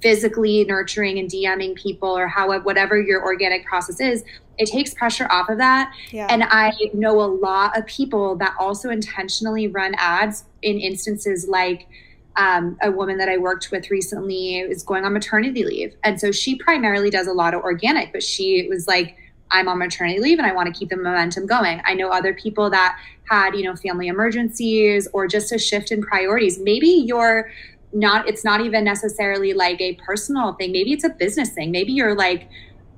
physically 0.00 0.64
nurturing 0.64 1.18
and 1.18 1.30
dming 1.30 1.74
people 1.74 2.08
or 2.08 2.28
how 2.28 2.58
whatever 2.60 3.00
your 3.00 3.22
organic 3.24 3.64
process 3.64 4.00
is 4.00 4.24
it 4.58 4.66
takes 4.66 4.92
pressure 4.94 5.26
off 5.30 5.48
of 5.48 5.58
that 5.58 5.92
yeah. 6.10 6.26
and 6.30 6.44
i 6.44 6.72
know 6.92 7.20
a 7.20 7.26
lot 7.26 7.76
of 7.76 7.84
people 7.86 8.36
that 8.36 8.54
also 8.58 8.90
intentionally 8.90 9.66
run 9.66 9.94
ads 9.96 10.44
in 10.62 10.78
instances 10.78 11.48
like 11.48 11.88
um, 12.36 12.78
a 12.80 12.90
woman 12.90 13.18
that 13.18 13.28
I 13.28 13.38
worked 13.38 13.70
with 13.70 13.90
recently 13.90 14.60
is 14.60 14.82
going 14.82 15.04
on 15.04 15.12
maternity 15.12 15.64
leave. 15.64 15.94
And 16.04 16.18
so 16.18 16.30
she 16.30 16.54
primarily 16.54 17.10
does 17.10 17.26
a 17.26 17.32
lot 17.32 17.54
of 17.54 17.62
organic, 17.62 18.12
but 18.12 18.22
she 18.22 18.68
was 18.68 18.86
like, 18.86 19.16
I'm 19.50 19.68
on 19.68 19.78
maternity 19.78 20.20
leave 20.20 20.38
and 20.38 20.46
I 20.46 20.52
want 20.52 20.72
to 20.72 20.78
keep 20.78 20.90
the 20.90 20.96
momentum 20.96 21.46
going. 21.46 21.80
I 21.84 21.94
know 21.94 22.10
other 22.10 22.34
people 22.34 22.70
that 22.70 22.98
had, 23.28 23.54
you 23.54 23.64
know, 23.64 23.76
family 23.76 24.08
emergencies 24.08 25.08
or 25.12 25.26
just 25.26 25.52
a 25.52 25.58
shift 25.58 25.90
in 25.90 26.02
priorities. 26.02 26.58
Maybe 26.58 26.88
you're 26.88 27.50
not, 27.92 28.28
it's 28.28 28.44
not 28.44 28.60
even 28.60 28.84
necessarily 28.84 29.52
like 29.52 29.80
a 29.80 29.94
personal 29.94 30.54
thing. 30.54 30.72
Maybe 30.72 30.92
it's 30.92 31.04
a 31.04 31.08
business 31.10 31.50
thing. 31.50 31.70
Maybe 31.70 31.92
you're 31.92 32.14
like, 32.14 32.48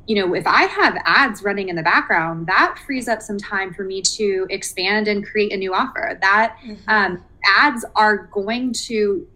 you 0.06 0.16
know, 0.16 0.34
if 0.34 0.46
I 0.46 0.64
have 0.64 0.96
ads 1.04 1.42
running 1.42 1.68
in 1.68 1.76
the 1.76 1.82
background, 1.82 2.46
that 2.48 2.78
frees 2.84 3.08
up 3.08 3.22
some 3.22 3.38
time 3.38 3.72
for 3.72 3.84
me 3.84 4.02
to 4.02 4.46
expand 4.50 5.08
and 5.08 5.24
create 5.24 5.52
a 5.52 5.56
new 5.56 5.72
offer. 5.72 6.18
That 6.20 6.56
mm-hmm. 6.64 6.88
um, 6.88 7.24
ads 7.46 7.84
are 7.94 8.26
going 8.26 8.72
to 8.72 9.26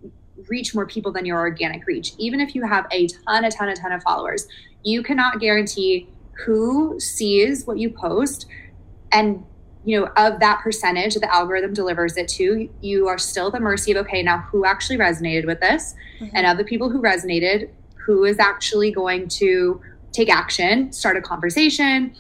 reach 0.48 0.74
more 0.74 0.86
people 0.86 1.12
than 1.12 1.24
your 1.24 1.38
organic 1.38 1.86
reach. 1.86 2.12
Even 2.18 2.40
if 2.40 2.54
you 2.54 2.66
have 2.66 2.86
a 2.90 3.06
ton, 3.06 3.44
a 3.44 3.50
ton, 3.50 3.68
a 3.68 3.76
ton 3.76 3.92
of 3.92 4.02
followers, 4.02 4.46
you 4.82 5.02
cannot 5.02 5.40
guarantee 5.40 6.08
who 6.44 6.98
sees 7.00 7.66
what 7.66 7.78
you 7.78 7.90
post 7.90 8.46
and 9.12 9.44
you 9.84 9.98
know 9.98 10.06
of 10.16 10.40
that 10.40 10.60
percentage 10.62 11.14
the 11.14 11.34
algorithm 11.34 11.72
delivers 11.72 12.16
it 12.16 12.28
to 12.28 12.68
you 12.80 13.08
are 13.08 13.18
still 13.18 13.50
the 13.50 13.60
mercy 13.60 13.92
of 13.92 13.98
okay 13.98 14.22
now 14.22 14.38
who 14.50 14.64
actually 14.64 14.96
resonated 14.96 15.46
with 15.46 15.60
this 15.60 15.94
mm-hmm. 16.20 16.34
and 16.36 16.46
of 16.46 16.58
the 16.58 16.64
people 16.64 16.90
who 16.90 17.00
resonated 17.00 17.70
who 17.94 18.24
is 18.24 18.38
actually 18.38 18.90
going 18.90 19.28
to 19.28 19.80
take 20.12 20.28
action 20.28 20.92
start 20.92 21.16
a 21.16 21.20
conversation 21.20 22.14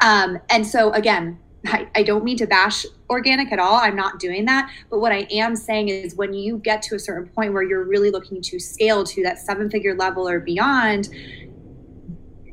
um, 0.00 0.38
and 0.50 0.66
so 0.66 0.92
again 0.92 1.38
I, 1.66 1.88
I 1.94 2.02
don't 2.02 2.24
mean 2.24 2.36
to 2.38 2.46
bash 2.46 2.84
organic 3.08 3.52
at 3.52 3.58
all. 3.58 3.76
I'm 3.76 3.96
not 3.96 4.18
doing 4.18 4.44
that. 4.46 4.70
But 4.90 5.00
what 5.00 5.12
I 5.12 5.26
am 5.30 5.54
saying 5.54 5.88
is 5.90 6.14
when 6.16 6.32
you 6.32 6.58
get 6.58 6.82
to 6.82 6.94
a 6.94 6.98
certain 6.98 7.28
point 7.28 7.52
where 7.52 7.62
you're 7.62 7.84
really 7.84 8.10
looking 8.10 8.40
to 8.42 8.58
scale 8.58 9.04
to 9.04 9.22
that 9.22 9.38
seven 9.38 9.70
figure 9.70 9.94
level 9.94 10.28
or 10.28 10.40
beyond, 10.40 11.08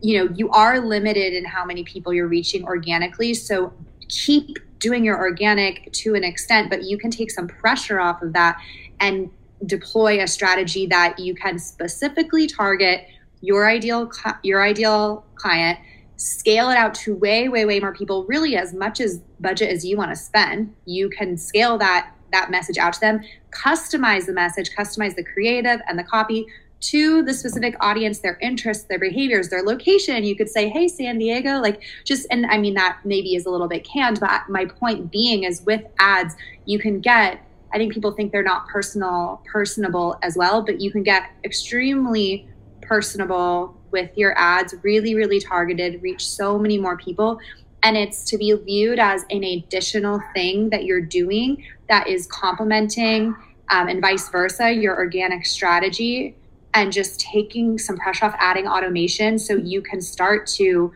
you 0.02 0.18
know 0.18 0.34
you 0.36 0.50
are 0.50 0.80
limited 0.80 1.34
in 1.34 1.46
how 1.46 1.66
many 1.66 1.84
people 1.84 2.14
you're 2.14 2.28
reaching 2.28 2.64
organically. 2.66 3.34
So 3.34 3.74
keep 4.08 4.58
doing 4.80 5.04
your 5.04 5.18
organic 5.18 5.92
to 5.92 6.16
an 6.16 6.24
extent 6.24 6.70
but 6.70 6.84
you 6.84 6.98
can 6.98 7.12
take 7.12 7.30
some 7.30 7.48
pressure 7.48 8.00
off 8.00 8.22
of 8.22 8.32
that 8.34 8.58
and 9.02 9.30
deploy 9.66 10.24
a 10.24 10.28
strategy 10.28 10.86
that 10.86 11.20
you 11.20 11.36
can 11.36 11.60
specifically 11.60 12.48
target 12.48 13.06
your 13.42 13.70
ideal 13.70 14.10
your 14.42 14.64
ideal 14.64 15.26
client 15.36 15.78
scale 16.20 16.70
it 16.70 16.76
out 16.76 16.94
to 16.94 17.16
way 17.16 17.48
way 17.48 17.66
way 17.66 17.80
more 17.80 17.94
people 17.94 18.26
really 18.26 18.58
as 18.58 18.74
much 18.74 19.00
as 19.00 19.20
budget 19.40 19.70
as 19.70 19.86
you 19.86 19.96
want 19.96 20.12
to 20.12 20.16
spend. 20.16 20.74
You 20.86 21.10
can 21.10 21.38
scale 21.38 21.78
that 21.78 22.12
that 22.32 22.52
message 22.52 22.78
out 22.78 22.94
to 22.94 23.00
them 23.00 23.22
customize 23.52 24.26
the 24.26 24.34
message 24.34 24.70
customize 24.78 25.16
the 25.16 25.24
creative 25.24 25.80
and 25.88 25.98
the 25.98 26.04
copy 26.04 26.46
to 26.82 27.24
the 27.24 27.34
specific 27.34 27.76
audience, 27.82 28.20
their 28.20 28.38
interests, 28.42 28.86
their 28.86 29.00
behaviors, 29.00 29.50
their 29.50 29.64
location. 29.64 30.24
You 30.24 30.36
could 30.36 30.50
say, 30.50 30.70
hey, 30.70 30.88
San 30.88 31.18
Diego, 31.18 31.60
like 31.60 31.82
just, 32.06 32.26
and 32.32 32.46
I 32.46 32.58
mean, 32.58 32.74
that 32.76 33.00
maybe 33.04 33.36
is 33.36 33.46
a 33.46 33.50
little 33.50 33.68
bit 33.68 33.84
canned, 33.84 34.20
but 34.20 34.48
my 34.50 34.66
point 34.66 35.12
being 35.12 35.44
is 35.44 35.62
with 35.64 35.84
ads, 36.00 36.36
you 36.66 36.80
can 36.80 37.02
get, 37.02 37.44
I 37.74 37.78
think 37.78 37.94
people 37.94 38.12
think 38.12 38.32
they're 38.32 38.44
not 38.44 38.68
personal, 38.68 39.42
personable 39.46 40.18
as 40.24 40.38
well, 40.38 40.62
but 40.62 40.80
you 40.80 40.92
can 40.92 41.04
get 41.04 41.32
extremely 41.44 42.48
personable 42.82 43.76
with 43.92 44.10
your 44.18 44.38
ads, 44.38 44.74
really, 44.84 45.16
really 45.16 45.40
targeted, 45.40 46.02
reach 46.02 46.26
so 46.26 46.58
many 46.58 46.78
more 46.78 46.98
people. 46.98 47.40
And 47.84 47.98
it's 47.98 48.24
to 48.26 48.38
be 48.38 48.54
viewed 48.54 49.00
as 49.00 49.26
an 49.30 49.44
additional 49.44 50.22
thing 50.34 50.70
that 50.70 50.86
you're 50.86 51.02
doing 51.02 51.64
that 51.88 52.08
is 52.08 52.28
complementing 52.28 53.36
um, 53.70 53.88
and 53.88 54.02
vice 54.02 54.30
versa 54.30 54.72
your 54.72 54.96
organic 54.96 55.46
strategy 55.46 56.36
and 56.74 56.92
just 56.92 57.20
taking 57.20 57.78
some 57.78 57.98
pressure 57.98 58.26
off 58.26 58.36
adding 58.38 58.68
automation 58.68 59.40
so 59.40 59.56
you 59.56 59.82
can 59.82 60.02
start 60.02 60.46
to 60.46 60.94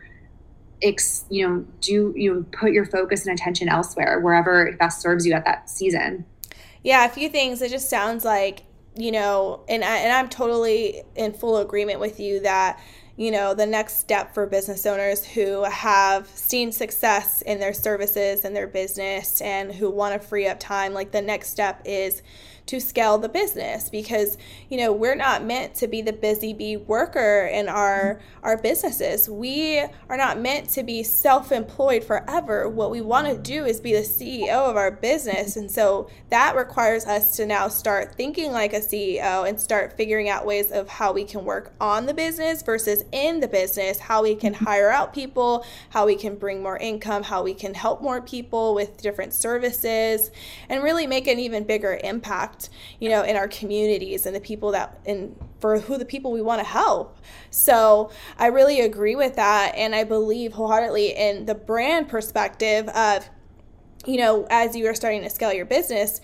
ex, 0.82 1.24
you 1.30 1.46
know 1.46 1.64
do 1.80 2.12
you 2.16 2.34
know, 2.34 2.44
put 2.52 2.72
your 2.72 2.86
focus 2.86 3.26
and 3.26 3.38
attention 3.38 3.68
elsewhere 3.68 4.20
wherever 4.20 4.66
it 4.66 4.78
best 4.78 5.00
serves 5.00 5.26
you 5.26 5.32
at 5.32 5.44
that 5.44 5.68
season. 5.68 6.24
Yeah 6.82 7.04
a 7.04 7.08
few 7.08 7.28
things. 7.28 7.62
It 7.62 7.70
just 7.70 7.88
sounds 7.88 8.24
like 8.24 8.64
you 8.96 9.10
know 9.10 9.64
and 9.68 9.82
I, 9.84 9.98
and 9.98 10.12
I'm 10.12 10.28
totally 10.28 11.02
in 11.16 11.32
full 11.32 11.58
agreement 11.58 12.00
with 12.00 12.20
you 12.20 12.40
that 12.40 12.80
you 13.16 13.30
know 13.30 13.54
the 13.54 13.66
next 13.66 13.98
step 13.98 14.34
for 14.34 14.46
business 14.46 14.86
owners 14.86 15.24
who 15.24 15.64
have 15.64 16.26
seen 16.26 16.72
success 16.72 17.42
in 17.42 17.60
their 17.60 17.72
services 17.72 18.44
and 18.44 18.54
their 18.54 18.66
business 18.66 19.40
and 19.40 19.72
who 19.72 19.90
want 19.90 20.20
to 20.20 20.28
free 20.28 20.46
up 20.48 20.58
time 20.58 20.92
like 20.92 21.12
the 21.12 21.22
next 21.22 21.50
step 21.50 21.80
is 21.84 22.22
to 22.66 22.80
scale 22.80 23.18
the 23.18 23.28
business 23.28 23.88
because 23.88 24.38
you 24.70 24.78
know 24.78 24.92
we're 24.92 25.14
not 25.14 25.44
meant 25.44 25.74
to 25.74 25.86
be 25.86 26.00
the 26.00 26.12
busy 26.12 26.52
bee 26.52 26.76
worker 26.76 27.48
in 27.52 27.68
our 27.68 28.20
our 28.42 28.56
businesses. 28.56 29.28
We 29.28 29.80
are 30.08 30.16
not 30.16 30.38
meant 30.38 30.70
to 30.70 30.82
be 30.82 31.02
self-employed 31.02 32.04
forever. 32.04 32.68
What 32.68 32.90
we 32.90 33.00
want 33.00 33.26
to 33.28 33.38
do 33.38 33.64
is 33.64 33.80
be 33.80 33.92
the 33.92 34.00
ceo 34.00 34.70
of 34.70 34.76
our 34.76 34.90
business. 34.90 35.56
And 35.56 35.70
so 35.70 36.08
that 36.30 36.56
requires 36.56 37.06
us 37.06 37.36
to 37.36 37.46
now 37.46 37.68
start 37.68 38.14
thinking 38.14 38.52
like 38.52 38.72
a 38.72 38.80
ceo 38.80 39.48
and 39.48 39.60
start 39.60 39.96
figuring 39.96 40.28
out 40.28 40.46
ways 40.46 40.70
of 40.70 40.88
how 40.88 41.12
we 41.12 41.24
can 41.24 41.44
work 41.44 41.72
on 41.80 42.06
the 42.06 42.14
business 42.14 42.62
versus 42.62 43.04
in 43.12 43.40
the 43.40 43.48
business 43.48 43.98
how 43.98 44.22
we 44.22 44.34
can 44.34 44.54
mm-hmm. 44.54 44.64
hire 44.64 44.90
out 44.90 45.12
people 45.12 45.64
how 45.90 46.06
we 46.06 46.16
can 46.16 46.36
bring 46.36 46.62
more 46.62 46.78
income 46.78 47.22
how 47.22 47.42
we 47.42 47.54
can 47.54 47.74
help 47.74 48.02
more 48.02 48.20
people 48.20 48.74
with 48.74 49.00
different 49.00 49.32
services 49.32 50.30
and 50.68 50.82
really 50.82 51.06
make 51.06 51.26
an 51.26 51.38
even 51.38 51.64
bigger 51.64 51.98
impact 52.04 52.53
impact, 52.54 52.70
you 53.00 53.08
know, 53.08 53.22
in 53.22 53.36
our 53.36 53.48
communities 53.48 54.26
and 54.26 54.34
the 54.34 54.40
people 54.40 54.72
that 54.72 54.98
and 55.06 55.34
for 55.60 55.78
who 55.78 55.98
the 55.98 56.04
people 56.04 56.32
we 56.32 56.42
want 56.42 56.60
to 56.60 56.66
help. 56.66 57.18
So 57.50 58.10
I 58.38 58.46
really 58.46 58.80
agree 58.80 59.16
with 59.16 59.36
that, 59.36 59.74
and 59.74 59.94
I 59.94 60.04
believe 60.04 60.52
wholeheartedly 60.52 61.16
in 61.16 61.46
the 61.46 61.54
brand 61.54 62.08
perspective 62.08 62.88
of, 62.88 63.28
you 64.06 64.18
know, 64.18 64.46
as 64.50 64.76
you 64.76 64.86
are 64.88 64.94
starting 64.94 65.22
to 65.22 65.30
scale 65.30 65.52
your 65.52 65.66
business 65.66 66.20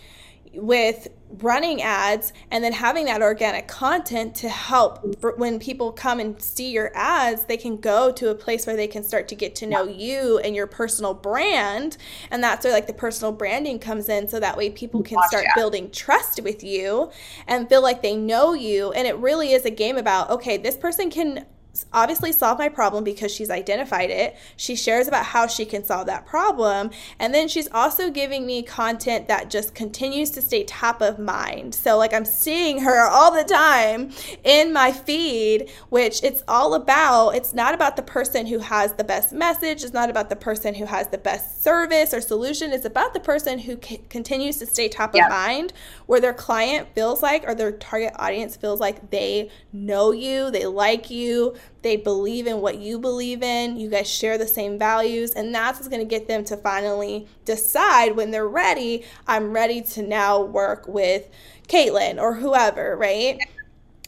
with 0.55 1.09
running 1.39 1.81
ads 1.81 2.33
and 2.51 2.65
then 2.65 2.73
having 2.73 3.05
that 3.05 3.23
organic 3.23 3.69
content 3.69 4.35
to 4.35 4.49
help 4.49 5.17
when 5.39 5.61
people 5.61 5.93
come 5.93 6.19
and 6.19 6.43
see 6.43 6.73
your 6.73 6.91
ads 6.97 7.45
they 7.45 7.57
can 7.57 7.77
go 7.77 8.11
to 8.11 8.31
a 8.31 8.35
place 8.35 8.67
where 8.67 8.75
they 8.75 8.89
can 8.89 9.05
start 9.05 9.29
to 9.29 9.37
get 9.37 9.55
to 9.55 9.65
know 9.65 9.85
you 9.85 10.39
and 10.39 10.57
your 10.57 10.67
personal 10.67 11.15
brand 11.15 11.97
and 12.33 12.43
that's 12.43 12.65
where 12.65 12.73
like 12.73 12.89
the 12.89 12.93
personal 12.93 13.31
branding 13.31 13.79
comes 13.79 14.09
in 14.09 14.27
so 14.27 14.41
that 14.41 14.57
way 14.57 14.69
people 14.69 15.03
can 15.03 15.19
start 15.29 15.47
building 15.55 15.89
trust 15.93 16.43
with 16.43 16.65
you 16.65 17.09
and 17.47 17.69
feel 17.69 17.83
like 17.83 18.03
they 18.03 18.17
know 18.17 18.53
you 18.53 18.91
and 18.93 19.07
it 19.07 19.17
really 19.19 19.53
is 19.53 19.65
a 19.65 19.71
game 19.71 19.97
about 19.97 20.31
okay 20.31 20.57
this 20.57 20.77
person 20.77 21.11
can 21.11 21.47
obviously 21.93 22.33
solve 22.33 22.59
my 22.59 22.69
problem 22.69 23.05
because 23.05 23.33
she's 23.33 23.51
identified 23.51 24.11
it. 24.11 24.37
She 24.57 24.75
shares 24.75 25.09
about 25.09 25.25
how 25.25 25.47
she 25.47 25.65
can 25.65 25.85
solve 25.85 26.07
that 26.07 26.27
problem. 26.27 26.91
And 27.19 27.33
then 27.33 27.49
she's 27.49 27.69
also 27.73 28.11
giving 28.11 28.47
me 28.47 28.63
content 28.63 29.29
that 29.29 29.51
just 29.51 29.75
continues 29.75 30.31
to 30.33 30.43
stay 30.43 30.65
top 30.65 31.01
of 31.01 31.19
mind. 31.19 31.75
So, 31.75 31.97
like, 31.97 32.13
I'm 32.13 32.25
seeing 32.25 32.81
her 32.81 33.07
all 33.07 33.33
the 33.33 33.45
time 33.45 34.11
in 34.45 34.73
my 34.73 34.93
feed, 34.93 35.71
which 35.89 36.23
it's 36.23 36.43
all 36.49 36.75
about. 36.75 37.31
It's 37.31 37.55
not 37.55 37.75
about 37.75 37.97
the 37.97 38.03
person 38.03 38.47
who 38.47 38.59
has 38.59 38.95
the 38.95 39.05
best 39.05 39.33
message, 39.33 39.85
it's 39.85 39.93
not 39.93 40.11
about 40.11 40.29
the 40.29 40.37
person 40.37 40.75
who 40.75 40.87
has 40.87 41.09
the 41.09 41.19
best 41.19 41.63
service 41.63 42.13
or 42.13 42.21
solution. 42.21 42.73
It's 42.73 42.85
about 42.85 43.15
the 43.15 43.21
person 43.21 43.59
who 43.59 43.79
c- 43.83 44.03
continues 44.09 44.59
to 44.59 44.67
stay 44.67 44.89
top 44.89 45.15
of 45.15 45.21
mind, 45.29 45.73
where 46.07 46.21
their 46.21 46.35
client 46.35 46.89
feels 46.95 47.23
like 47.23 47.45
or 47.47 47.55
their 47.55 47.73
target 47.73 48.13
audience 48.17 48.57
feels 48.57 48.81
like 48.81 49.11
they 49.11 49.51
know 49.73 50.13
you, 50.13 50.51
they 50.51 50.67
like 50.67 51.11
you 51.11 51.55
they 51.83 51.97
believe 51.97 52.47
in 52.47 52.61
what 52.61 52.79
you 52.79 52.99
believe 52.99 53.43
in, 53.43 53.77
you 53.79 53.89
guys 53.89 54.09
share 54.09 54.37
the 54.37 54.47
same 54.47 54.79
values, 54.79 55.33
and 55.33 55.55
that's 55.55 55.79
what's 55.79 55.89
going 55.89 56.01
to 56.01 56.09
get 56.09 56.29
them 56.29 56.45
to 56.45 56.57
finally 56.57 57.27
decide 57.45 58.17
when 58.17 58.31
they're 58.31 58.49
ready, 58.49 59.05
I'm 59.27 59.53
ready 59.53 59.81
to 59.83 60.03
now 60.03 60.43
work 60.43 60.87
with 60.87 61.29
Kaitlin 61.69 62.21
or 62.21 62.35
whoever, 62.35 62.97
right? 62.97 63.39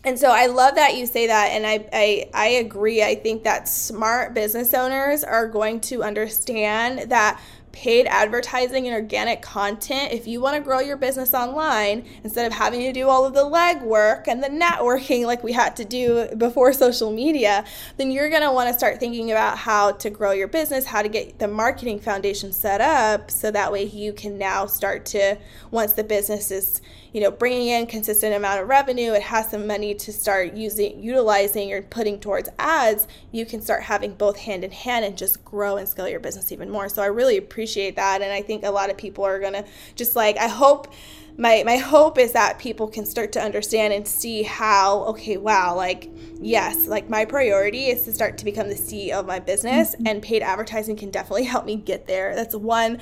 And 0.04 0.18
so 0.18 0.30
I 0.30 0.46
love 0.46 0.74
that 0.74 0.96
you 0.96 1.06
say 1.06 1.28
that, 1.28 1.50
and 1.52 1.66
I, 1.66 1.88
I, 1.92 2.30
I 2.34 2.46
agree. 2.48 3.02
I 3.02 3.14
think 3.14 3.44
that 3.44 3.68
smart 3.68 4.34
business 4.34 4.74
owners 4.74 5.22
are 5.22 5.46
going 5.46 5.80
to 5.82 6.02
understand 6.02 7.10
that 7.10 7.40
paid 7.72 8.06
advertising 8.06 8.86
and 8.86 8.94
organic 8.94 9.42
content, 9.42 10.12
if 10.12 10.26
you 10.26 10.40
want 10.40 10.56
to 10.56 10.62
grow 10.62 10.80
your 10.80 10.96
business 10.96 11.34
online, 11.34 12.04
instead 12.22 12.46
of 12.46 12.52
having 12.52 12.80
to 12.80 12.92
do 12.92 13.08
all 13.08 13.24
of 13.24 13.34
the 13.34 13.44
legwork 13.44 14.28
and 14.28 14.42
the 14.42 14.48
networking 14.48 15.26
like 15.26 15.42
we 15.42 15.52
had 15.52 15.74
to 15.76 15.84
do 15.84 16.28
before 16.36 16.72
social 16.72 17.10
media, 17.10 17.64
then 17.96 18.10
you're 18.10 18.30
going 18.30 18.42
to 18.42 18.52
want 18.52 18.68
to 18.68 18.74
start 18.74 19.00
thinking 19.00 19.30
about 19.30 19.58
how 19.58 19.92
to 19.92 20.10
grow 20.10 20.32
your 20.32 20.48
business, 20.48 20.84
how 20.84 21.02
to 21.02 21.08
get 21.08 21.38
the 21.38 21.48
marketing 21.48 21.98
foundation 21.98 22.52
set 22.52 22.80
up 22.80 23.30
so 23.30 23.50
that 23.50 23.72
way 23.72 23.84
you 23.84 24.12
can 24.12 24.38
now 24.38 24.66
start 24.66 25.04
to, 25.06 25.36
once 25.70 25.92
the 25.92 26.04
business 26.04 26.50
is 26.50 26.80
you 27.12 27.20
know 27.20 27.30
bringing 27.30 27.68
in 27.68 27.86
consistent 27.86 28.34
amount 28.34 28.60
of 28.60 28.68
revenue 28.68 29.12
it 29.12 29.22
has 29.22 29.50
some 29.50 29.66
money 29.66 29.94
to 29.94 30.12
start 30.12 30.54
using 30.54 31.02
utilizing 31.02 31.72
or 31.72 31.82
putting 31.82 32.18
towards 32.18 32.48
ads 32.58 33.06
you 33.32 33.44
can 33.44 33.60
start 33.60 33.82
having 33.82 34.14
both 34.14 34.38
hand 34.38 34.64
in 34.64 34.70
hand 34.70 35.04
and 35.04 35.16
just 35.16 35.44
grow 35.44 35.76
and 35.76 35.88
scale 35.88 36.08
your 36.08 36.20
business 36.20 36.52
even 36.52 36.70
more. 36.70 36.88
So 36.88 37.02
i 37.02 37.06
really 37.06 37.36
appreciate 37.36 37.61
that 37.96 38.22
and 38.22 38.32
i 38.32 38.42
think 38.42 38.64
a 38.64 38.70
lot 38.70 38.90
of 38.90 38.96
people 38.96 39.24
are 39.24 39.38
going 39.38 39.52
to 39.52 39.64
just 39.94 40.16
like 40.16 40.36
i 40.38 40.48
hope 40.48 40.92
my 41.38 41.62
my 41.64 41.76
hope 41.76 42.18
is 42.18 42.32
that 42.32 42.58
people 42.58 42.86
can 42.86 43.06
start 43.06 43.32
to 43.32 43.40
understand 43.40 43.92
and 43.92 44.06
see 44.06 44.42
how 44.42 45.04
okay 45.04 45.36
wow 45.36 45.74
like 45.74 46.10
yes 46.40 46.86
like 46.86 47.08
my 47.08 47.24
priority 47.24 47.86
is 47.86 48.04
to 48.04 48.12
start 48.12 48.36
to 48.36 48.44
become 48.44 48.68
the 48.68 48.74
ceo 48.74 49.12
of 49.20 49.26
my 49.26 49.38
business 49.38 49.94
mm-hmm. 49.94 50.06
and 50.06 50.22
paid 50.22 50.42
advertising 50.42 50.96
can 50.96 51.10
definitely 51.10 51.44
help 51.44 51.64
me 51.64 51.76
get 51.76 52.06
there 52.06 52.34
that's 52.34 52.54
one 52.54 52.98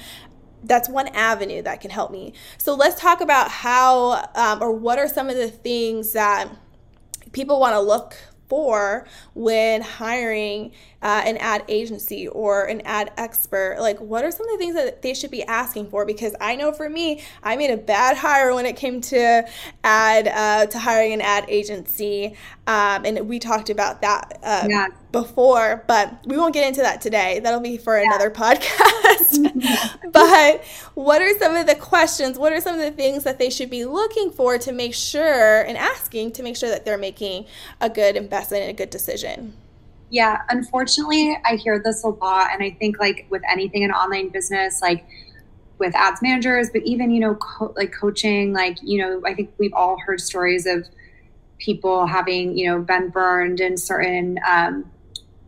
that's 0.65 0.89
one 0.89 1.09
avenue 1.09 1.63
that 1.63 1.81
can 1.81 1.91
help 1.91 2.11
me. 2.11 2.35
So 2.59 2.75
let's 2.75 3.01
talk 3.01 3.21
about 3.21 3.51
how 3.51 4.29
um, 4.35 4.63
or 4.63 4.73
what 4.73 4.99
are 4.99 5.09
some 5.09 5.29
of 5.29 5.37
the 5.37 5.49
things 5.49 6.13
that 6.13 6.49
people 7.33 7.61
want 7.61 7.75
to 7.75 7.81
look 7.81 8.17
for 8.49 9.07
when 9.35 9.81
hiring 9.81 10.73
uh, 11.03 11.23
an 11.25 11.37
ad 11.39 11.65
agency 11.69 12.29
or 12.29 12.65
an 12.65 12.83
ad 12.85 13.13
expert? 13.17 13.77
Like, 13.81 14.01
what 14.01 14.25
are 14.25 14.31
some 14.31 14.47
of 14.47 14.53
the 14.53 14.59
things 14.59 14.75
that 14.75 15.03
they 15.03 15.15
should 15.15 15.31
be 15.31 15.43
asking 15.45 15.91
for? 15.91 16.05
Because 16.05 16.35
I 16.41 16.57
know 16.57 16.73
for 16.73 16.89
me, 16.89 17.23
I 17.43 17.57
made 17.57 17.71
a 17.71 17.77
bad 17.77 18.17
hire 18.17 18.55
when 18.55 18.67
it 18.67 18.77
came 18.77 19.01
to 19.03 19.47
ad 19.85 20.29
uh, 20.29 20.67
to 20.67 20.79
hiring 20.79 21.13
an 21.13 21.21
ad 21.21 21.47
agency, 21.49 22.37
um, 22.67 23.05
and 23.05 23.29
we 23.29 23.39
talked 23.39 23.71
about 23.71 24.03
that 24.03 24.39
uh, 24.43 24.67
yeah. 24.69 24.87
before, 25.13 25.85
but 25.87 26.25
we 26.27 26.37
won't 26.37 26.55
get 26.55 26.69
into 26.69 26.83
that 26.83 27.01
today. 27.01 27.41
That'll 27.41 27.61
be 27.61 27.77
for 27.77 27.99
yeah. 27.99 28.07
another 28.07 28.31
podcast. 28.31 30.01
but 30.13 30.65
what 30.95 31.23
are 31.23 31.37
some 31.39 31.57
of 31.57 31.67
the 31.67 31.75
questions? 31.75 32.39
What 32.39 32.53
are 32.53 32.61
some 32.61 32.75
of 32.75 32.81
the 32.81 32.91
things 32.91 33.25
that 33.25 33.39
they 33.39 33.51
should 33.51 33.71
be 33.71 33.85
looking 33.85 34.31
for 34.31 34.59
to 34.59 34.73
make 34.73 34.95
sure 34.95 35.63
and 35.63 35.77
asking 35.77 36.33
to 36.33 36.43
make 36.43 36.57
sure 36.57 36.69
that 36.69 36.85
they're 36.85 36.99
making 36.99 37.47
a 37.81 37.89
good 37.89 38.17
investment 38.17 38.63
and 38.63 38.71
a 38.71 38.75
good 38.75 38.91
decision? 38.91 39.55
Yeah, 40.11 40.43
unfortunately, 40.49 41.39
I 41.45 41.55
hear 41.57 41.79
this 41.79 42.03
a 42.03 42.09
lot. 42.09 42.49
And 42.53 42.63
I 42.63 42.71
think, 42.71 42.99
like 42.99 43.27
with 43.31 43.43
anything 43.51 43.83
in 43.83 43.93
online 43.93 44.29
business, 44.31 44.83
like 44.83 45.05
with 45.79 45.95
ads 45.97 46.21
managers, 46.23 46.71
but 46.71 46.83
even, 46.83 47.11
you 47.11 47.21
know, 47.21 47.37
co- 47.37 47.73
like 47.77 47.93
coaching, 47.93 48.53
like, 48.53 48.79
you 48.83 48.99
know, 48.99 49.23
I 49.27 49.35
think 49.35 49.53
we've 49.59 49.73
all 49.75 49.99
heard 50.05 50.21
stories 50.21 50.67
of 50.67 50.87
people 51.59 52.07
having, 52.07 52.57
you 52.59 52.69
know, 52.69 52.81
been 52.81 53.11
burned 53.11 53.61
in 53.61 53.77
certain, 53.77 54.39
um, 54.49 54.91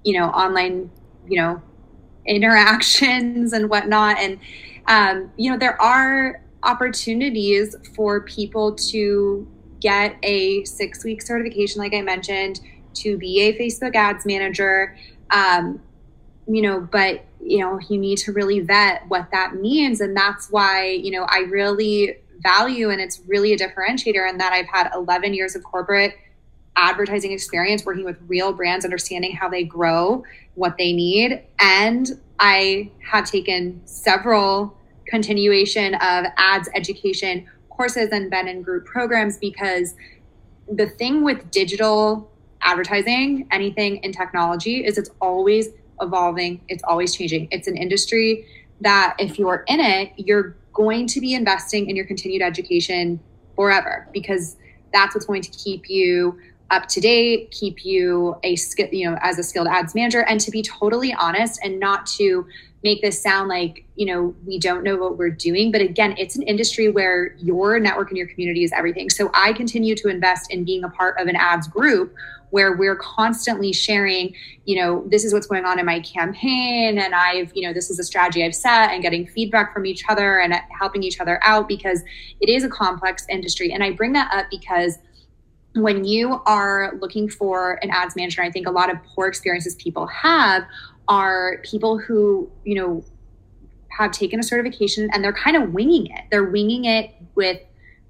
you 0.05 0.19
know, 0.19 0.27
online, 0.29 0.91
you 1.29 1.39
know, 1.41 1.63
interactions 2.27 3.53
and 3.53 3.69
whatnot. 3.71 4.19
And, 4.19 4.39
um, 4.87 5.33
you 5.37 5.51
know, 5.51 5.59
there 5.59 5.81
are 5.83 6.43
opportunities 6.63 7.75
for 7.97 8.23
people 8.23 8.75
to 8.75 9.47
get 9.81 10.17
a 10.23 10.65
six 10.65 11.05
week 11.05 11.23
certification, 11.23 11.81
like 11.81 11.95
I 11.95 12.03
mentioned, 12.03 12.61
to 12.95 13.17
be 13.19 13.41
a 13.41 13.59
Facebook 13.59 13.95
ads 13.95 14.27
manager. 14.27 14.97
Um, 15.31 15.81
you 16.47 16.63
know, 16.63 16.81
but 16.81 17.25
you 17.41 17.59
know, 17.59 17.81
you 17.89 17.99
need 17.99 18.19
to 18.19 18.33
really 18.33 18.61
vet 18.61 19.07
what 19.09 19.29
that 19.33 19.57
means. 19.57 20.01
And 20.01 20.17
that's 20.17 20.51
why, 20.51 20.87
you 20.87 21.11
know, 21.11 21.27
I 21.29 21.41
really 21.41 22.19
value 22.41 22.91
and 22.91 23.01
it's 23.01 23.21
really 23.27 23.53
a 23.53 23.59
differentiator 23.59 24.29
in 24.29 24.39
that 24.39 24.53
I've 24.53 24.67
had 24.67 24.91
11 24.95 25.35
years 25.35 25.57
of 25.57 25.63
corporate 25.65 26.15
advertising 26.77 27.33
experience 27.33 27.85
working 27.85 28.05
with 28.05 28.17
real 28.27 28.53
brands, 28.53 28.85
understanding 28.85 29.33
how 29.33 29.49
they 29.49 29.65
grow, 29.65 30.25
what 30.55 30.79
they 30.79 30.93
need. 30.93 31.43
And 31.59 32.09
I 32.39 32.91
have 33.11 33.31
taken 33.31 33.81
several 33.85 34.77
continuation 35.07 35.95
of 35.97 36.27
ads 36.37 36.69
education 36.75 37.47
courses 37.69 38.09
and 38.13 38.31
been 38.31 38.49
in 38.49 38.63
group 38.63 38.87
programs 38.87 39.37
because 39.39 39.95
the 40.71 40.89
thing 40.89 41.23
with 41.23 41.51
digital 41.51 42.32
advertising, 42.63 43.47
anything 43.51 43.97
in 43.99 44.13
technology, 44.13 44.85
is 44.85 44.99
it's 44.99 45.11
always 45.21 45.69
evolving, 46.01 46.61
it's 46.69 46.83
always 46.85 47.15
changing. 47.15 47.49
It's 47.51 47.69
an 47.69 47.77
industry 47.77 48.47
that 48.81 49.17
if 49.19 49.39
you're 49.39 49.65
in 49.69 49.81
it, 49.81 50.13
you're 50.17 50.57
going 50.73 51.07
to 51.07 51.21
be 51.21 51.35
investing 51.35 51.89
in 51.89 51.97
your 51.97 52.07
continued 52.07 52.43
education 52.43 53.21
forever 53.55 54.09
because 54.13 54.57
that's 54.93 55.15
what's 55.15 55.27
going 55.27 55.43
to 55.43 55.51
keep 55.51 55.89
you 55.89 56.39
up 56.71 56.89
to 56.89 57.01
date, 57.01 57.51
keep 57.51 57.85
you 57.85 58.37
a 58.43 58.57
you 58.91 59.09
know 59.09 59.19
as 59.21 59.39
a 59.39 59.43
skilled 59.43 59.69
ads 59.69 59.95
manager, 59.95 60.23
and 60.23 60.41
to 60.41 60.51
be 60.51 60.63
totally 60.63 61.13
honest 61.15 61.61
and 61.63 61.79
not 61.79 62.07
to 62.07 62.47
make 62.83 63.01
this 63.03 63.23
sound 63.23 63.49
like 63.49 63.85
you 63.95 64.07
know 64.07 64.35
we 64.47 64.59
don't 64.59 64.83
know 64.83 64.97
what 64.97 65.17
we're 65.17 65.31
doing 65.31 65.71
but 65.71 65.81
again 65.81 66.15
it's 66.19 66.37
an 66.37 66.43
industry 66.43 66.89
where 66.89 67.35
your 67.39 67.79
network 67.79 68.09
and 68.09 68.19
your 68.19 68.27
community 68.27 68.65
is 68.65 68.73
everything 68.73 69.09
so 69.09 69.31
i 69.35 69.53
continue 69.53 69.95
to 69.95 70.09
invest 70.09 70.51
in 70.51 70.65
being 70.65 70.85
a 70.85 70.89
part 70.89 71.19
of 71.19 71.29
an 71.29 71.37
ads 71.37 71.69
group 71.69 72.15
where 72.53 72.77
we're 72.77 72.97
constantly 72.97 73.73
sharing 73.73 74.35
you 74.65 74.81
know 74.81 75.05
this 75.09 75.25
is 75.25 75.33
what's 75.33 75.47
going 75.47 75.65
on 75.65 75.79
in 75.79 75.87
my 75.87 76.01
campaign 76.01 76.99
and 76.99 77.15
i've 77.15 77.51
you 77.55 77.67
know 77.67 77.73
this 77.73 77.91
is 77.91 77.99
a 77.99 78.05
strategy 78.05 78.45
i've 78.45 78.55
set 78.55 78.91
and 78.93 79.03
getting 79.03 79.27
feedback 79.27 79.73
from 79.73 79.85
each 79.85 80.05
other 80.09 80.39
and 80.39 80.55
helping 80.79 81.03
each 81.03 81.21
other 81.21 81.41
out 81.43 81.67
because 81.67 82.03
it 82.41 82.49
is 82.49 82.63
a 82.63 82.69
complex 82.69 83.27
industry 83.29 83.73
and 83.73 83.83
i 83.83 83.91
bring 83.91 84.13
that 84.13 84.31
up 84.33 84.47
because 84.51 84.99
when 85.75 86.05
you 86.05 86.41
are 86.47 86.93
looking 87.01 87.29
for 87.29 87.79
an 87.83 87.91
ads 87.91 88.17
manager, 88.17 88.43
I 88.43 88.51
think 88.51 88.67
a 88.67 88.71
lot 88.71 88.91
of 88.91 89.03
poor 89.05 89.27
experiences 89.27 89.75
people 89.77 90.07
have 90.07 90.65
are 91.09 91.59
people 91.65 91.99
who, 91.99 92.51
you 92.65 92.75
know, 92.75 93.05
have 93.99 94.13
taken 94.13 94.39
a 94.41 94.43
certification 94.43 95.09
and 95.13 95.23
they're 95.23 95.33
kind 95.33 95.57
of 95.57 95.73
winging 95.73 96.07
it. 96.07 96.25
They're 96.31 96.45
winging 96.45 96.85
it 96.85 97.15
with 97.35 97.61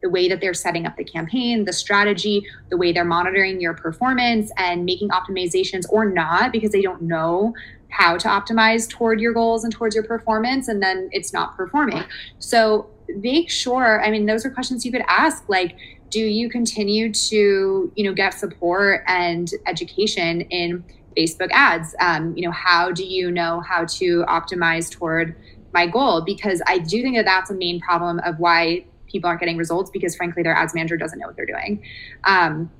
the 0.02 0.10
way 0.10 0.28
that 0.28 0.40
they're 0.40 0.54
setting 0.54 0.86
up 0.86 0.96
the 0.96 1.04
campaign, 1.04 1.64
the 1.64 1.72
strategy, 1.72 2.44
the 2.70 2.76
way 2.76 2.92
they're 2.92 3.04
monitoring 3.04 3.60
your 3.60 3.74
performance 3.74 4.50
and 4.56 4.84
making 4.84 5.08
optimizations 5.10 5.84
or 5.90 6.04
not 6.04 6.52
because 6.52 6.72
they 6.72 6.82
don't 6.82 7.02
know 7.02 7.54
how 7.88 8.16
to 8.16 8.26
optimize 8.26 8.88
toward 8.88 9.20
your 9.20 9.32
goals 9.32 9.64
and 9.64 9.72
towards 9.72 9.94
your 9.94 10.04
performance 10.04 10.68
and 10.68 10.82
then 10.82 11.08
it's 11.12 11.32
not 11.32 11.56
performing. 11.56 12.02
So 12.38 12.88
make 13.16 13.50
sure, 13.50 14.02
I 14.02 14.10
mean 14.10 14.26
those 14.26 14.44
are 14.44 14.50
questions 14.50 14.84
you 14.84 14.92
could 14.92 15.04
ask 15.08 15.48
like 15.48 15.76
do 16.12 16.20
you 16.20 16.48
continue 16.50 17.10
to 17.12 17.90
you 17.96 18.04
know 18.04 18.12
get 18.12 18.34
support 18.34 19.02
and 19.08 19.50
education 19.66 20.42
in 20.42 20.84
facebook 21.16 21.48
ads 21.52 21.94
um, 22.00 22.36
you 22.36 22.44
know 22.44 22.52
how 22.52 22.92
do 22.92 23.04
you 23.04 23.30
know 23.30 23.60
how 23.60 23.84
to 23.86 24.22
optimize 24.28 24.90
toward 24.90 25.34
my 25.72 25.86
goal 25.86 26.20
because 26.20 26.62
i 26.66 26.78
do 26.78 27.02
think 27.02 27.16
that 27.16 27.24
that's 27.24 27.50
a 27.50 27.54
main 27.54 27.80
problem 27.80 28.20
of 28.20 28.38
why 28.38 28.84
people 29.12 29.28
aren't 29.28 29.40
getting 29.40 29.56
results 29.56 29.90
because 29.90 30.16
frankly 30.16 30.42
their 30.42 30.54
ads 30.54 30.74
manager 30.74 30.96
doesn't 30.96 31.18
know 31.18 31.26
what 31.26 31.36
they're 31.36 31.46
doing 31.46 31.82
um, 32.24 32.70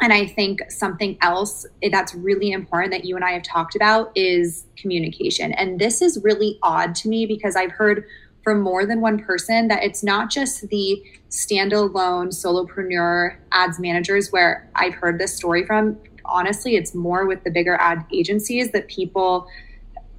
and 0.00 0.12
i 0.12 0.26
think 0.26 0.60
something 0.70 1.16
else 1.22 1.64
that's 1.90 2.14
really 2.14 2.50
important 2.50 2.92
that 2.92 3.04
you 3.04 3.16
and 3.16 3.24
i 3.24 3.30
have 3.30 3.42
talked 3.42 3.74
about 3.76 4.10
is 4.14 4.66
communication 4.76 5.52
and 5.52 5.78
this 5.78 6.02
is 6.02 6.22
really 6.22 6.58
odd 6.62 6.94
to 6.94 7.08
me 7.08 7.24
because 7.24 7.56
i've 7.56 7.70
heard 7.70 8.04
from 8.46 8.60
more 8.60 8.86
than 8.86 9.00
one 9.00 9.18
person 9.18 9.66
that 9.66 9.82
it's 9.82 10.04
not 10.04 10.30
just 10.30 10.68
the 10.68 11.02
standalone 11.30 12.28
solopreneur 12.28 13.36
ads 13.50 13.80
managers 13.80 14.30
where 14.30 14.70
I've 14.76 14.94
heard 14.94 15.18
this 15.18 15.34
story 15.34 15.66
from. 15.66 15.98
Honestly, 16.24 16.76
it's 16.76 16.94
more 16.94 17.26
with 17.26 17.42
the 17.42 17.50
bigger 17.50 17.74
ad 17.74 18.04
agencies 18.12 18.70
that 18.70 18.86
people 18.86 19.48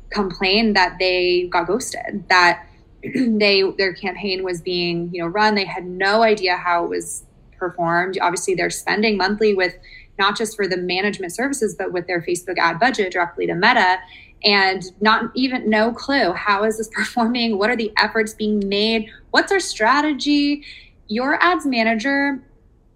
complain 0.09 0.73
that 0.73 0.97
they 0.99 1.47
got 1.47 1.67
ghosted, 1.67 2.25
that 2.27 2.66
they 3.39 3.63
their 3.77 3.93
campaign 3.93 4.43
was 4.43 4.61
being, 4.61 5.09
you 5.13 5.21
know, 5.21 5.27
run. 5.27 5.55
They 5.55 5.65
had 5.65 5.85
no 5.85 6.23
idea 6.23 6.55
how 6.57 6.85
it 6.85 6.89
was 6.89 7.23
performed. 7.57 8.17
Obviously, 8.21 8.55
they're 8.55 8.69
spending 8.69 9.17
monthly 9.17 9.53
with 9.53 9.75
not 10.19 10.37
just 10.37 10.55
for 10.55 10.67
the 10.67 10.77
management 10.77 11.33
services, 11.33 11.75
but 11.77 11.91
with 11.91 12.07
their 12.07 12.21
Facebook 12.21 12.57
ad 12.57 12.79
budget 12.79 13.11
directly 13.11 13.45
to 13.47 13.53
Meta 13.53 13.99
and 14.43 14.83
not 15.01 15.31
even 15.35 15.69
no 15.69 15.91
clue 15.91 16.31
how 16.33 16.63
is 16.63 16.77
this 16.77 16.89
performing 16.93 17.57
what 17.57 17.69
are 17.69 17.75
the 17.75 17.91
efforts 17.97 18.33
being 18.33 18.67
made 18.67 19.09
what's 19.31 19.51
our 19.51 19.59
strategy 19.59 20.63
your 21.07 21.41
ads 21.41 21.65
manager 21.65 22.41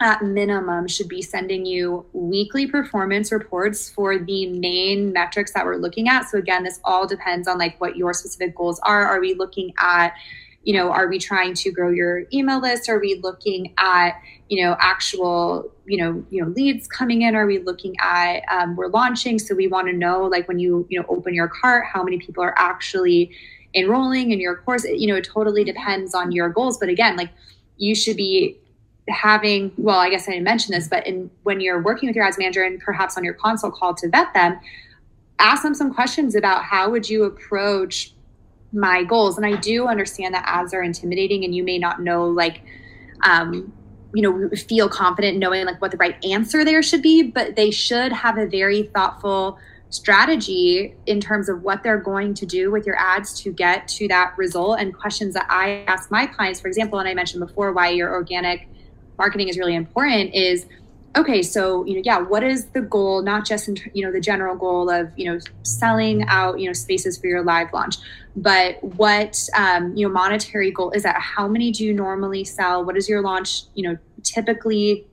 at 0.02 0.24
minimum 0.24 0.88
should 0.88 1.08
be 1.08 1.22
sending 1.22 1.66
you 1.66 2.06
weekly 2.14 2.68
performance 2.68 3.32
reports 3.32 3.90
for 3.90 4.18
the 4.18 4.48
main 4.48 5.14
metrics 5.14 5.54
that 5.54 5.66
we're 5.66 5.78
looking 5.78 6.08
at. 6.08 6.30
So 6.30 6.38
again 6.38 6.64
this 6.64 6.80
all 6.84 7.08
depends 7.08 7.48
on 7.48 7.58
like 7.58 7.80
what 7.80 7.96
your 7.96 8.14
specific 8.14 8.56
goals 8.56 8.80
are. 8.84 9.06
Are 9.06 9.20
we 9.20 9.34
looking 9.34 9.74
at 9.80 10.14
you 10.64 10.74
know 10.74 10.92
are 10.92 11.08
we 11.08 11.18
trying 11.20 11.54
to 11.56 11.72
grow 11.72 11.90
your 11.90 12.24
email 12.34 12.60
list? 12.60 12.90
Are 12.90 13.00
we 13.00 13.16
looking 13.16 13.74
at 13.78 14.22
you 14.50 14.64
know 14.64 14.76
actual 14.80 15.72
you 15.86 15.98
know 15.98 16.26
you 16.30 16.42
know 16.42 16.50
leads 16.50 16.88
coming 16.88 17.22
in? 17.22 17.36
Are 17.36 17.46
we 17.46 17.60
looking 17.60 17.96
at 18.02 18.42
um, 18.52 18.76
we're 18.76 18.88
launching? 18.88 19.40
So 19.40 19.56
we 19.56 19.68
want 19.68 19.88
to 19.88 19.94
know 19.94 20.24
like 20.24 20.48
when 20.48 20.60
you 20.60 20.86
you 20.90 21.00
know 21.00 21.06
open 21.10 21.34
your 21.34 21.48
cart 21.48 21.86
how 21.86 22.04
many 22.04 22.18
people 22.18 22.44
are 22.44 22.58
actually 22.58 23.32
enrolling 23.74 24.32
in 24.32 24.40
your 24.40 24.58
course? 24.58 24.84
You 24.84 25.08
know 25.08 25.16
it 25.16 25.26
totally 25.26 25.64
depends 25.64 26.14
on 26.16 26.32
your 26.32 26.50
goals. 26.50 26.78
But 26.78 26.90
again 26.90 27.16
like 27.18 27.30
you 27.78 27.96
should 27.96 28.18
be 28.18 28.58
having 29.10 29.72
well 29.78 30.00
i 30.00 30.10
guess 30.10 30.28
i 30.28 30.32
didn't 30.32 30.44
mention 30.44 30.74
this 30.74 30.88
but 30.88 31.06
in 31.08 31.30
when 31.44 31.60
you're 31.60 31.82
working 31.82 32.08
with 32.08 32.16
your 32.16 32.24
ads 32.24 32.38
manager 32.38 32.64
and 32.64 32.80
perhaps 32.80 33.18
on 33.18 33.24
your 33.24 33.34
consult 33.34 33.74
call 33.74 33.94
to 33.94 34.08
vet 34.10 34.34
them 34.34 34.60
ask 35.40 35.64
them 35.64 35.74
some 35.74 35.94
questions 35.94 36.36
about 36.36 36.64
how 36.64 36.90
would 36.90 37.10
you 37.10 37.24
approach 37.24 38.14
my 38.74 39.04
goals. 39.04 39.38
And 39.38 39.46
i 39.46 39.56
do 39.58 39.88
understand 39.88 40.34
that 40.34 40.44
ads 40.48 40.74
are 40.74 40.84
intimidating 40.84 41.44
and 41.44 41.54
you 41.54 41.64
may 41.64 41.78
not 41.78 42.02
know 42.02 42.26
like 42.26 42.62
um, 43.24 43.74
you 44.14 44.22
know 44.22 44.50
feel 44.56 44.90
confident 44.90 45.38
knowing 45.38 45.66
like 45.66 45.82
what 45.82 45.92
the 45.92 45.98
right 45.98 46.24
answer 46.26 46.66
there 46.66 46.82
should 46.82 47.02
be 47.02 47.24
but 47.24 47.56
they 47.56 47.72
should 47.72 48.12
have 48.12 48.38
a 48.38 48.46
very 48.46 48.84
thoughtful 48.94 49.58
strategy 49.90 50.96
in 51.06 51.20
terms 51.20 51.50
of 51.50 51.64
what 51.64 51.84
they're 51.84 52.00
going 52.00 52.34
to 52.34 52.46
do 52.46 52.72
with 52.72 52.86
your 52.86 52.98
ads 52.98 53.42
to 53.42 53.52
get 53.52 53.88
to 53.90 54.08
that 54.08 54.34
result. 54.38 54.80
And 54.80 54.96
questions 54.96 55.34
that 55.34 55.48
i 55.50 55.84
ask 55.88 56.10
my 56.12 56.26
clients 56.26 56.62
for 56.62 56.68
example 56.68 57.00
and 57.00 57.08
i 57.08 57.14
mentioned 57.14 57.46
before 57.46 57.74
why 57.74 57.90
your 57.90 58.14
organic 58.14 58.68
marketing 59.24 59.48
is 59.48 59.58
really 59.62 59.76
important 59.76 60.34
is 60.34 60.66
okay 61.16 61.42
so 61.44 61.86
you 61.86 61.94
know 61.96 62.02
yeah 62.04 62.18
what 62.18 62.44
is 62.44 62.66
the 62.78 62.82
goal 62.82 63.22
not 63.22 63.46
just 63.46 63.68
in 63.68 63.76
you 63.94 64.04
know 64.04 64.12
the 64.12 64.24
general 64.30 64.56
goal 64.56 64.90
of 64.90 65.12
you 65.16 65.26
know 65.30 65.38
selling 65.62 66.24
out 66.38 66.60
you 66.60 66.66
know 66.66 66.74
spaces 66.74 67.18
for 67.20 67.28
your 67.28 67.44
live 67.44 67.72
launch 67.72 67.98
but 68.36 68.82
what 68.84 69.38
um, 69.56 69.96
you 69.96 70.08
know 70.08 70.14
monetary 70.14 70.72
goal 70.72 70.92
is 70.92 71.04
that? 71.04 71.20
How 71.20 71.48
many 71.48 71.72
do 71.72 71.84
you 71.84 71.94
normally 71.94 72.44
sell? 72.44 72.84
What 72.84 72.96
does 72.96 73.10
your 73.10 73.22
launch 73.22 73.64
you 73.74 73.90
know 73.90 73.98
typically 74.24 75.06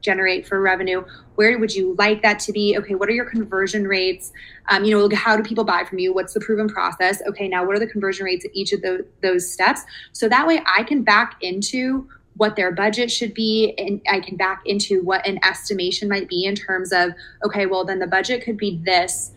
generate 0.00 0.46
for 0.46 0.60
revenue? 0.60 1.04
Where 1.34 1.58
would 1.58 1.74
you 1.74 1.94
like 1.98 2.22
that 2.22 2.38
to 2.40 2.52
be? 2.52 2.76
Okay 2.78 2.94
what 2.94 3.08
are 3.08 3.12
your 3.12 3.28
conversion 3.28 3.86
rates? 3.86 4.32
Um, 4.68 4.84
you 4.84 4.96
know 4.96 5.14
how 5.14 5.36
do 5.36 5.42
people 5.42 5.64
buy 5.64 5.84
from 5.84 5.98
you? 5.98 6.14
What's 6.14 6.32
the 6.32 6.40
proven 6.40 6.68
process? 6.68 7.20
Okay 7.26 7.48
now 7.48 7.66
what 7.66 7.76
are 7.76 7.80
the 7.80 7.86
conversion 7.86 8.24
rates 8.24 8.44
at 8.44 8.50
each 8.54 8.72
of 8.72 8.80
the, 8.80 9.06
those 9.22 9.50
steps? 9.50 9.82
So 10.12 10.28
that 10.28 10.46
way 10.46 10.62
i 10.66 10.82
can 10.82 11.02
back 11.02 11.36
into 11.42 12.08
what 12.38 12.56
their 12.56 12.72
budget 12.72 13.10
should 13.10 13.34
be 13.34 13.74
and 13.76 14.00
i 14.08 14.18
can 14.18 14.36
back 14.36 14.62
into 14.64 15.02
what 15.02 15.26
an 15.26 15.38
estimation 15.44 16.08
might 16.08 16.28
be 16.28 16.44
in 16.44 16.54
terms 16.54 16.92
of 16.92 17.10
okay 17.44 17.66
well 17.66 17.84
then 17.84 17.98
the 17.98 18.06
budget 18.06 18.42
could 18.42 18.56
be 18.56 18.80
this 18.84 19.32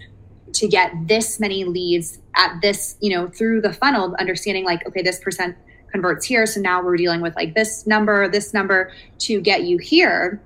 to 0.53 0.67
get 0.67 0.91
this 1.07 1.39
many 1.39 1.63
leads 1.65 2.19
at 2.35 2.59
this 2.61 2.95
you 3.01 3.13
know 3.13 3.27
through 3.27 3.59
the 3.61 3.73
funnel 3.73 4.15
understanding 4.19 4.63
like 4.63 4.85
okay 4.87 5.01
this 5.01 5.19
percent 5.19 5.55
converts 5.91 6.25
here 6.25 6.45
so 6.45 6.59
now 6.59 6.81
we're 6.81 6.97
dealing 6.97 7.21
with 7.21 7.35
like 7.35 7.53
this 7.53 7.85
number 7.85 8.27
this 8.29 8.53
number 8.53 8.91
to 9.19 9.41
get 9.41 9.63
you 9.63 9.77
here. 9.77 10.41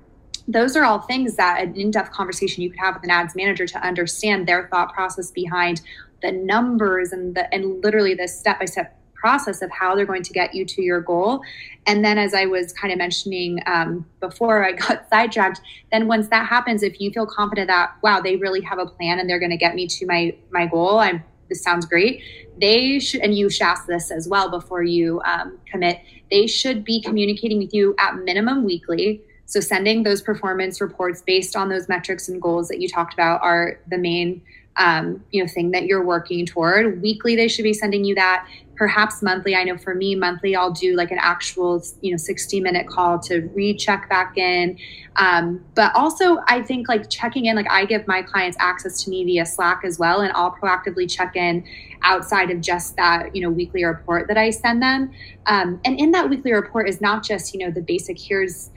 Those 0.48 0.76
are 0.76 0.84
all 0.84 1.00
things 1.00 1.36
that 1.36 1.60
an 1.60 1.74
in-depth 1.74 2.12
conversation 2.12 2.62
you 2.62 2.70
could 2.70 2.78
have 2.78 2.94
with 2.94 3.04
an 3.04 3.10
ads 3.10 3.34
manager 3.34 3.66
to 3.66 3.84
understand 3.84 4.46
their 4.46 4.68
thought 4.68 4.92
process 4.92 5.30
behind 5.30 5.80
the 6.22 6.30
numbers 6.32 7.12
and 7.12 7.34
the 7.34 7.52
and 7.52 7.82
literally 7.82 8.14
the 8.14 8.28
step-by-step 8.28 8.95
process 9.16 9.62
of 9.62 9.70
how 9.70 9.94
they're 9.94 10.06
going 10.06 10.22
to 10.22 10.32
get 10.32 10.54
you 10.54 10.64
to 10.64 10.82
your 10.82 11.00
goal. 11.00 11.42
And 11.86 12.04
then, 12.04 12.18
as 12.18 12.34
I 12.34 12.46
was 12.46 12.72
kind 12.72 12.92
of 12.92 12.98
mentioning 12.98 13.60
um, 13.66 14.06
before 14.20 14.64
I 14.64 14.72
got 14.86 15.08
sidetracked, 15.08 15.60
then 15.90 16.06
once 16.06 16.28
that 16.28 16.46
happens, 16.46 16.82
if 16.82 17.00
you 17.00 17.10
feel 17.10 17.26
confident 17.26 17.68
that 17.68 17.92
wow, 18.02 18.20
they 18.20 18.36
really 18.36 18.60
have 18.62 18.78
a 18.78 18.86
plan 18.86 19.18
and 19.18 19.28
they're 19.28 19.40
going 19.40 19.50
to 19.50 19.56
get 19.56 19.74
me 19.74 19.86
to 19.86 20.06
my 20.06 20.36
my 20.50 20.66
goal, 20.66 20.98
I'm 20.98 21.22
this 21.48 21.62
sounds 21.62 21.86
great. 21.86 22.22
They 22.60 22.98
should, 22.98 23.20
and 23.20 23.36
you 23.36 23.48
should 23.50 23.62
ask 23.62 23.86
this 23.86 24.10
as 24.10 24.28
well 24.28 24.50
before 24.50 24.82
you 24.82 25.20
um, 25.24 25.58
commit. 25.66 26.00
They 26.30 26.46
should 26.46 26.84
be 26.84 27.00
communicating 27.00 27.58
with 27.58 27.72
you 27.72 27.94
at 27.98 28.16
minimum 28.16 28.64
weekly. 28.64 29.22
So 29.44 29.60
sending 29.60 30.02
those 30.02 30.22
performance 30.22 30.80
reports 30.80 31.22
based 31.22 31.54
on 31.54 31.68
those 31.68 31.88
metrics 31.88 32.28
and 32.28 32.42
goals 32.42 32.68
that 32.68 32.80
you 32.80 32.88
talked 32.88 33.14
about 33.14 33.42
are 33.42 33.78
the 33.86 33.98
main 33.98 34.42
um, 34.78 35.24
you 35.30 35.42
know 35.42 35.48
thing 35.48 35.70
that 35.70 35.86
you're 35.86 36.04
working 36.04 36.44
toward 36.44 37.00
weekly 37.00 37.34
they 37.34 37.48
should 37.48 37.62
be 37.62 37.72
sending 37.72 38.04
you 38.04 38.14
that 38.14 38.46
perhaps 38.76 39.22
monthly. 39.22 39.54
I 39.54 39.64
know 39.64 39.78
for 39.78 39.94
me, 39.94 40.14
monthly, 40.14 40.54
I'll 40.54 40.70
do 40.70 40.94
like 40.94 41.10
an 41.10 41.18
actual, 41.20 41.82
you 42.02 42.10
know, 42.10 42.16
60 42.16 42.60
minute 42.60 42.86
call 42.86 43.18
to 43.20 43.48
recheck 43.54 44.08
back 44.08 44.36
in. 44.36 44.78
Um, 45.16 45.64
but 45.74 45.94
also, 45.94 46.38
I 46.46 46.62
think 46.62 46.88
like 46.88 47.08
checking 47.08 47.46
in, 47.46 47.56
like 47.56 47.70
I 47.70 47.86
give 47.86 48.06
my 48.06 48.22
clients 48.22 48.56
access 48.60 49.02
to 49.04 49.10
me 49.10 49.24
via 49.24 49.46
Slack 49.46 49.80
as 49.84 49.98
well, 49.98 50.20
and 50.20 50.32
I'll 50.34 50.52
proactively 50.52 51.10
check 51.10 51.36
in 51.36 51.64
outside 52.02 52.50
of 52.50 52.60
just 52.60 52.96
that, 52.96 53.34
you 53.34 53.42
know, 53.42 53.50
weekly 53.50 53.84
report 53.84 54.28
that 54.28 54.36
I 54.36 54.50
send 54.50 54.82
them. 54.82 55.10
Um, 55.46 55.80
and 55.84 55.98
in 55.98 56.10
that 56.12 56.28
weekly 56.28 56.52
report 56.52 56.88
is 56.88 57.00
not 57.00 57.24
just, 57.24 57.54
you 57.54 57.60
know, 57.60 57.70
the 57.70 57.80
basic 57.80 58.18
here's 58.18 58.70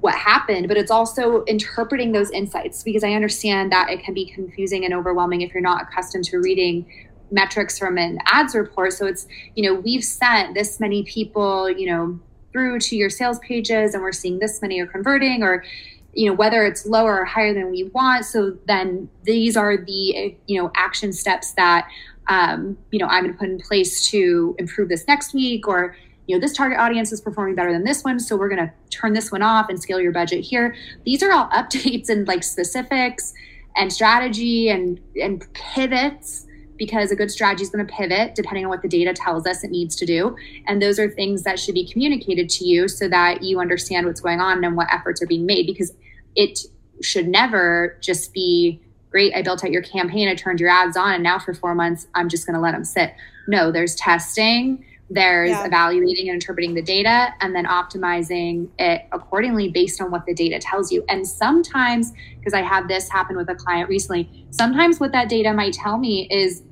what 0.00 0.14
happened, 0.14 0.66
but 0.66 0.76
it's 0.76 0.90
also 0.90 1.44
interpreting 1.44 2.10
those 2.10 2.30
insights 2.30 2.82
because 2.82 3.04
I 3.04 3.12
understand 3.12 3.70
that 3.70 3.88
it 3.88 4.02
can 4.02 4.14
be 4.14 4.26
confusing 4.26 4.84
and 4.84 4.92
overwhelming 4.92 5.42
if 5.42 5.54
you're 5.54 5.62
not 5.62 5.82
accustomed 5.82 6.24
to 6.24 6.38
reading 6.38 6.86
metrics 7.32 7.78
from 7.78 7.98
an 7.98 8.18
ads 8.26 8.54
report. 8.54 8.92
So 8.92 9.06
it's, 9.06 9.26
you 9.54 9.64
know, 9.64 9.80
we've 9.80 10.04
sent 10.04 10.54
this 10.54 10.78
many 10.78 11.02
people, 11.02 11.70
you 11.70 11.90
know, 11.90 12.20
through 12.52 12.78
to 12.78 12.96
your 12.96 13.10
sales 13.10 13.38
pages 13.40 13.94
and 13.94 14.02
we're 14.02 14.12
seeing 14.12 14.38
this 14.38 14.60
many 14.62 14.80
are 14.80 14.86
converting 14.86 15.42
or 15.42 15.64
you 16.12 16.28
know 16.28 16.34
whether 16.34 16.66
it's 16.66 16.84
lower 16.84 17.20
or 17.20 17.24
higher 17.24 17.54
than 17.54 17.70
we 17.70 17.84
want. 17.84 18.24
So 18.24 18.56
then 18.66 19.08
these 19.24 19.56
are 19.56 19.76
the 19.76 20.36
you 20.46 20.62
know 20.62 20.70
action 20.76 21.12
steps 21.12 21.52
that 21.52 21.88
um, 22.28 22.76
you 22.90 22.98
know 22.98 23.06
i'm 23.06 23.24
going 23.24 23.32
to 23.32 23.38
put 23.38 23.48
in 23.48 23.58
place 23.58 24.08
to 24.10 24.54
improve 24.58 24.88
this 24.88 25.06
next 25.08 25.34
week 25.34 25.66
or 25.66 25.96
you 26.26 26.36
know 26.36 26.40
this 26.40 26.52
target 26.52 26.78
audience 26.78 27.12
is 27.12 27.20
performing 27.20 27.54
better 27.54 27.72
than 27.72 27.84
this 27.84 28.04
one. 28.04 28.20
So 28.20 28.36
we're 28.36 28.48
going 28.48 28.66
to 28.66 28.72
turn 28.90 29.12
this 29.12 29.32
one 29.32 29.42
off 29.42 29.68
and 29.68 29.80
scale 29.80 30.00
your 30.00 30.12
budget 30.12 30.44
here. 30.44 30.76
These 31.04 31.22
are 31.22 31.32
all 31.32 31.48
updates 31.52 32.08
and 32.08 32.28
like 32.28 32.44
specifics 32.44 33.32
and 33.76 33.92
strategy 33.92 34.68
and 34.68 35.00
and 35.20 35.50
pivots 35.54 36.46
because 36.84 37.12
a 37.12 37.16
good 37.16 37.30
strategy 37.30 37.62
is 37.62 37.70
going 37.70 37.86
to 37.86 37.92
pivot 37.92 38.34
depending 38.34 38.64
on 38.64 38.68
what 38.68 38.82
the 38.82 38.88
data 38.88 39.12
tells 39.12 39.46
us 39.46 39.62
it 39.62 39.70
needs 39.70 39.94
to 39.94 40.04
do. 40.04 40.34
And 40.66 40.82
those 40.82 40.98
are 40.98 41.08
things 41.08 41.44
that 41.44 41.60
should 41.60 41.74
be 41.74 41.86
communicated 41.86 42.48
to 42.50 42.64
you 42.64 42.88
so 42.88 43.08
that 43.08 43.44
you 43.44 43.60
understand 43.60 44.04
what's 44.04 44.20
going 44.20 44.40
on 44.40 44.64
and 44.64 44.76
what 44.76 44.92
efforts 44.92 45.22
are 45.22 45.28
being 45.28 45.46
made 45.46 45.64
because 45.64 45.92
it 46.34 46.58
should 47.00 47.28
never 47.28 47.96
just 48.00 48.32
be 48.32 48.82
great. 49.10 49.32
I 49.32 49.42
built 49.42 49.62
out 49.62 49.70
your 49.70 49.82
campaign, 49.82 50.26
I 50.26 50.34
turned 50.34 50.58
your 50.58 50.70
ads 50.70 50.96
on, 50.96 51.14
and 51.14 51.22
now 51.22 51.38
for 51.38 51.54
four 51.54 51.72
months, 51.76 52.08
I'm 52.16 52.28
just 52.28 52.46
going 52.46 52.54
to 52.54 52.60
let 52.60 52.72
them 52.72 52.84
sit. 52.84 53.14
No, 53.46 53.70
there's 53.70 53.94
testing, 53.94 54.84
there's 55.08 55.50
yeah. 55.50 55.66
evaluating 55.66 56.28
and 56.28 56.34
interpreting 56.34 56.74
the 56.74 56.82
data, 56.82 57.28
and 57.40 57.54
then 57.54 57.66
optimizing 57.66 58.70
it 58.78 59.06
accordingly 59.12 59.68
based 59.68 60.00
on 60.00 60.10
what 60.10 60.26
the 60.26 60.34
data 60.34 60.58
tells 60.58 60.90
you. 60.90 61.04
And 61.08 61.24
sometimes, 61.28 62.12
because 62.38 62.54
I 62.54 62.62
had 62.62 62.88
this 62.88 63.08
happen 63.08 63.36
with 63.36 63.48
a 63.50 63.54
client 63.54 63.88
recently, 63.88 64.46
sometimes 64.50 64.98
what 64.98 65.12
that 65.12 65.28
data 65.28 65.52
might 65.52 65.74
tell 65.74 65.98
me 65.98 66.26
is 66.30 66.62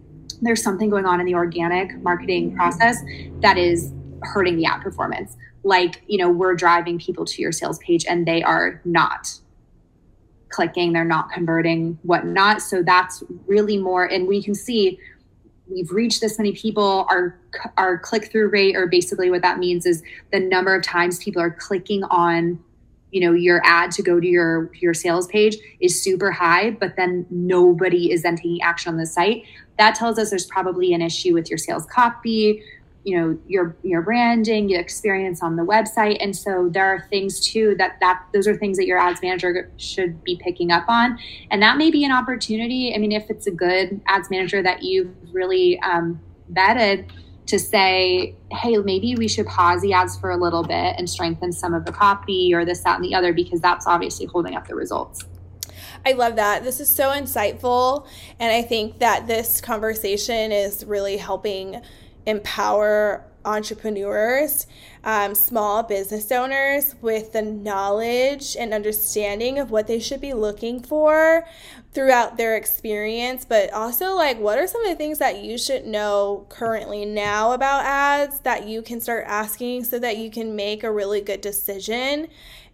there's 0.40 0.62
something 0.62 0.90
going 0.90 1.06
on 1.06 1.20
in 1.20 1.26
the 1.26 1.34
organic 1.34 2.00
marketing 2.02 2.48
mm-hmm. 2.48 2.56
process 2.56 2.96
that 3.40 3.58
is 3.58 3.92
hurting 4.22 4.56
the 4.56 4.66
ad 4.66 4.80
performance. 4.82 5.36
Like, 5.62 6.02
you 6.06 6.18
know, 6.18 6.30
we're 6.30 6.54
driving 6.54 6.98
people 6.98 7.24
to 7.26 7.42
your 7.42 7.52
sales 7.52 7.78
page 7.78 8.04
and 8.08 8.26
they 8.26 8.42
are 8.42 8.80
not 8.84 9.32
clicking, 10.48 10.92
they're 10.92 11.04
not 11.04 11.30
converting, 11.30 11.98
whatnot. 12.02 12.62
So 12.62 12.82
that's 12.82 13.22
really 13.46 13.78
more, 13.78 14.04
and 14.04 14.26
we 14.26 14.42
can 14.42 14.54
see 14.54 14.98
we've 15.70 15.90
reached 15.92 16.20
this 16.20 16.38
many 16.38 16.52
people. 16.52 17.06
Our 17.08 17.38
our 17.76 17.98
click 17.98 18.30
through 18.30 18.48
rate, 18.48 18.76
or 18.76 18.86
basically 18.86 19.30
what 19.30 19.42
that 19.42 19.58
means, 19.58 19.86
is 19.86 20.02
the 20.32 20.40
number 20.40 20.74
of 20.74 20.82
times 20.82 21.18
people 21.18 21.40
are 21.40 21.50
clicking 21.50 22.02
on 22.04 22.58
you 23.10 23.20
know 23.20 23.32
your 23.32 23.60
ad 23.64 23.90
to 23.92 24.02
go 24.02 24.20
to 24.20 24.26
your 24.26 24.70
your 24.74 24.94
sales 24.94 25.26
page 25.26 25.56
is 25.80 26.00
super 26.00 26.30
high 26.30 26.70
but 26.70 26.94
then 26.96 27.26
nobody 27.28 28.12
is 28.12 28.22
then 28.22 28.36
taking 28.36 28.62
action 28.62 28.92
on 28.92 28.98
the 28.98 29.06
site 29.06 29.44
that 29.80 29.94
tells 29.94 30.18
us 30.18 30.30
there's 30.30 30.46
probably 30.46 30.92
an 30.94 31.02
issue 31.02 31.34
with 31.34 31.48
your 31.48 31.58
sales 31.58 31.86
copy 31.86 32.62
you 33.04 33.18
know 33.18 33.38
your 33.48 33.74
your 33.82 34.02
branding 34.02 34.68
your 34.68 34.80
experience 34.80 35.42
on 35.42 35.56
the 35.56 35.62
website. 35.62 36.18
And 36.20 36.36
so 36.36 36.68
there 36.68 36.84
are 36.84 37.06
things 37.08 37.40
too 37.40 37.74
that 37.78 37.98
that 38.00 38.26
those 38.34 38.46
are 38.46 38.54
things 38.54 38.76
that 38.76 38.86
your 38.86 38.98
ads 38.98 39.22
manager 39.22 39.70
should 39.78 40.22
be 40.22 40.36
picking 40.36 40.70
up 40.70 40.84
on. 40.88 41.18
And 41.50 41.62
that 41.62 41.78
may 41.78 41.90
be 41.90 42.04
an 42.04 42.12
opportunity. 42.12 42.94
I 42.94 42.98
mean 42.98 43.12
if 43.12 43.30
it's 43.30 43.46
a 43.46 43.50
good 43.50 44.00
ads 44.06 44.30
manager 44.30 44.62
that 44.62 44.82
you've 44.82 45.14
really 45.32 45.80
um, 45.80 46.20
vetted 46.52 47.10
to 47.46 47.58
say, 47.58 48.36
hey, 48.52 48.76
maybe 48.76 49.16
we 49.16 49.26
should 49.26 49.46
pause 49.46 49.82
the 49.82 49.92
ads 49.92 50.16
for 50.18 50.30
a 50.30 50.36
little 50.36 50.62
bit 50.62 50.94
and 50.98 51.10
strengthen 51.10 51.52
some 51.52 51.74
of 51.74 51.84
the 51.84 51.90
copy 51.90 52.54
or 52.54 52.64
this, 52.64 52.80
that, 52.84 52.94
and 52.94 53.04
the 53.04 53.12
other, 53.12 53.32
because 53.32 53.60
that's 53.60 53.88
obviously 53.88 54.26
holding 54.26 54.54
up 54.54 54.68
the 54.68 54.74
results. 54.76 55.24
I 56.04 56.12
love 56.12 56.36
that. 56.36 56.64
This 56.64 56.80
is 56.80 56.88
so 56.88 57.10
insightful. 57.10 58.06
And 58.38 58.52
I 58.52 58.62
think 58.62 58.98
that 59.00 59.26
this 59.26 59.60
conversation 59.60 60.52
is 60.52 60.84
really 60.84 61.16
helping 61.16 61.82
empower 62.26 63.24
entrepreneurs, 63.44 64.66
um, 65.02 65.34
small 65.34 65.82
business 65.82 66.30
owners 66.30 66.94
with 67.00 67.32
the 67.32 67.42
knowledge 67.42 68.56
and 68.58 68.74
understanding 68.74 69.58
of 69.58 69.70
what 69.70 69.86
they 69.86 69.98
should 69.98 70.20
be 70.20 70.34
looking 70.34 70.82
for 70.82 71.46
throughout 71.92 72.36
their 72.36 72.56
experience, 72.56 73.44
but 73.44 73.72
also 73.72 74.14
like 74.14 74.38
what 74.38 74.58
are 74.58 74.66
some 74.66 74.82
of 74.84 74.90
the 74.90 74.96
things 74.96 75.18
that 75.18 75.42
you 75.42 75.56
should 75.56 75.86
know 75.86 76.46
currently 76.50 77.04
now 77.04 77.52
about 77.52 77.84
ads 77.84 78.40
that 78.40 78.68
you 78.68 78.82
can 78.82 79.00
start 79.00 79.24
asking 79.26 79.84
so 79.84 79.98
that 79.98 80.18
you 80.18 80.30
can 80.30 80.54
make 80.54 80.84
a 80.84 80.92
really 80.92 81.20
good 81.20 81.40
decision 81.40 82.28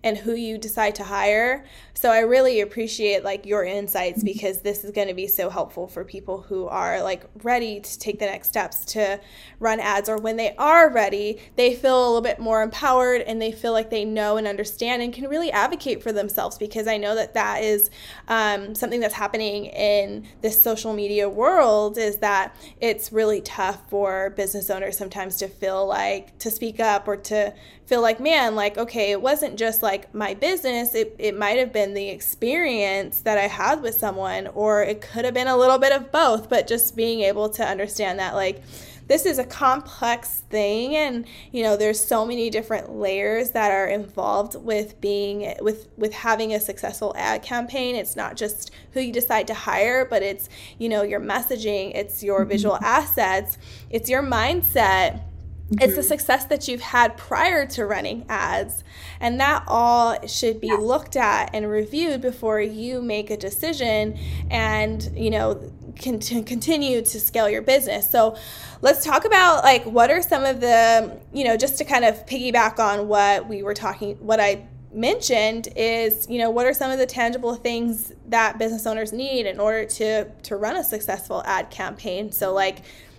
and 0.07 0.17
who 0.17 0.35
you 0.35 0.57
decide 0.57 0.95
to 0.95 1.03
hire. 1.03 1.65
So 1.95 2.13
I 2.13 2.21
really 2.21 2.61
appreciate 2.61 3.25
like 3.25 3.45
your 3.45 3.65
insights 3.65 4.19
mm-hmm. 4.19 4.27
because 4.27 4.61
this 4.61 4.85
is 4.85 4.93
going 4.93 5.09
to 5.09 5.15
be 5.15 5.27
so 5.27 5.51
helpful 5.51 5.89
for 5.89 6.05
people 6.05 6.43
who 6.43 6.67
are 6.67 7.03
like 7.03 7.25
ready 7.43 7.81
to 7.81 7.99
take 7.99 8.21
the 8.21 8.27
next 8.27 8.49
steps 8.49 8.85
to 8.93 9.19
run 9.59 9.81
ads 9.81 10.09
or 10.09 10.19
when 10.19 10.37
they 10.37 10.55
are 10.59 10.93
ready, 10.93 11.41
they 11.57 11.75
feel 11.75 11.99
a 11.99 12.07
little 12.07 12.21
bit 12.21 12.39
more 12.39 12.63
empowered 12.63 13.23
and 13.23 13.43
they 13.43 13.51
feel 13.51 13.73
like 13.73 13.91
they 13.91 14.05
know 14.05 14.37
and 14.37 14.47
understand 14.47 15.03
and 15.03 15.13
can 15.13 15.27
really 15.29 15.51
advocate 15.51 16.05
for 16.05 16.13
themselves 16.13 16.57
because 16.57 16.87
I 16.87 16.99
know 16.99 17.17
that 17.17 17.35
that 17.35 17.65
is 17.65 17.91
um, 18.29 18.77
something 18.77 19.01
that's 19.01 19.15
happening 19.15 19.67
in 19.67 20.25
this 20.41 20.63
social 20.63 20.93
media 20.93 21.29
world 21.29 21.99
is 21.99 22.19
that 22.19 22.55
it's 22.81 23.11
really 23.11 23.41
tough 23.41 23.91
for 23.91 24.31
business 24.31 24.71
owners 24.71 24.97
sometimes 24.97 25.35
to 25.39 25.49
feel 25.49 25.85
like 25.85 26.39
to 26.39 26.49
speak 26.49 26.79
up 26.79 27.09
or 27.09 27.17
to 27.17 27.53
feel 27.87 28.03
like, 28.03 28.21
man, 28.21 28.55
like, 28.55 28.77
okay, 28.77 29.13
it 29.13 29.23
wasn't 29.23 29.57
just 29.57 29.83
like 29.83 29.96
my 30.13 30.35
business, 30.35 30.95
it, 30.95 31.15
it 31.19 31.37
might 31.37 31.59
have 31.59 31.73
been 31.73 31.95
the 31.95 32.09
experience 32.09 33.21
that 33.21 33.39
I 33.39 33.47
had 33.49 33.83
with 33.83 33.95
someone, 33.95 34.47
or 34.49 34.83
it 34.83 35.01
could 35.01 35.25
have 35.25 35.35
been 35.35 35.49
a 35.49 35.57
little 35.57 35.79
bit 35.79 35.93
of 35.93 36.11
both, 36.13 36.49
but 36.49 36.67
just 36.67 36.97
being 36.97 37.21
able 37.21 37.49
to 37.51 37.65
understand 37.65 38.19
that, 38.19 38.35
like, 38.35 38.63
this 39.09 39.25
is 39.25 39.39
a 39.39 39.45
complex 39.45 40.43
thing 40.51 40.97
and 40.97 41.27
you 41.53 41.63
know 41.63 41.77
there's 41.77 42.03
so 42.03 42.27
many 42.27 42.51
different 42.51 42.91
layers 42.91 43.51
that 43.51 43.71
are 43.71 43.87
involved 43.87 44.57
with 44.57 45.01
being 45.01 45.55
with 45.61 45.89
with 45.97 46.13
having 46.13 46.53
a 46.55 46.61
successful 46.61 47.15
ad 47.17 47.43
campaign 47.43 47.95
it's 47.95 48.17
not 48.17 48.37
just 48.37 48.71
who 48.93 49.01
you 49.01 49.13
decide 49.13 49.47
to 49.47 49.55
hire 49.55 50.05
but 50.05 50.23
it's 50.23 50.49
you 50.79 50.89
know 50.89 51.03
your 51.03 51.21
messaging 51.21 51.93
it's 51.95 52.23
your 52.23 52.41
mm-hmm. 52.41 52.51
visual 52.51 52.79
assets 52.83 53.59
it's 53.91 54.11
your 54.11 54.23
mindset 54.23 55.21
Mm-hmm. 55.67 55.83
It's 55.83 55.95
the 55.95 56.01
mm-hmm. 56.01 56.09
success 56.09 56.45
that 56.45 56.69
you've 56.69 56.81
had 56.81 57.17
prior 57.17 57.67
to 57.67 57.87
running 57.87 58.25
ads. 58.29 58.85
And 59.19 59.41
that 59.41 59.65
all 59.67 60.17
should 60.29 60.61
be 60.61 60.71
looked 60.73 61.17
at 61.17 61.51
and 61.53 61.69
reviewed 61.69 62.21
before 62.21 62.61
you 62.61 63.03
make 63.03 63.31
a 63.31 63.37
decision 63.37 64.17
and, 64.49 65.11
you 65.17 65.31
know, 65.31 65.73
can 65.97 66.21
continue 66.21 67.03
to 67.03 67.21
scale 67.21 67.49
your 67.49 67.63
business. 67.63 68.09
So 68.09 68.37
let's 68.81 69.05
talk 69.05 69.25
about 69.25 69.65
like 69.65 69.85
what 69.85 70.11
are 70.11 70.23
some 70.23 70.45
of 70.45 70.61
the, 70.61 71.19
you 71.33 71.43
know, 71.43 71.57
just 71.57 71.79
to 71.79 71.85
kind 71.85 72.05
of 72.05 72.25
piggyback 72.27 72.79
on 72.79 73.09
what 73.09 73.49
we 73.49 73.65
were 73.65 73.75
talking, 73.75 74.15
what 74.17 74.39
I 74.39 74.69
mentioned 74.93 75.69
is 75.77 76.27
you 76.31 76.39
know 76.39 76.49
what 76.49 76.65
are 76.65 76.73
some 76.73 76.91
of 76.91 76.99
the 76.99 77.05
tangible 77.05 77.55
things 77.55 78.15
that 78.29 78.57
business 78.59 78.87
owners 78.87 79.13
need 79.13 79.45
in 79.45 79.61
order 79.61 79.85
to 79.85 80.25
to 80.43 80.57
run 80.57 80.75
a 80.75 80.83
successful 80.83 81.43
ad 81.45 81.71
campaign 81.71 82.33
so 82.33 82.55
like 82.55 82.79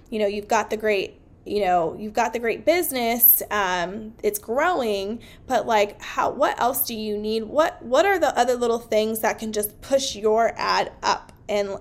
you 0.10 0.18
know 0.18 0.26
you've 0.26 0.48
got 0.48 0.72
the 0.72 0.78
great 0.78 1.17
you 1.48 1.62
know 1.62 1.96
you've 1.98 2.14
got 2.14 2.34
the 2.34 2.40
great 2.40 2.66
business 2.66 3.42
um, 3.52 4.14
it's 4.24 4.40
growing 4.40 5.20
but 5.48 5.66
like 5.66 6.02
how 6.02 6.32
what 6.32 6.60
else 6.60 6.86
do 6.86 6.96
you 6.96 7.18
need? 7.18 7.44
What 7.44 7.82
what 7.84 8.06
are 8.06 8.20
the 8.20 8.38
other 8.38 8.56
little 8.56 8.80
things 8.80 9.20
that 9.20 9.40
can 9.40 9.52
just 9.52 9.82
push 9.82 10.16
your 10.16 10.54
ad 10.56 10.92
up 11.04 11.32
and 11.50 11.78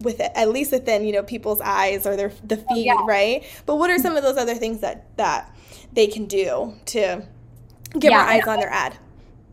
with 0.00 0.20
it, 0.20 0.30
at 0.34 0.50
least 0.50 0.72
within 0.72 1.04
you 1.04 1.12
know 1.12 1.22
people's 1.22 1.60
eyes 1.60 2.06
or 2.06 2.16
their 2.16 2.32
the 2.44 2.56
feed 2.56 2.66
oh, 2.70 2.76
yeah. 2.76 3.06
right? 3.06 3.44
But 3.66 3.76
what 3.76 3.90
are 3.90 3.98
some 3.98 4.16
of 4.16 4.22
those 4.22 4.36
other 4.36 4.54
things 4.54 4.80
that 4.80 5.16
that 5.16 5.54
they 5.92 6.06
can 6.06 6.26
do 6.26 6.74
to 6.86 7.24
get 7.98 8.12
yeah, 8.12 8.18
more 8.18 8.26
eyes 8.26 8.46
on 8.46 8.58
their 8.58 8.72
ad? 8.72 8.96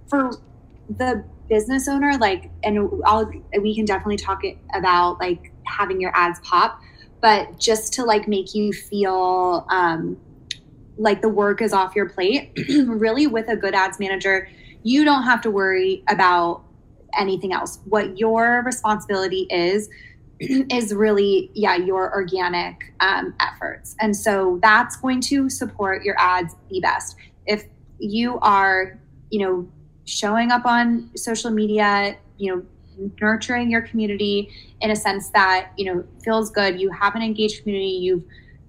For 0.08 0.32
the 0.90 1.24
business 1.50 1.88
owner 1.88 2.18
like 2.18 2.50
and 2.64 2.90
I'll 3.06 3.30
we 3.62 3.76
can 3.76 3.86
definitely 3.86 4.18
talk 4.18 4.42
about 4.74 5.20
like 5.20 5.52
having 5.66 6.00
your 6.00 6.12
ads 6.16 6.40
pop 6.40 6.82
but 7.24 7.58
just 7.58 7.92
to 7.94 8.04
like 8.04 8.28
make 8.28 8.54
you 8.54 8.72
feel 8.72 9.66
um, 9.70 10.16
like 10.98 11.24
the 11.24 11.30
work 11.30 11.60
is 11.60 11.74
off 11.74 11.96
your 11.96 12.08
plate 12.08 12.52
really 12.86 13.26
with 13.26 13.50
a 13.50 13.56
good 13.56 13.74
ads 13.74 14.00
manager 14.00 14.48
you 14.84 15.06
don't 15.06 15.24
have 15.24 15.42
to 15.42 15.50
worry 15.50 16.04
about 16.10 16.64
anything 17.18 17.54
else. 17.54 17.80
What 17.86 18.18
your 18.18 18.62
responsibility 18.66 19.48
is 19.50 19.90
is 20.40 20.94
really 20.94 21.50
yeah 21.54 21.76
your 21.76 22.14
organic 22.14 22.94
um, 23.00 23.34
efforts. 23.40 23.96
And 24.00 24.16
so 24.16 24.60
that's 24.62 24.98
going 24.98 25.22
to 25.22 25.50
support 25.50 26.04
your 26.04 26.20
ads 26.20 26.56
the 26.70 26.80
best. 26.80 27.16
If 27.46 27.66
you 28.00 28.40
are 28.40 29.00
you 29.30 29.40
know 29.40 29.70
showing 30.06 30.52
up 30.52 30.66
on 30.66 31.10
social 31.16 31.50
media 31.50 32.18
you 32.38 32.54
know 32.54 32.66
nurturing 33.22 33.70
your 33.70 33.82
community 33.82 34.52
in 34.82 34.92
a 34.92 34.96
sense 34.96 35.30
that 35.30 35.72
you 35.78 35.86
know 35.86 36.04
feels 36.24 36.52
good. 36.52 36.80
You 36.80 36.90
have 36.92 37.16
an 37.16 37.22
engaged 37.22 37.64
community. 37.64 37.92
You've 37.92 38.24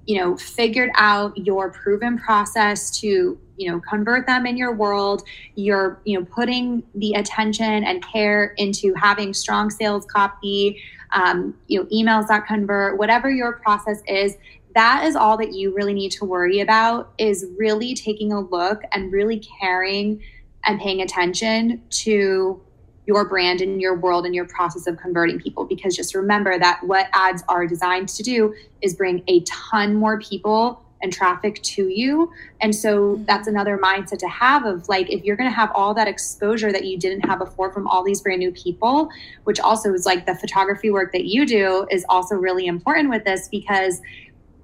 you 0.07 0.19
know 0.19 0.37
figured 0.37 0.91
out 0.97 1.37
your 1.37 1.71
proven 1.71 2.19
process 2.19 2.91
to 3.01 3.39
you 3.57 3.71
know 3.71 3.81
convert 3.81 4.27
them 4.27 4.47
in 4.47 4.57
your 4.57 4.75
world. 4.75 5.23
You're 5.55 6.01
you 6.05 6.19
know 6.19 6.25
putting 6.27 6.83
the 6.95 7.15
attention 7.15 7.85
and 7.85 8.05
care 8.05 8.55
into 8.57 8.95
having 8.95 9.35
strong 9.35 9.71
sales 9.71 10.05
copy 10.07 10.81
um, 11.13 11.55
you 11.69 11.81
know 11.81 11.87
emails 11.87 12.27
that 12.29 12.47
convert 12.47 12.99
whatever 12.99 13.31
your 13.31 13.55
process 13.61 14.03
is 14.07 14.37
that 14.75 15.05
is 15.05 15.15
all 15.15 15.37
that 15.37 15.53
you 15.53 15.73
really 15.73 15.95
need 15.95 16.11
to 16.11 16.25
worry 16.25 16.61
about 16.61 17.13
is 17.19 17.47
really 17.57 17.95
taking 17.95 18.33
a 18.33 18.41
look 18.41 18.83
and 18.93 19.13
really 19.13 19.41
caring 19.61 20.21
and 20.65 20.81
paying 20.81 21.01
attention 21.01 21.83
to 21.91 22.61
your 23.07 23.29
brand 23.29 23.61
and 23.61 23.81
your 23.81 23.95
world 23.95 24.25
and 24.25 24.35
your 24.35 24.47
process 24.47 24.87
of 24.87 24.97
converting 24.97 25.39
people 25.39 25.65
because 25.65 25.95
just 25.95 26.15
remember 26.15 26.59
that 26.59 26.81
what 26.85 27.09
ads 27.13 27.43
are 27.49 27.67
designed 27.67 28.09
to 28.09 28.23
do 28.23 28.55
is 28.83 28.95
bring 28.95 29.23
a 29.29 29.41
ton 29.41 29.95
more 29.95 30.19
people 30.19 30.81
and 31.03 31.13
traffic 31.13 31.63
to 31.63 31.89
you 31.89 32.33
and 32.61 32.75
so 32.75 33.15
mm-hmm. 33.15 33.25
that's 33.25 33.47
another 33.47 33.77
mindset 33.77 34.19
to 34.19 34.29
have 34.29 34.65
of 34.65 34.89
like 34.89 35.11
if 35.11 35.23
you're 35.23 35.37
going 35.37 35.49
to 35.49 35.55
have 35.55 35.71
all 35.75 35.93
that 35.93 36.09
exposure 36.09 36.73
that 36.73 36.85
you 36.87 36.99
didn't 36.99 37.21
have 37.21 37.39
before 37.39 37.71
from 37.71 37.87
all 37.87 38.03
these 38.03 38.23
brand 38.23 38.39
new 38.39 38.51
people 38.53 39.11
which 39.45 39.61
also 39.61 39.93
is 39.93 40.07
like 40.07 40.25
the 40.25 40.35
photography 40.37 40.91
work 40.91 41.13
that 41.13 41.27
you 41.27 41.45
do 41.45 41.87
is 41.91 42.07
also 42.09 42.35
really 42.35 42.67
important 42.67 43.11
with 43.11 43.23
this 43.25 43.49
because 43.49 44.01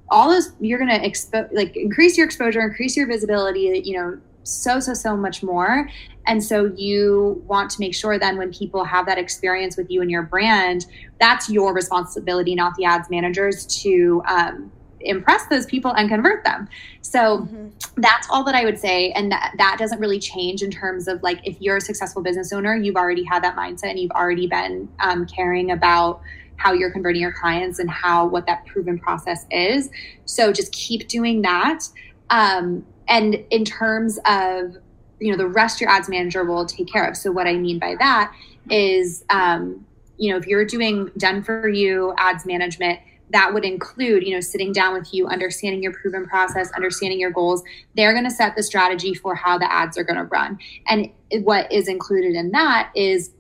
all 0.09 0.31
those 0.31 0.53
you're 0.61 0.79
going 0.79 0.91
to 0.91 1.07
expo- 1.07 1.49
like 1.53 1.77
increase 1.77 2.17
your 2.17 2.27
exposure 2.27 2.61
increase 2.61 2.97
your 2.97 3.07
visibility 3.07 3.83
you 3.85 3.97
know 3.97 4.19
so 4.43 4.81
so 4.81 4.95
so 4.95 5.17
much 5.17 5.43
more. 5.43 5.89
And 6.27 6.43
so 6.43 6.73
you 6.77 7.43
want 7.47 7.71
to 7.71 7.81
make 7.81 7.95
sure 7.95 8.19
then 8.19 8.37
when 8.37 8.53
people 8.53 8.85
have 8.85 9.07
that 9.07 9.19
experience 9.19 9.77
with 9.77 9.91
you 9.91 10.03
and 10.03 10.11
your 10.11 10.23
brand 10.23 10.87
that's 11.19 11.51
your 11.51 11.75
responsibility 11.75 12.55
not 12.55 12.75
the 12.77 12.85
ads 12.85 13.11
managers 13.11 13.67
to 13.83 14.23
um, 14.27 14.71
impress 15.01 15.47
those 15.47 15.67
people 15.67 15.93
and 15.93 16.09
convert 16.09 16.45
them. 16.45 16.69
So 17.01 17.39
mm-hmm. 17.39 17.69
that's 17.97 18.29
all 18.31 18.45
that 18.45 18.55
i 18.55 18.65
would 18.65 18.79
say. 18.79 19.13
And 19.13 19.33
that, 19.33 19.55
that 19.59 19.77
doesn't 19.79 19.99
really 19.99 20.19
change 20.19 20.63
in 20.63 20.71
terms 20.71 21.09
of 21.09 21.23
like 21.23 21.41
if 21.45 21.61
you're 21.61 21.77
a 21.77 21.81
successful 21.81 22.23
business 22.23 22.53
owner 22.53 22.77
you've 22.77 22.97
already 22.97 23.25
had 23.25 23.43
that 23.45 23.57
mindset 23.57 23.91
and 23.91 23.99
you've 23.99 24.11
already 24.13 24.47
been 24.47 24.89
um, 25.01 25.27
caring 25.27 25.71
about 25.71 26.21
how 26.61 26.75
you're 26.75 26.91
converting 26.91 27.23
your 27.23 27.33
clients 27.33 27.79
and 27.79 27.91
how 27.91 28.27
what 28.27 28.47
that 28.47 28.67
proven 28.67 28.99
process 28.99 29.47
is. 29.51 29.89
So 30.27 30.53
just 30.53 30.71
keep 30.73 31.09
doing 31.09 31.41
that. 31.43 31.85
Um, 32.29 32.85
and 33.11 33.35
in 33.51 33.65
terms 33.65 34.19
of 34.25 34.77
you 35.19 35.31
know 35.31 35.37
the 35.37 35.47
rest 35.47 35.81
your 35.81 35.91
ads 35.91 36.09
manager 36.09 36.45
will 36.45 36.65
take 36.65 36.91
care 36.91 37.05
of. 37.05 37.17
So 37.17 37.31
what 37.31 37.47
i 37.47 37.55
mean 37.55 37.79
by 37.79 37.97
that 37.99 38.35
is 38.71 39.25
um, 39.29 39.85
you 40.17 40.31
know 40.31 40.39
if 40.39 40.47
you're 40.47 40.65
doing 40.65 41.11
done 41.19 41.43
for 41.43 41.69
you 41.69 42.15
ads 42.17 42.47
management 42.47 43.01
that 43.33 43.53
would 43.53 43.65
include 43.65 44.27
you 44.27 44.35
know 44.35 44.41
sitting 44.41 44.73
down 44.73 44.95
with 44.95 45.13
you 45.13 45.27
understanding 45.27 45.83
your 45.83 45.93
proven 45.93 46.27
process 46.27 46.71
understanding 46.73 47.21
your 47.21 47.31
goals. 47.31 47.63
They're 47.97 48.13
going 48.13 48.25
to 48.25 48.31
set 48.31 48.57
the 48.57 48.63
strategy 48.63 49.15
for 49.15 49.35
how 49.35 49.59
the 49.59 49.71
ads 49.71 49.99
are 49.99 50.05
going 50.05 50.19
to 50.19 50.25
run. 50.25 50.59
And 50.87 51.11
what 51.45 51.71
is 51.71 51.89
included 51.89 52.35
in 52.35 52.51
that 52.53 52.91
is 52.95 53.33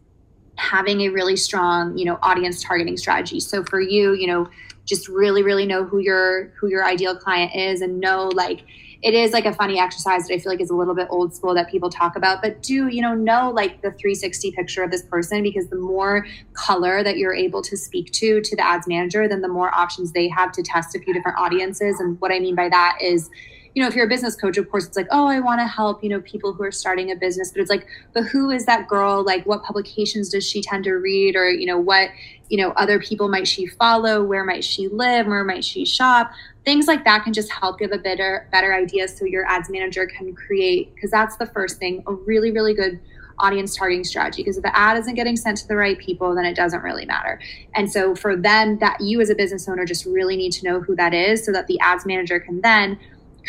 having 0.57 1.03
a 1.03 1.09
really 1.09 1.37
strong 1.37 1.97
you 1.97 2.05
know 2.05 2.18
audience 2.23 2.62
targeting 2.62 2.97
strategy. 2.97 3.41
So 3.41 3.64
for 3.64 3.81
you 3.81 4.12
you 4.12 4.27
know 4.27 4.49
just 4.85 5.09
really 5.09 5.43
really 5.43 5.66
know 5.66 5.85
who 5.85 5.99
your 5.99 6.49
who 6.59 6.68
your 6.68 6.85
ideal 6.85 7.16
client 7.16 7.55
is 7.55 7.81
and 7.81 8.01
know 8.01 8.29
like 8.29 8.62
it 9.03 9.14
is 9.14 9.32
like 9.32 9.46
a 9.46 9.53
funny 9.53 9.78
exercise 9.78 10.26
that 10.28 10.34
I 10.34 10.38
feel 10.38 10.53
like 10.53 10.61
is 10.61 10.70
a 10.70 10.74
little 10.74 10.94
bit 10.94 11.09
old 11.11 11.34
school 11.34 11.55
that 11.55 11.70
people 11.70 11.88
talk 11.88 12.16
about, 12.16 12.42
but 12.42 12.62
do, 12.62 12.88
you 12.88 13.01
know, 13.01 13.14
know 13.14 13.51
like 13.51 13.80
the 13.80 13.92
360 13.92 14.53
picture 14.53 14.82
of 14.82 14.90
this 14.90 15.03
person 15.03 15.42
because 15.42 15.68
the 15.68 15.76
more 15.76 16.26
color 16.53 17.03
that 17.03 17.16
you're 17.16 17.34
able 17.34 17.62
to 17.62 17.76
speak 17.76 18.12
to 18.12 18.40
to 18.42 18.57
the 18.57 18.64
ads 18.64 18.86
manager, 18.86 19.26
then 19.26 19.40
the 19.40 19.48
more 19.48 19.74
options 19.74 20.12
they 20.12 20.28
have 20.28 20.53
to 20.53 20.62
test 20.62 20.94
a 20.94 20.98
few 20.98 21.14
different 21.14 21.38
audiences. 21.38 21.98
And 21.98 22.20
what 22.20 22.30
I 22.30 22.40
mean 22.40 22.55
by 22.55 22.68
that 22.68 22.98
is, 23.01 23.30
you 23.74 23.82
know, 23.82 23.88
if 23.88 23.94
you're 23.94 24.07
a 24.07 24.09
business 24.09 24.34
coach, 24.34 24.59
of 24.59 24.68
course, 24.70 24.86
it's 24.86 24.96
like, 24.96 25.07
oh, 25.11 25.26
I 25.26 25.40
want 25.40 25.61
to 25.61 25.66
help, 25.66 26.03
you 26.03 26.11
know, 26.11 26.20
people 26.20 26.53
who 26.53 26.64
are 26.64 26.72
starting 26.72 27.11
a 27.11 27.16
business. 27.16 27.53
But 27.53 27.61
it's 27.61 27.70
like, 27.70 27.86
but 28.12 28.24
who 28.24 28.51
is 28.51 28.66
that 28.66 28.88
girl? 28.88 29.24
Like, 29.24 29.46
what 29.46 29.62
publications 29.62 30.28
does 30.28 30.46
she 30.46 30.61
tend 30.61 30.84
to 30.84 30.94
read? 30.94 31.36
Or, 31.36 31.48
you 31.48 31.66
know, 31.66 31.78
what, 31.78 32.11
you 32.51 32.59
know, 32.59 32.72
other 32.72 32.98
people 33.01 33.28
might 33.28 33.48
she 33.48 33.66
follow? 33.66 34.22
Where 34.22 34.44
might 34.44 34.64
she 34.64 34.88
live? 34.88 35.26
Where 35.26 35.44
might 35.44 35.64
she 35.64 35.86
shop? 35.86 36.32
things 36.64 36.86
like 36.86 37.05
that 37.05 37.24
can 37.24 37.32
just 37.32 37.51
help 37.51 37.78
give 37.78 37.92
a 37.92 37.98
better 37.98 38.48
better 38.53 38.74
idea 38.74 39.09
so 39.09 39.24
your 39.24 39.46
ads 39.46 39.70
manager 39.70 40.07
can 40.07 40.34
create 40.34 40.94
because 40.94 41.11
that's 41.11 41.36
the 41.36 41.46
first 41.46 41.78
thing 41.78 42.03
a 42.07 42.12
really 42.12 42.51
really 42.51 42.74
good 42.74 43.01
audience 43.38 43.74
targeting 43.74 44.05
strategy 44.05 44.42
because 44.42 44.59
if 44.59 44.62
the 44.62 44.78
ad 44.78 44.98
isn't 44.98 45.14
getting 45.14 45.36
sent 45.36 45.57
to 45.57 45.66
the 45.66 45.76
right 45.76 45.98
people 45.98 46.34
then 46.34 46.44
it 46.44 46.55
doesn't 46.55 46.82
really 46.82 47.07
matter 47.07 47.40
and 47.74 47.90
so 47.90 48.14
for 48.14 48.36
them 48.36 48.78
that 48.78 49.01
you 49.01 49.20
as 49.20 49.30
a 49.30 49.34
business 49.34 49.66
owner 49.68 49.86
just 49.86 50.05
really 50.05 50.36
need 50.36 50.53
to 50.53 50.64
know 50.64 50.80
who 50.80 50.94
that 50.94 51.14
is 51.14 51.44
so 51.44 51.51
that 51.51 51.66
the 51.66 51.80
ads 51.80 52.05
manager 52.05 52.38
can 52.38 52.61
then 52.61 52.98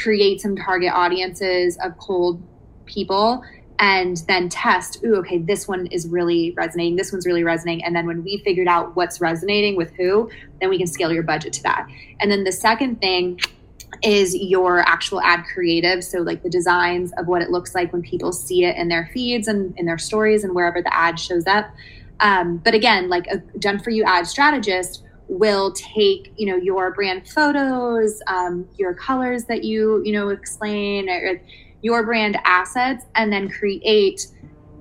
create 0.02 0.40
some 0.40 0.56
target 0.56 0.94
audiences 0.94 1.78
of 1.84 1.98
cold 1.98 2.42
people 2.86 3.44
and 3.82 4.18
then 4.28 4.48
test, 4.48 5.04
ooh, 5.04 5.16
okay, 5.16 5.40
this 5.40 5.68
one 5.68 5.88
is 5.88 6.08
really 6.08 6.54
resonating, 6.56 6.96
this 6.96 7.12
one's 7.12 7.26
really 7.26 7.44
resonating. 7.44 7.84
And 7.84 7.96
then 7.96 8.06
when 8.06 8.24
we 8.24 8.38
figured 8.46 8.68
out 8.68 8.96
what's 8.96 9.20
resonating 9.20 9.76
with 9.76 9.92
who, 9.96 10.30
then 10.62 10.70
we 10.70 10.78
can 10.78 10.86
scale 10.86 11.12
your 11.12 11.24
budget 11.24 11.52
to 11.54 11.64
that. 11.64 11.88
And 12.20 12.32
then 12.32 12.44
the 12.44 12.52
second 12.52 13.02
thing 13.02 13.40
is 14.04 14.36
your 14.36 14.82
actual 14.82 15.20
ad 15.22 15.46
creative. 15.52 16.04
So, 16.04 16.20
like 16.20 16.44
the 16.44 16.50
designs 16.50 17.12
of 17.18 17.28
what 17.28 17.42
it 17.42 17.50
looks 17.50 17.74
like 17.74 17.92
when 17.92 18.04
people 18.04 18.32
see 18.32 18.66
it 18.66 18.78
in 18.78 18.88
their 18.88 19.10
feeds 19.14 19.48
and 19.48 19.78
in 19.78 19.88
their 19.88 19.98
stories 19.98 20.44
and 20.44 20.54
wherever 20.54 20.82
the 20.82 20.96
ad 20.96 21.20
shows 21.20 21.48
up. 21.48 21.72
Um, 22.20 22.58
but 22.58 22.76
again, 22.76 23.10
like 23.10 23.26
a 23.28 23.38
done 23.58 23.80
for 23.80 23.90
you 23.90 24.04
ad 24.04 24.28
strategist 24.28 25.04
will 25.28 25.72
take 25.72 26.32
you 26.36 26.46
know 26.46 26.58
your 26.58 26.94
brand 26.94 27.28
photos 27.28 28.22
um, 28.28 28.68
your 28.78 28.94
colors 28.94 29.46
that 29.46 29.64
you 29.64 30.02
you 30.04 30.12
know 30.12 30.28
explain 30.30 31.10
or 31.10 31.42
your 31.82 32.04
brand 32.04 32.38
assets 32.46 33.06
and 33.16 33.32
then 33.32 33.50
create 33.50 34.28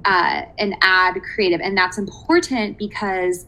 uh, 0.04 0.42
an 0.58 0.74
ad 0.82 1.20
creative. 1.34 1.60
And 1.60 1.76
that's 1.76 1.98
important 1.98 2.78
because 2.78 3.46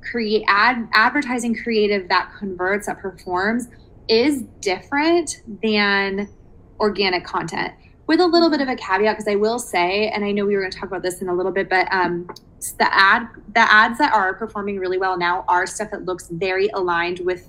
create 0.00 0.44
ad 0.48 0.88
advertising 0.94 1.54
creative 1.54 2.08
that 2.08 2.32
converts 2.38 2.86
that 2.86 2.98
performs 2.98 3.68
is 4.08 4.42
different 4.60 5.42
than 5.62 6.28
organic 6.78 7.24
content. 7.24 7.72
With 8.06 8.18
a 8.18 8.26
little 8.26 8.50
bit 8.50 8.60
of 8.60 8.68
a 8.68 8.74
caveat 8.74 9.16
because 9.16 9.28
i 9.28 9.36
will 9.36 9.60
say 9.60 10.08
and 10.08 10.24
i 10.24 10.32
know 10.32 10.44
we 10.44 10.56
were 10.56 10.62
going 10.62 10.72
to 10.72 10.76
talk 10.76 10.88
about 10.88 11.02
this 11.02 11.22
in 11.22 11.28
a 11.28 11.32
little 11.32 11.52
bit 11.52 11.68
but 11.70 11.86
um, 11.92 12.28
the 12.78 12.92
ad 12.92 13.28
the 13.54 13.60
ads 13.72 13.98
that 13.98 14.12
are 14.12 14.34
performing 14.34 14.80
really 14.80 14.98
well 14.98 15.16
now 15.16 15.44
are 15.46 15.64
stuff 15.64 15.92
that 15.92 16.04
looks 16.06 16.26
very 16.28 16.68
aligned 16.74 17.20
with 17.20 17.48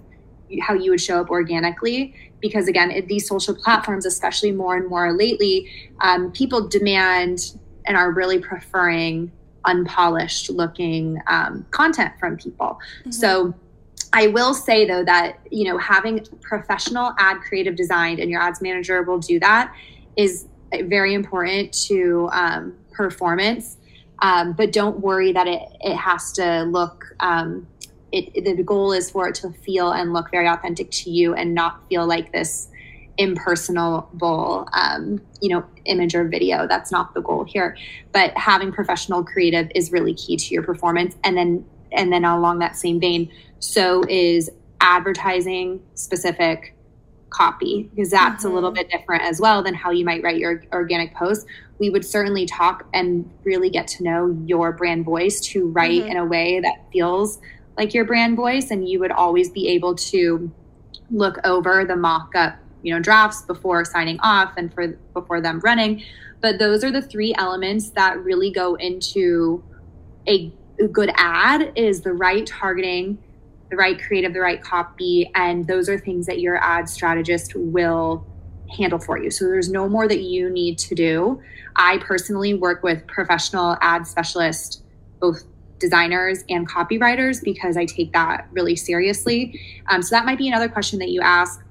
how 0.62 0.76
you 0.76 0.92
would 0.92 1.02
show 1.02 1.20
up 1.20 1.32
organically 1.32 2.14
because 2.42 2.68
again 2.68 2.92
these 3.08 3.28
social 3.28 3.56
platforms 3.56 4.06
especially 4.06 4.52
more 4.52 4.76
and 4.76 4.90
more 4.90 5.14
lately 5.14 5.70
um, 6.02 6.32
people 6.32 6.68
demand 6.68 7.58
and 7.86 7.96
are 7.96 8.12
really 8.12 8.40
preferring 8.40 9.32
unpolished 9.66 10.50
looking 10.50 11.22
um, 11.28 11.66
content 11.72 12.12
from 12.20 12.36
people 12.36 12.80
mm-hmm. 13.02 13.12
so 13.12 13.54
i 14.14 14.28
will 14.28 14.54
say 14.54 14.86
though 14.86 15.04
that 15.04 15.40
you 15.52 15.64
know 15.64 15.78
having 15.78 16.26
professional 16.42 17.14
ad 17.18 17.38
creative 17.42 17.76
designed 17.76 18.20
and 18.20 18.30
your 18.30 18.42
ads 18.42 18.62
manager 18.62 19.04
will 19.04 19.20
do 19.20 19.40
that 19.40 19.74
is 20.18 20.48
very 20.86 21.14
important 21.14 21.72
to 21.74 22.30
um, 22.34 22.76
performance 22.92 23.78
um, 24.22 24.54
but 24.54 24.72
don't 24.72 25.00
worry 25.00 25.32
that 25.32 25.48
it, 25.48 25.64
it 25.82 25.96
has 25.96 26.32
to 26.34 26.64
look 26.64 27.16
um, 27.20 27.68
it, 28.12 28.44
the 28.44 28.64
goal 28.64 28.92
is 28.92 29.10
for 29.10 29.28
it 29.30 29.36
to 29.36 29.52
feel 29.52 29.92
and 29.92 30.14
look 30.14 30.32
very 30.32 30.48
authentic 30.48 30.92
to 30.92 31.10
you 31.10 31.34
and 31.34 31.54
not 31.54 31.82
feel 31.90 32.06
like 32.06 32.32
this 32.32 32.68
impersonal 33.18 34.10
um, 34.74 35.22
you 35.42 35.50
know 35.50 35.64
image 35.86 36.16
or 36.16 36.28
video 36.28 36.68
that's 36.68 36.92
not 36.92 37.14
the 37.14 37.22
goal 37.22 37.44
here 37.44 37.78
but 38.12 38.36
having 38.38 38.72
professional 38.72 39.24
creative 39.24 39.70
is 39.76 39.92
really 39.92 40.14
key 40.14 40.38
to 40.38 40.54
your 40.54 40.64
performance 40.64 41.16
and 41.24 41.38
then 41.38 41.64
and 41.92 42.12
then 42.12 42.24
along 42.24 42.60
that 42.60 42.76
same 42.76 43.00
vein 43.00 43.32
so 43.60 44.04
is 44.08 44.50
advertising 44.80 45.82
specific 45.94 46.76
copy 47.30 47.90
because 47.94 48.10
that's 48.10 48.44
mm-hmm. 48.44 48.52
a 48.52 48.56
little 48.56 48.70
mm-hmm. 48.72 48.78
bit 48.78 48.90
different 48.90 49.24
as 49.24 49.40
well 49.40 49.62
than 49.62 49.74
how 49.74 49.92
you 49.92 50.06
might 50.06 50.24
write 50.24 50.38
your 50.38 50.64
organic 50.72 51.14
post 51.14 51.46
we 51.80 51.90
would 51.90 52.06
certainly 52.06 52.46
talk 52.46 52.88
and 52.94 53.30
really 53.44 53.70
get 53.70 53.88
to 53.88 54.04
know 54.04 54.38
your 54.46 54.72
brand 54.72 55.04
voice 55.04 55.42
to 55.42 55.68
write 55.70 56.02
mm-hmm. 56.02 56.12
in 56.12 56.18
a 56.18 56.26
way 56.26 56.60
that 56.60 56.86
feels 56.92 57.40
like 57.78 57.94
your 57.94 58.06
brand 58.06 58.36
voice 58.36 58.72
and 58.72 58.88
you 58.88 59.00
would 59.00 59.12
always 59.12 59.50
be 59.50 59.68
able 59.70 59.96
to 59.96 60.52
look 61.10 61.38
over 61.44 61.86
the 61.86 61.96
mock-up 61.96 62.56
you 62.84 62.94
know 62.94 63.00
drafts 63.00 63.42
before 63.44 63.84
signing 63.86 64.20
off 64.22 64.54
and 64.58 64.74
for 64.74 64.88
before 65.14 65.42
them 65.42 65.60
running 65.60 66.04
but 66.42 66.58
those 66.58 66.84
are 66.84 66.92
the 66.92 67.02
three 67.02 67.34
elements 67.38 67.92
that 67.92 68.18
really 68.24 68.52
go 68.52 68.76
into 68.76 69.64
a, 70.28 70.52
good 70.92 71.12
ad 71.16 71.72
is 71.76 72.02
the 72.02 72.12
right 72.12 72.48
targeting 72.48 73.20
the 73.72 73.78
right 73.78 74.00
creative, 74.00 74.34
the 74.34 74.42
right 74.42 74.62
copy, 74.62 75.32
and 75.34 75.66
those 75.66 75.90
are 75.90 75.98
things 75.98 76.28
that 76.28 76.40
your 76.40 76.58
ad 76.58 76.88
strategist 76.88 77.54
will 77.56 78.28
handle 78.70 79.00
for 79.00 79.18
you. 79.18 79.32
So 79.32 79.46
there's 79.46 79.70
no 79.70 79.88
more 79.88 80.08
that 80.08 80.22
you 80.22 80.50
need 80.50 80.78
to 80.80 80.94
do. 80.94 81.42
I 81.78 81.98
personally 82.00 82.54
work 82.54 82.84
with 82.84 83.08
professional 83.08 83.78
ad 83.82 84.06
specialists, 84.06 84.84
both 85.20 85.44
designers 85.82 86.46
and 86.48 86.70
copywriters, 86.70 87.44
because 87.44 87.76
I 87.76 87.86
take 87.86 88.14
that 88.14 88.48
really 88.52 88.76
seriously. 88.76 89.60
Um, 89.90 90.02
so 90.02 90.16
that 90.16 90.26
might 90.26 90.38
be 90.38 90.48
another 90.48 90.70
question 90.70 91.00
that 91.00 91.10
you 91.10 91.20
ask 91.22 91.62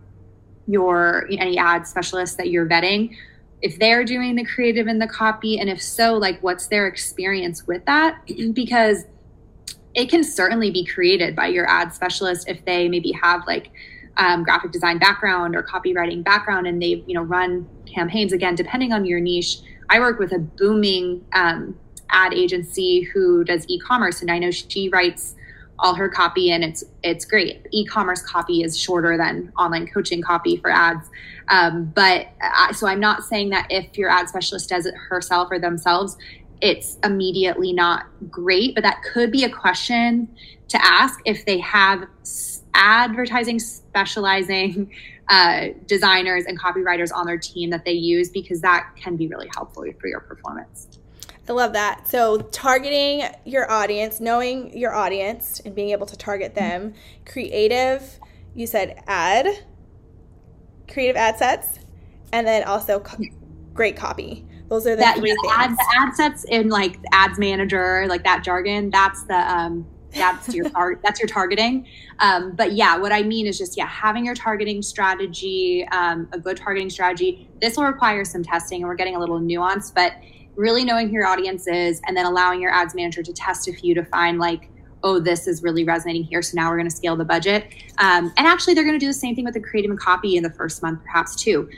your 0.67 1.27
any 1.31 1.59
ad 1.59 1.87
specialist 1.87 2.37
that 2.37 2.51
you're 2.51 2.67
vetting. 2.67 3.17
If 3.63 3.79
they're 3.79 4.05
doing 4.05 4.37
the 4.37 4.45
creative 4.45 4.87
and 4.87 5.01
the 5.01 5.07
copy 5.07 5.59
and 5.59 5.69
if 5.69 5.83
so 5.83 6.15
like 6.15 6.43
what's 6.43 6.67
their 6.69 6.87
experience 6.87 7.67
with 7.67 7.85
that? 7.87 8.21
Because 8.55 9.05
it 9.95 10.09
can 10.09 10.23
certainly 10.23 10.71
be 10.71 10.85
created 10.85 11.35
by 11.35 11.49
your 11.49 11.69
ad 11.69 11.93
specialist 11.93 12.49
if 12.49 12.65
they 12.65 12.89
maybe 12.89 13.11
have 13.13 13.45
like 13.47 13.71
um, 14.19 14.45
graphic 14.45 14.71
design 14.71 14.99
background 14.99 15.57
or 15.57 15.63
copywriting 15.63 16.23
background 16.23 16.67
and 16.67 16.81
they've 16.81 17.03
you 17.07 17.15
know 17.15 17.23
run 17.23 17.67
campaigns. 17.87 18.33
Again 18.33 18.55
depending 18.55 18.93
on 18.93 19.05
your 19.05 19.21
niche 19.21 19.59
i 19.89 19.99
work 19.99 20.19
with 20.19 20.33
a 20.33 20.39
booming 20.39 21.25
um, 21.33 21.77
ad 22.13 22.35
agency 22.35 23.03
who 23.03 23.45
does 23.45 23.65
e-commerce 23.69 24.21
and 24.21 24.31
i 24.31 24.39
know 24.39 24.51
she 24.51 24.89
writes 24.89 25.35
all 25.81 25.95
her 25.95 26.09
copy 26.09 26.51
and 26.53 26.63
it's 26.63 26.85
it's 27.03 27.25
great. 27.25 27.67
E-commerce 27.73 28.23
copy 28.23 28.63
is 28.63 28.79
shorter 28.79 29.17
than 29.17 29.51
online 29.59 29.87
coaching 29.87 30.21
copy 30.21 30.57
for 30.59 30.71
ads. 30.71 31.09
Um, 31.49 31.87
but 31.95 32.29
I, 32.41 32.73
so 32.73 32.87
i'm 32.87 33.01
not 33.01 33.25
saying 33.25 33.51
that 33.51 33.67
if 33.71 33.99
your 33.99 34.09
ad 34.09 34.29
specialist 34.29 34.69
does 34.69 34.87
it 34.87 34.95
herself 34.95 35.49
or 35.51 35.59
themselves 35.59 36.17
it's 36.61 36.99
immediately 37.03 37.73
not 37.73 38.07
great 38.31 38.75
but 38.75 38.85
that 38.85 39.03
could 39.03 39.33
be 39.33 39.45
a 39.45 39.51
question 39.51 40.29
to 40.69 40.79
ask 40.85 41.19
if 41.25 41.45
they 41.47 41.59
have 41.59 42.07
advertising 42.75 43.59
specializing 43.59 44.93
uh, 45.29 45.69
designers 45.87 46.45
and 46.45 46.61
copywriters 46.61 47.11
on 47.13 47.27
their 47.27 47.39
team 47.39 47.71
that 47.71 47.85
they 47.85 47.93
use 47.93 48.29
because 48.31 48.61
that 48.61 48.91
can 48.97 49.17
be 49.17 49.27
really 49.27 49.49
helpful 49.55 49.85
for 49.99 50.07
your 50.07 50.21
performance 50.21 51.00
I 51.49 51.53
love 51.53 51.73
that. 51.73 52.07
So, 52.07 52.39
targeting 52.39 53.25
your 53.45 53.71
audience, 53.71 54.21
knowing 54.21 54.77
your 54.77 54.95
audience 54.95 55.61
and 55.65 55.75
being 55.75 55.91
able 55.91 56.07
to 56.07 56.17
target 56.17 56.55
them, 56.55 56.95
creative, 57.27 58.21
you 58.55 58.67
said 58.67 59.03
ad, 59.07 59.47
creative 60.89 61.17
ad 61.17 61.39
sets, 61.39 61.81
and 62.33 62.47
then 62.47 62.65
also 62.65 63.01
co- 63.01 63.25
great 63.75 63.97
copy. 63.97 64.47
Those 64.69 64.87
are 64.87 64.91
the 64.91 65.03
that, 65.03 65.17
three 65.17 65.31
yeah, 65.31 65.35
things. 65.43 65.55
Ad, 65.57 65.71
the 65.73 65.95
ad 65.99 66.15
sets 66.15 66.45
in 66.45 66.69
like 66.69 66.99
ads 67.13 67.39
manager, 67.39 68.07
like 68.09 68.23
that 68.25 68.45
jargon, 68.45 68.91
that's 68.91 69.25
the 69.25 69.37
um 69.37 69.87
that's 70.13 70.55
your 70.55 70.69
tar- 70.71 71.01
that's 71.03 71.19
your 71.21 71.29
targeting. 71.29 71.87
Um, 72.21 72.53
but 72.55 72.73
yeah, 72.73 72.97
what 72.97 73.13
I 73.13 73.23
mean 73.23 73.47
is 73.47 73.59
just 73.59 73.77
yeah, 73.77 73.87
having 73.87 74.25
your 74.25 74.35
targeting 74.35 74.83
strategy, 74.83 75.87
um, 75.91 76.29
a 76.33 76.39
good 76.39 76.57
targeting 76.57 76.91
strategy. 76.91 77.49
This 77.61 77.77
will 77.77 77.85
require 77.85 78.25
some 78.25 78.43
testing, 78.43 78.83
and 78.83 78.89
we're 78.89 78.95
getting 78.95 79.17
a 79.17 79.19
little 79.19 79.41
nuanced, 79.41 79.95
but 79.95 80.13
really 80.61 80.85
knowing 80.85 81.09
who 81.09 81.15
your 81.15 81.27
audience 81.27 81.67
is 81.67 82.03
and 82.07 82.17
then 82.17 82.27
allowing 82.27 82.61
your 82.61 82.71
ads 82.71 82.95
manager 82.95 83.23
to 83.23 83.33
test 83.33 83.67
a 83.67 83.73
few 83.73 83.95
to 83.95 84.05
find 84.05 84.39
like 84.39 84.69
oh 85.03 85.19
this 85.19 85.47
is 85.47 85.63
really 85.63 85.83
resonating 85.83 86.23
here 86.23 86.43
so 86.43 86.55
now 86.55 86.69
we're 86.69 86.77
going 86.77 86.89
to 86.89 86.95
scale 86.95 87.17
the 87.17 87.25
budget. 87.25 87.67
Um, 87.99 88.33
and 88.37 88.47
actually 88.47 88.75
they're 88.75 88.85
going 88.85 88.99
to 88.99 89.05
do 89.05 89.07
the 89.07 89.15
same 89.15 89.35
thing 89.35 89.47
with 89.47 89.55
the 89.55 89.61
creative 89.61 89.91
and 89.91 89.99
copy 89.99 90.37
in 90.37 90.43
the 90.43 90.51
first 90.51 90.83
month 90.83 91.03
perhaps 91.03 91.35
too. 91.35 91.69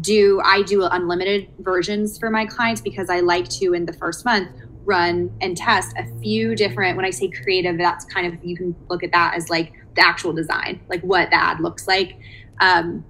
Do 0.00 0.40
i 0.44 0.62
do 0.62 0.82
unlimited 0.84 1.48
versions 1.60 2.18
for 2.18 2.28
my 2.28 2.44
clients 2.44 2.80
because 2.80 3.08
i 3.08 3.20
like 3.20 3.48
to 3.50 3.72
in 3.72 3.86
the 3.86 3.92
first 3.92 4.24
month 4.24 4.50
run 4.84 5.32
and 5.40 5.56
test 5.56 5.96
a 5.96 6.04
few 6.20 6.56
different 6.56 6.96
when 6.96 7.06
i 7.06 7.10
say 7.10 7.28
creative 7.28 7.78
that's 7.78 8.04
kind 8.04 8.26
of 8.26 8.44
you 8.44 8.56
can 8.56 8.74
look 8.88 9.04
at 9.04 9.12
that 9.12 9.34
as 9.36 9.48
like 9.48 9.72
the 9.94 10.04
actual 10.04 10.32
design 10.32 10.80
like 10.88 11.00
what 11.02 11.30
the 11.30 11.36
ad 11.36 11.60
looks 11.60 11.88
like. 11.88 12.16
Um, 12.60 13.04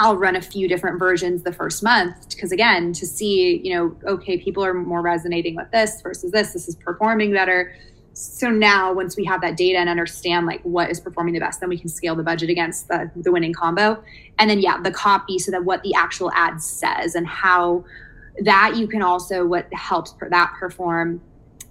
I'll 0.00 0.16
run 0.16 0.34
a 0.34 0.40
few 0.40 0.66
different 0.66 0.98
versions 0.98 1.42
the 1.42 1.52
first 1.52 1.82
month 1.82 2.30
because 2.30 2.52
again 2.52 2.94
to 2.94 3.06
see 3.06 3.60
you 3.62 3.74
know 3.74 3.96
okay 4.10 4.38
people 4.38 4.64
are 4.64 4.72
more 4.72 5.02
resonating 5.02 5.54
with 5.54 5.70
this 5.72 6.00
versus 6.00 6.32
this 6.32 6.54
this 6.54 6.68
is 6.68 6.74
performing 6.74 7.32
better. 7.32 7.76
So 8.14 8.48
now 8.48 8.94
once 8.94 9.14
we 9.14 9.24
have 9.26 9.42
that 9.42 9.58
data 9.58 9.78
and 9.78 9.90
understand 9.90 10.46
like 10.46 10.62
what 10.62 10.90
is 10.90 10.98
performing 11.00 11.34
the 11.34 11.40
best 11.40 11.60
then 11.60 11.68
we 11.68 11.78
can 11.78 11.90
scale 11.90 12.16
the 12.16 12.22
budget 12.22 12.48
against 12.48 12.88
the, 12.88 13.10
the 13.14 13.30
winning 13.30 13.52
combo. 13.52 14.02
And 14.38 14.48
then 14.48 14.60
yeah 14.60 14.80
the 14.80 14.90
copy 14.90 15.38
so 15.38 15.50
that 15.50 15.66
what 15.66 15.82
the 15.82 15.92
actual 15.92 16.32
ad 16.32 16.62
says 16.62 17.14
and 17.14 17.26
how 17.26 17.84
that 18.42 18.76
you 18.76 18.88
can 18.88 19.02
also 19.02 19.44
what 19.44 19.70
helps 19.74 20.14
that 20.30 20.54
perform 20.58 21.20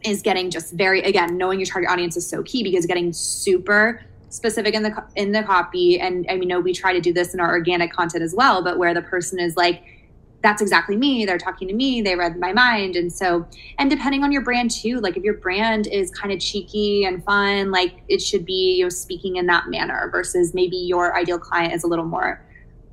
is 0.03 0.21
getting 0.21 0.51
just 0.51 0.73
very 0.73 1.01
again 1.01 1.35
knowing 1.35 1.59
your 1.59 1.65
target 1.65 1.89
audience 1.89 2.15
is 2.15 2.29
so 2.29 2.43
key 2.43 2.61
because 2.61 2.85
getting 2.85 3.11
super 3.11 4.01
specific 4.29 4.73
in 4.73 4.83
the 4.83 5.03
in 5.15 5.31
the 5.31 5.43
copy. 5.43 5.99
And 5.99 6.25
i 6.29 6.35
mean 6.35 6.49
know 6.49 6.59
we 6.59 6.73
try 6.73 6.93
to 6.93 7.01
do 7.01 7.13
this 7.13 7.33
in 7.33 7.39
our 7.39 7.49
organic 7.49 7.91
content 7.93 8.23
as 8.23 8.33
well 8.33 8.63
but 8.63 8.77
where 8.77 8.93
the 8.93 9.01
person 9.01 9.39
is 9.39 9.55
like 9.55 9.83
that's 10.41 10.61
exactly 10.61 10.95
me. 10.95 11.25
They're 11.25 11.37
talking 11.37 11.67
to 11.67 11.73
me. 11.73 12.01
They 12.01 12.15
read 12.15 12.39
my 12.39 12.53
mind. 12.53 12.95
And 12.95 13.11
so 13.11 13.45
and 13.77 13.89
depending 13.89 14.23
on 14.23 14.31
your 14.31 14.41
brand 14.41 14.71
too 14.71 14.99
like 14.99 15.17
if 15.17 15.23
your 15.23 15.35
brand 15.35 15.87
is 15.87 16.11
kind 16.11 16.31
of 16.31 16.39
cheeky 16.39 17.05
and 17.05 17.23
fun 17.23 17.71
like 17.71 18.03
it 18.07 18.21
should 18.21 18.45
be 18.45 18.77
you 18.77 18.85
know 18.85 18.89
speaking 18.89 19.35
in 19.35 19.45
that 19.47 19.67
manner 19.67 20.09
versus 20.11 20.53
maybe 20.53 20.77
your 20.77 21.15
ideal 21.17 21.39
client 21.39 21.73
is 21.73 21.83
a 21.83 21.87
little 21.87 22.05
more 22.05 22.43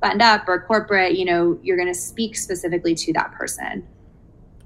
buttoned 0.01 0.21
up 0.21 0.47
or 0.47 0.61
corporate 0.61 1.17
you 1.17 1.25
know 1.25 1.59
you're 1.63 1.77
going 1.77 1.87
to 1.87 1.99
speak 1.99 2.35
specifically 2.35 2.93
to 2.93 3.13
that 3.13 3.31
person 3.31 3.87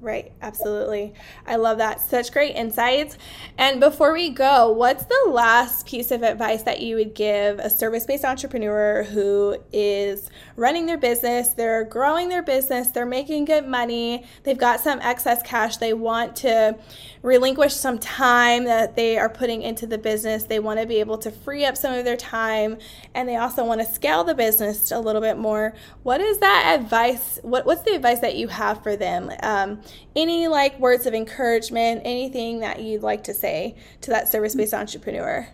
Right, 0.02 0.32
absolutely. 0.42 1.14
I 1.46 1.58
love 1.58 1.78
that. 1.78 2.02
Such 2.02 2.32
great 2.32 2.56
insights. 2.56 3.20
And 3.60 3.80
before 3.80 4.14
we 4.14 4.32
go, 4.32 4.72
what's 4.72 5.06
the 5.06 5.30
last 5.30 5.86
piece 5.86 6.10
of 6.10 6.24
advice 6.24 6.64
that 6.64 6.82
you 6.82 6.96
would 6.96 7.14
give 7.14 7.60
a 7.60 7.70
service 7.70 8.08
based 8.08 8.26
entrepreneur 8.26 9.04
who 9.04 9.58
is 9.72 10.32
running 10.56 10.88
their 10.88 10.98
business? 10.98 11.50
They're 11.50 11.84
growing 11.84 12.30
their 12.30 12.42
business, 12.42 12.88
they're 12.88 13.06
making 13.06 13.46
good 13.46 13.68
money, 13.68 14.26
they've 14.42 14.58
got 14.58 14.80
some 14.80 15.00
excess 15.02 15.44
cash, 15.44 15.78
they 15.78 15.94
want 15.94 16.36
to 16.38 16.80
relinquish 17.22 17.74
some 17.76 18.00
time 18.00 18.64
that 18.64 18.96
they 18.96 19.18
are 19.18 19.30
putting 19.30 19.62
into 19.62 19.86
the 19.86 19.98
business. 19.98 20.46
They 20.46 20.60
want 20.60 20.80
to 20.80 20.88
be 20.88 21.00
able 21.00 21.20
to 21.20 21.30
free 21.30 21.66
up 21.66 21.78
some 21.78 21.94
of 21.94 22.06
their 22.06 22.18
time 22.18 22.80
and 23.14 23.30
they 23.30 23.36
also 23.36 23.64
want 23.64 23.82
to 23.82 23.86
scale 23.86 24.24
the 24.24 24.34
business 24.34 24.92
a 24.92 25.00
little 25.00 25.22
bit 25.22 25.38
more. 25.38 25.76
What 26.04 26.22
is 26.22 26.40
that 26.40 26.80
advice? 26.80 27.40
What, 27.44 27.66
what's 27.66 27.84
the 27.84 27.94
advice 27.94 28.20
that 28.20 28.36
you 28.36 28.48
have 28.48 28.82
for 28.82 28.96
them? 28.96 29.32
Um, 29.44 29.82
any 30.16 30.48
like 30.48 30.80
words 30.80 31.06
of 31.06 31.14
encouragement, 31.14 32.02
anything 32.06 32.60
that 32.60 32.82
you'd 32.82 33.04
like 33.04 33.24
to 33.26 33.34
say 33.34 33.76
to 34.02 34.12
that 34.12 34.28
service 34.28 34.56
based 34.56 34.74
entrepreneur? 34.74 35.48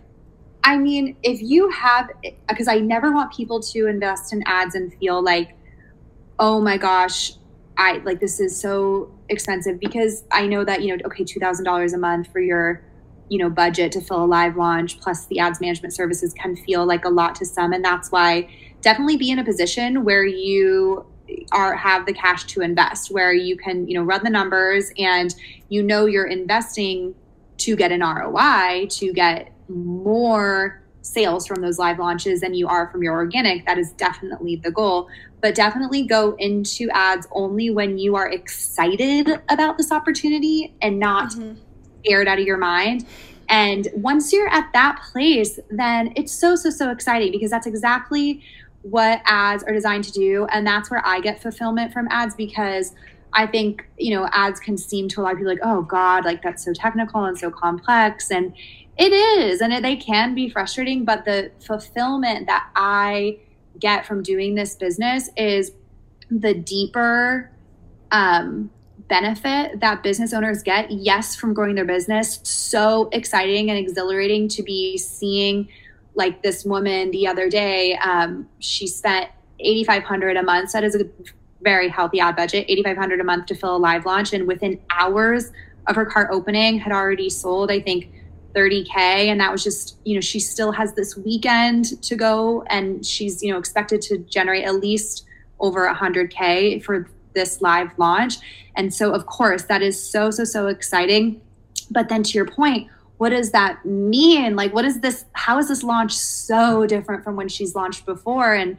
I 0.64 0.76
mean, 0.76 1.16
if 1.22 1.40
you 1.40 1.70
have, 1.70 2.10
because 2.48 2.68
I 2.68 2.78
never 2.78 3.12
want 3.12 3.32
people 3.32 3.60
to 3.60 3.86
invest 3.86 4.32
in 4.32 4.42
ads 4.46 4.74
and 4.74 4.92
feel 4.94 5.22
like, 5.22 5.54
oh 6.38 6.60
my 6.60 6.76
gosh, 6.76 7.32
I 7.78 7.98
like 7.98 8.20
this 8.20 8.40
is 8.40 8.60
so 8.60 9.10
expensive 9.28 9.78
because 9.78 10.24
I 10.32 10.46
know 10.46 10.64
that, 10.64 10.82
you 10.82 10.96
know, 10.96 11.02
okay, 11.06 11.24
$2,000 11.24 11.94
a 11.94 11.98
month 11.98 12.30
for 12.32 12.40
your, 12.40 12.82
you 13.28 13.38
know, 13.38 13.48
budget 13.48 13.92
to 13.92 14.00
fill 14.00 14.24
a 14.24 14.26
live 14.26 14.56
launch 14.56 15.00
plus 15.00 15.26
the 15.26 15.38
ads 15.38 15.60
management 15.60 15.94
services 15.94 16.34
can 16.34 16.56
feel 16.56 16.84
like 16.84 17.04
a 17.04 17.08
lot 17.08 17.36
to 17.36 17.46
some. 17.46 17.72
And 17.72 17.84
that's 17.84 18.10
why 18.10 18.48
definitely 18.80 19.16
be 19.16 19.30
in 19.30 19.38
a 19.38 19.44
position 19.44 20.04
where 20.04 20.24
you 20.24 21.06
are 21.52 21.74
have 21.74 22.06
the 22.06 22.12
cash 22.12 22.44
to 22.44 22.60
invest 22.60 23.10
where 23.10 23.32
you 23.32 23.56
can 23.56 23.86
you 23.88 23.94
know 23.94 24.02
run 24.02 24.22
the 24.24 24.30
numbers 24.30 24.90
and 24.98 25.34
you 25.68 25.82
know 25.82 26.06
you're 26.06 26.26
investing 26.26 27.14
to 27.58 27.76
get 27.76 27.92
an 27.92 28.00
ROI 28.00 28.86
to 28.90 29.12
get 29.12 29.52
more 29.68 30.82
sales 31.02 31.46
from 31.46 31.60
those 31.60 31.78
live 31.78 31.98
launches 31.98 32.40
than 32.40 32.54
you 32.54 32.68
are 32.68 32.88
from 32.90 33.02
your 33.02 33.14
organic. 33.14 33.66
That 33.66 33.78
is 33.78 33.92
definitely 33.92 34.56
the 34.56 34.70
goal. 34.70 35.08
But 35.40 35.54
definitely 35.54 36.04
go 36.04 36.34
into 36.38 36.88
ads 36.90 37.26
only 37.32 37.70
when 37.70 37.98
you 37.98 38.16
are 38.16 38.28
excited 38.28 39.28
about 39.48 39.78
this 39.78 39.92
opportunity 39.92 40.74
and 40.82 40.98
not 40.98 41.30
mm-hmm. 41.30 41.54
scared 42.02 42.28
out 42.28 42.38
of 42.38 42.44
your 42.44 42.58
mind. 42.58 43.06
And 43.48 43.88
once 43.94 44.32
you're 44.32 44.48
at 44.48 44.70
that 44.74 45.00
place 45.10 45.58
then 45.70 46.12
it's 46.16 46.32
so 46.32 46.54
so 46.54 46.68
so 46.68 46.90
exciting 46.90 47.32
because 47.32 47.50
that's 47.50 47.66
exactly 47.66 48.42
what 48.82 49.20
ads 49.24 49.64
are 49.64 49.72
designed 49.72 50.04
to 50.04 50.12
do. 50.12 50.46
And 50.50 50.66
that's 50.66 50.90
where 50.90 51.04
I 51.04 51.20
get 51.20 51.42
fulfillment 51.42 51.92
from 51.92 52.08
ads 52.10 52.34
because 52.34 52.94
I 53.32 53.46
think, 53.46 53.86
you 53.98 54.14
know, 54.14 54.28
ads 54.32 54.60
can 54.60 54.78
seem 54.78 55.08
to 55.08 55.20
a 55.20 55.22
lot 55.22 55.32
of 55.32 55.38
people 55.38 55.52
like, 55.52 55.62
oh 55.62 55.82
God, 55.82 56.24
like 56.24 56.42
that's 56.42 56.64
so 56.64 56.72
technical 56.72 57.24
and 57.24 57.36
so 57.36 57.50
complex. 57.50 58.30
And 58.30 58.54
it 58.96 59.12
is, 59.12 59.60
and 59.60 59.72
it, 59.72 59.82
they 59.82 59.96
can 59.96 60.34
be 60.34 60.48
frustrating, 60.48 61.04
but 61.04 61.24
the 61.24 61.52
fulfillment 61.64 62.46
that 62.46 62.68
I 62.74 63.38
get 63.78 64.06
from 64.06 64.22
doing 64.22 64.54
this 64.54 64.74
business 64.74 65.30
is 65.36 65.72
the 66.30 66.54
deeper 66.54 67.50
um, 68.10 68.70
benefit 69.08 69.80
that 69.80 70.02
business 70.02 70.32
owners 70.32 70.62
get. 70.62 70.90
Yes, 70.90 71.36
from 71.36 71.54
growing 71.54 71.74
their 71.74 71.84
business. 71.84 72.40
So 72.42 73.08
exciting 73.12 73.70
and 73.70 73.78
exhilarating 73.78 74.48
to 74.48 74.62
be 74.62 74.98
seeing 74.98 75.68
like 76.18 76.42
this 76.42 76.64
woman 76.64 77.10
the 77.12 77.26
other 77.26 77.48
day, 77.48 77.96
um, 77.98 78.48
she 78.58 78.86
spent 78.86 79.30
8500 79.60 80.36
a 80.36 80.42
month. 80.42 80.70
So 80.70 80.80
that 80.80 80.84
is 80.84 80.94
a 80.94 81.04
very 81.62 81.88
healthy 81.88 82.20
ad 82.20 82.36
budget, 82.36 82.66
8500 82.68 83.20
a 83.20 83.24
month 83.24 83.46
to 83.46 83.54
fill 83.54 83.76
a 83.76 83.78
live 83.78 84.04
launch. 84.04 84.32
And 84.32 84.46
within 84.46 84.80
hours 84.90 85.50
of 85.86 85.96
her 85.96 86.04
cart 86.04 86.28
opening, 86.30 86.78
had 86.78 86.92
already 86.92 87.30
sold, 87.30 87.70
I 87.70 87.80
think, 87.80 88.10
30k 88.54 88.96
and 88.96 89.38
that 89.40 89.52
was 89.52 89.62
just 89.62 89.98
you 90.04 90.14
know 90.14 90.22
she 90.22 90.40
still 90.40 90.72
has 90.72 90.94
this 90.94 91.16
weekend 91.16 92.02
to 92.02 92.16
go 92.16 92.62
and 92.70 93.04
she's 93.04 93.42
you 93.42 93.52
know 93.52 93.58
expected 93.58 94.00
to 94.00 94.18
generate 94.20 94.64
at 94.64 94.76
least 94.76 95.26
over 95.60 95.86
100k 95.86 96.82
for 96.82 97.08
this 97.34 97.60
live 97.60 97.90
launch 97.98 98.36
and 98.74 98.92
so 98.92 99.12
of 99.12 99.26
course 99.26 99.64
that 99.64 99.82
is 99.82 100.02
so 100.02 100.30
so 100.30 100.44
so 100.44 100.66
exciting 100.66 101.40
but 101.90 102.08
then 102.08 102.22
to 102.22 102.32
your 102.32 102.46
point 102.46 102.88
what 103.18 103.30
does 103.30 103.50
that 103.50 103.84
mean? 103.84 104.56
Like 104.56 104.72
what 104.72 104.84
is 104.84 105.00
this 105.00 105.24
how 105.32 105.58
is 105.58 105.68
this 105.68 105.82
launch 105.82 106.16
so 106.16 106.86
different 106.86 107.22
from 107.22 107.36
when 107.36 107.48
she's 107.48 107.74
launched 107.74 108.06
before? 108.06 108.54
And 108.54 108.78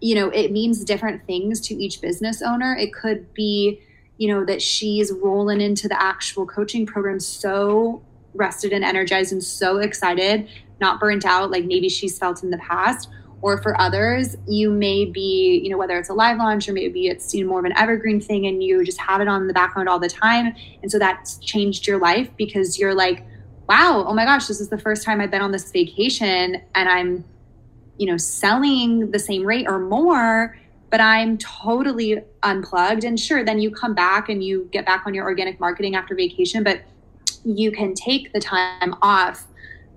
you 0.00 0.14
know 0.14 0.30
it 0.30 0.50
means 0.50 0.82
different 0.84 1.24
things 1.26 1.60
to 1.68 1.74
each 1.74 2.00
business 2.00 2.42
owner. 2.42 2.74
It 2.74 2.92
could 2.92 3.32
be 3.34 3.80
you 4.16 4.28
know 4.28 4.44
that 4.46 4.60
she's 4.60 5.12
rolling 5.12 5.60
into 5.60 5.86
the 5.86 6.02
actual 6.02 6.46
coaching 6.46 6.86
program 6.86 7.20
so 7.20 8.02
rested 8.32 8.72
and 8.72 8.84
energized 8.84 9.32
and 9.32 9.44
so 9.44 9.78
excited 9.78 10.48
not 10.80 10.98
burnt 10.98 11.24
out 11.24 11.50
like 11.50 11.64
maybe 11.64 11.88
she's 11.88 12.18
felt 12.18 12.42
in 12.42 12.50
the 12.50 12.58
past. 12.58 13.08
Or 13.42 13.60
for 13.60 13.78
others 13.78 14.38
you 14.48 14.70
may 14.70 15.04
be 15.04 15.60
you 15.62 15.68
know 15.68 15.76
whether 15.76 15.98
it's 15.98 16.08
a 16.08 16.14
live 16.14 16.38
launch 16.38 16.66
or 16.66 16.72
maybe 16.72 17.08
it's 17.08 17.34
you 17.34 17.44
know 17.44 17.50
more 17.50 17.58
of 17.58 17.66
an 17.66 17.76
evergreen 17.76 18.18
thing 18.18 18.46
and 18.46 18.62
you 18.62 18.82
just 18.82 18.98
have 18.98 19.20
it 19.20 19.28
on 19.28 19.46
the 19.46 19.52
background 19.52 19.90
all 19.90 19.98
the 19.98 20.08
time. 20.08 20.54
And 20.80 20.90
so 20.90 20.98
that's 20.98 21.36
changed 21.36 21.86
your 21.86 21.98
life 21.98 22.30
because 22.38 22.78
you're 22.78 22.94
like 22.94 23.22
wow 23.68 24.04
oh 24.06 24.14
my 24.14 24.24
gosh 24.24 24.46
this 24.46 24.60
is 24.60 24.68
the 24.68 24.78
first 24.78 25.02
time 25.02 25.20
i've 25.20 25.30
been 25.30 25.42
on 25.42 25.52
this 25.52 25.70
vacation 25.70 26.60
and 26.74 26.88
i'm 26.88 27.24
you 27.98 28.06
know 28.06 28.16
selling 28.16 29.10
the 29.10 29.18
same 29.18 29.44
rate 29.44 29.66
or 29.68 29.78
more 29.78 30.56
but 30.90 31.00
i'm 31.00 31.36
totally 31.38 32.20
unplugged. 32.44 33.04
And 33.04 33.18
sure 33.18 33.44
then 33.44 33.58
you 33.58 33.70
come 33.70 33.94
back 33.94 34.28
and 34.28 34.44
you 34.44 34.68
get 34.70 34.86
back 34.86 35.04
on 35.06 35.14
your 35.14 35.24
organic 35.24 35.58
marketing 35.58 35.96
after 35.96 36.14
vacation 36.14 36.62
but 36.62 36.82
you 37.44 37.72
can 37.72 37.94
take 37.94 38.32
the 38.32 38.40
time 38.40 38.94
off 39.02 39.46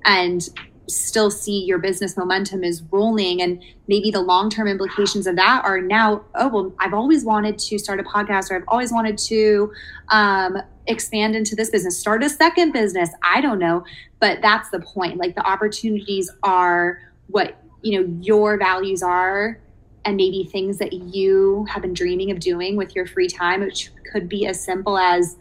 and 0.05 0.49
still 0.89 1.29
see 1.29 1.65
your 1.65 1.77
business 1.77 2.15
momentum 2.15 2.63
is 2.63 2.81
rolling 2.91 3.41
and 3.41 3.61
maybe 3.87 4.09
the 4.09 4.21
long-term 4.21 4.67
implications 4.67 5.27
of 5.27 5.35
that 5.35 5.61
are 5.65 5.81
now 5.81 6.23
oh 6.35 6.47
well 6.47 6.73
i've 6.79 6.93
always 6.93 7.25
wanted 7.25 7.57
to 7.59 7.77
start 7.77 7.99
a 7.99 8.03
podcast 8.03 8.49
or 8.49 8.55
i've 8.55 8.63
always 8.69 8.91
wanted 8.91 9.17
to 9.17 9.69
um, 10.09 10.57
expand 10.87 11.35
into 11.35 11.55
this 11.55 11.69
business 11.69 11.99
start 11.99 12.23
a 12.23 12.29
second 12.29 12.71
business. 12.71 13.09
I 13.23 13.41
don't 13.41 13.59
know. 13.59 13.83
But 14.19 14.41
that's 14.41 14.69
the 14.69 14.79
point. 14.79 15.17
Like 15.17 15.35
the 15.35 15.45
opportunities 15.45 16.31
are 16.43 16.99
what 17.27 17.61
you 17.81 18.01
know 18.01 18.17
your 18.21 18.57
values 18.57 19.03
are 19.03 19.59
and 20.05 20.15
maybe 20.15 20.47
things 20.51 20.77
that 20.77 20.93
you 20.93 21.65
have 21.69 21.81
been 21.81 21.93
dreaming 21.93 22.31
of 22.31 22.39
doing 22.39 22.75
with 22.75 22.95
your 22.95 23.05
free 23.05 23.27
time 23.27 23.59
which 23.61 23.91
could 24.11 24.27
be 24.27 24.47
as 24.47 24.63
simple 24.63 24.97
as 24.97 25.35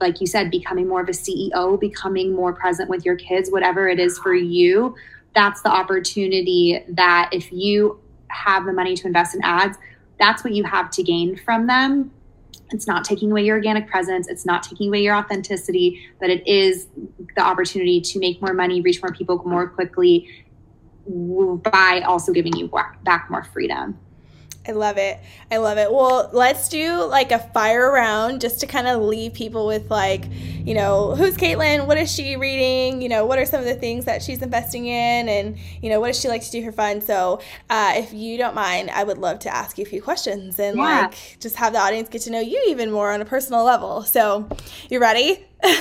like 0.00 0.20
you 0.20 0.26
said, 0.26 0.50
becoming 0.50 0.88
more 0.88 1.00
of 1.00 1.08
a 1.08 1.12
CEO, 1.12 1.78
becoming 1.78 2.34
more 2.34 2.52
present 2.52 2.88
with 2.88 3.04
your 3.04 3.16
kids, 3.16 3.50
whatever 3.50 3.88
it 3.88 3.98
is 3.98 4.18
for 4.18 4.34
you, 4.34 4.94
that's 5.34 5.62
the 5.62 5.70
opportunity 5.70 6.84
that 6.88 7.30
if 7.32 7.52
you 7.52 8.00
have 8.28 8.64
the 8.64 8.72
money 8.72 8.94
to 8.94 9.06
invest 9.06 9.34
in 9.34 9.40
ads, 9.42 9.76
that's 10.18 10.44
what 10.44 10.52
you 10.52 10.64
have 10.64 10.90
to 10.90 11.02
gain 11.02 11.36
from 11.36 11.66
them. 11.66 12.12
It's 12.70 12.86
not 12.86 13.04
taking 13.04 13.30
away 13.30 13.44
your 13.44 13.56
organic 13.56 13.88
presence, 13.88 14.28
it's 14.28 14.44
not 14.44 14.62
taking 14.62 14.88
away 14.88 15.02
your 15.02 15.14
authenticity, 15.14 16.06
but 16.20 16.28
it 16.28 16.46
is 16.46 16.86
the 17.34 17.42
opportunity 17.42 18.00
to 18.00 18.18
make 18.18 18.42
more 18.42 18.52
money, 18.52 18.80
reach 18.80 19.00
more 19.02 19.12
people 19.12 19.42
more 19.46 19.68
quickly 19.68 20.28
by 21.08 22.02
also 22.06 22.32
giving 22.32 22.54
you 22.56 22.70
back 23.04 23.28
more 23.30 23.44
freedom. 23.44 23.98
I 24.68 24.72
love 24.72 24.98
it. 24.98 25.18
I 25.50 25.56
love 25.56 25.78
it. 25.78 25.90
Well, 25.90 26.28
let's 26.34 26.68
do 26.68 27.02
like 27.04 27.32
a 27.32 27.38
fire 27.38 27.90
round 27.90 28.42
just 28.42 28.60
to 28.60 28.66
kind 28.66 28.86
of 28.86 29.00
leave 29.00 29.32
people 29.32 29.66
with 29.66 29.90
like, 29.90 30.26
you 30.30 30.74
know, 30.74 31.14
who's 31.14 31.38
Kaitlin? 31.38 31.86
What 31.86 31.96
is 31.96 32.12
she 32.12 32.36
reading? 32.36 33.00
You 33.00 33.08
know, 33.08 33.24
what 33.24 33.38
are 33.38 33.46
some 33.46 33.60
of 33.60 33.66
the 33.66 33.74
things 33.74 34.04
that 34.04 34.22
she's 34.22 34.42
investing 34.42 34.84
in? 34.84 35.28
And, 35.30 35.56
you 35.80 35.88
know, 35.88 36.00
what 36.00 36.08
does 36.08 36.20
she 36.20 36.28
like 36.28 36.42
to 36.42 36.50
do 36.50 36.62
for 36.62 36.72
fun? 36.72 37.00
So, 37.00 37.40
uh, 37.70 37.94
if 37.96 38.12
you 38.12 38.36
don't 38.36 38.54
mind, 38.54 38.90
I 38.90 39.04
would 39.04 39.16
love 39.16 39.38
to 39.40 39.54
ask 39.54 39.78
you 39.78 39.84
a 39.84 39.88
few 39.88 40.02
questions 40.02 40.58
and 40.58 40.76
yeah. 40.76 40.82
like 40.82 41.38
just 41.40 41.56
have 41.56 41.72
the 41.72 41.78
audience 41.78 42.10
get 42.10 42.20
to 42.22 42.30
know 42.30 42.40
you 42.40 42.62
even 42.68 42.90
more 42.90 43.10
on 43.10 43.22
a 43.22 43.24
personal 43.24 43.64
level. 43.64 44.02
So, 44.02 44.48
you 44.90 45.00
ready? 45.00 45.46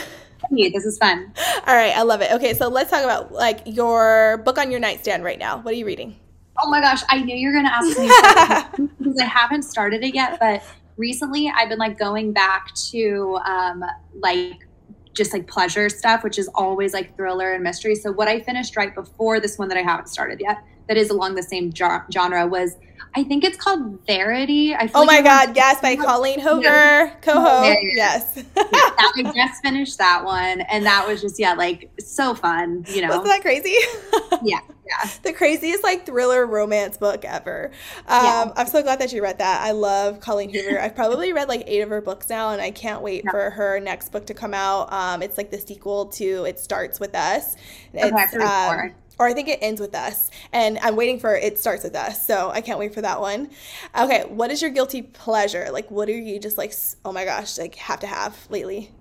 Yeah, 0.52 0.70
this 0.72 0.86
is 0.86 0.98
fun. 0.98 1.34
All 1.66 1.76
right, 1.76 1.98
I 1.98 2.04
love 2.04 2.22
it. 2.22 2.32
Okay, 2.32 2.54
so 2.54 2.70
let's 2.70 2.90
talk 2.90 3.04
about 3.04 3.32
like 3.34 3.62
your 3.66 4.38
book 4.46 4.58
on 4.58 4.72
your 4.72 4.80
nightstand 4.80 5.24
right 5.24 5.40
now. 5.40 5.58
What 5.58 5.74
are 5.74 5.78
you 5.78 5.86
reading? 5.86 6.16
Oh 6.60 6.70
my 6.70 6.82
gosh, 6.82 7.02
I 7.10 7.22
knew 7.22 7.36
you 7.36 7.48
were 7.48 7.54
going 7.54 7.66
to 7.66 7.74
ask 7.74 8.80
me 8.80 8.88
because 8.98 9.20
I 9.20 9.26
haven't 9.26 9.64
started 9.64 10.04
it 10.04 10.16
yet. 10.16 10.40
But 10.40 10.64
recently, 10.98 11.52
I've 11.56 11.70
been 11.70 11.80
like 11.80 11.98
going 11.98 12.34
back 12.34 12.74
to 12.92 13.38
um, 13.46 13.84
like 14.20 14.68
just 15.14 15.34
like 15.34 15.48
pleasure 15.48 15.90
stuff, 15.90 16.24
which 16.24 16.38
is 16.38 16.48
always 16.56 16.94
like 16.94 17.16
thriller 17.16 17.54
and 17.54 17.64
mystery. 17.64 17.96
So 17.96 18.12
what 18.12 18.28
I 18.28 18.40
finished 18.40 18.78
right 18.78 18.94
before 18.94 19.40
this 19.40 19.58
one 19.58 19.68
that 19.70 19.78
I 19.78 19.82
haven't 19.82 20.08
started 20.08 20.40
yet, 20.40 20.64
that 20.88 20.96
is 20.98 21.10
along 21.10 21.36
the 21.36 21.44
same 21.44 21.74
genre, 21.74 22.48
was 22.48 22.76
I 23.18 23.24
think 23.24 23.44
it's 23.44 23.58
called 23.58 24.00
Verity. 24.06 24.76
I 24.76 24.88
oh 24.94 25.04
my 25.04 25.24
God, 25.24 25.56
yes, 25.56 25.82
by 25.82 25.96
Colleen 25.96 26.40
Hoover, 26.40 26.62
yeah. 26.62 27.16
Coho. 27.22 27.64
Yes. 27.64 28.32
yeah, 28.36 28.44
I 28.56 29.32
just 29.34 29.64
finished 29.64 29.98
that 29.98 30.24
one. 30.24 30.62
And 30.62 30.86
that 30.86 31.08
was 31.08 31.20
just, 31.20 31.40
yeah, 31.40 31.54
like 31.54 31.90
so 31.98 32.36
fun, 32.36 32.86
you 32.90 33.02
know. 33.02 33.08
Wasn't 33.08 33.26
that 33.26 33.42
crazy? 33.42 33.74
yeah. 34.44 34.60
Yeah. 34.88 35.10
The 35.24 35.34
craziest 35.34 35.84
like 35.84 36.06
thriller 36.06 36.46
romance 36.46 37.00
book 37.00 37.26
ever. 37.26 37.72
Um, 38.08 38.24
yeah. 38.24 38.52
I'm 38.56 38.68
so 38.68 38.84
glad 38.84 39.00
that 39.00 39.12
you 39.12 39.24
read 39.24 39.40
that. 39.40 39.62
I 39.64 39.72
love 39.72 40.20
Colleen 40.20 40.54
Hoover. 40.54 40.80
I've 40.80 40.96
probably 40.96 41.34
read 41.34 41.50
like 41.50 41.64
eight 41.66 41.82
of 41.82 41.90
her 41.90 42.02
books 42.02 42.30
now, 42.30 42.52
and 42.52 42.62
I 42.62 42.70
can't 42.70 43.02
wait 43.02 43.24
yeah. 43.26 43.32
for 43.32 43.50
her 43.50 43.80
next 43.80 44.12
book 44.12 44.28
to 44.28 44.36
come 44.36 44.54
out. 44.54 44.94
Um, 44.94 45.24
it's 45.24 45.40
like 45.40 45.50
the 45.50 45.58
sequel 45.58 46.06
to 46.06 46.46
It 46.46 46.60
Starts 46.60 47.00
With 47.00 47.16
Us. 47.16 47.56
It's, 47.94 48.36
okay, 48.36 48.44
um, 48.44 48.94
or 49.20 49.28
I 49.28 49.34
think 49.34 49.48
it 49.48 49.60
ends 49.62 49.82
with 49.82 49.96
us. 49.96 50.30
And 50.54 50.78
I'm 50.80 50.96
waiting 50.96 51.20
for 51.20 51.36
it 51.36 51.60
starts 51.60 51.84
with 51.84 51.96
us. 51.96 52.26
So 52.26 52.50
I 52.50 52.62
can't 52.62 52.80
wait 52.80 52.94
for 52.94 53.02
that 53.02 53.20
one. 53.20 53.50
Okay, 53.98 54.26
what 54.28 54.52
is 54.52 54.62
your 54.62 54.72
guilty 54.72 55.02
pleasure? 55.02 55.70
Like, 55.72 55.90
what 55.90 56.10
are 56.10 56.18
you 56.18 56.40
just 56.40 56.58
like, 56.58 56.74
oh 57.04 57.12
my 57.12 57.26
gosh, 57.26 57.58
like 57.58 57.76
have 57.76 58.00
to 58.02 58.08
have 58.08 58.38
lately? 58.50 58.92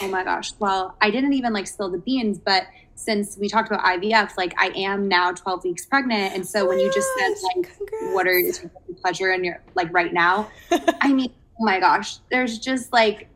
Oh 0.00 0.08
my 0.08 0.24
gosh. 0.24 0.52
Well, 0.58 0.96
I 1.00 1.10
didn't 1.10 1.32
even 1.32 1.52
like 1.52 1.66
spill 1.66 1.90
the 1.90 1.98
beans, 1.98 2.38
but 2.38 2.66
since 2.94 3.36
we 3.38 3.48
talked 3.48 3.70
about 3.70 3.84
IVF, 3.84 4.36
like 4.36 4.54
I 4.58 4.68
am 4.76 5.08
now 5.08 5.32
12 5.32 5.64
weeks 5.64 5.86
pregnant. 5.86 6.34
And 6.34 6.46
so 6.46 6.64
oh 6.64 6.68
when 6.68 6.78
you 6.78 6.92
just 6.92 7.08
said 7.18 7.34
like, 7.42 7.76
congrats. 7.76 8.14
what 8.14 8.26
are 8.26 8.38
your 8.38 8.54
pleasure 9.00 9.30
and 9.30 9.44
you're 9.44 9.62
like 9.74 9.92
right 9.92 10.12
now, 10.12 10.50
I 11.00 11.12
mean, 11.12 11.32
oh 11.60 11.64
my 11.64 11.80
gosh, 11.80 12.18
there's 12.30 12.58
just 12.58 12.92
like 12.92 13.28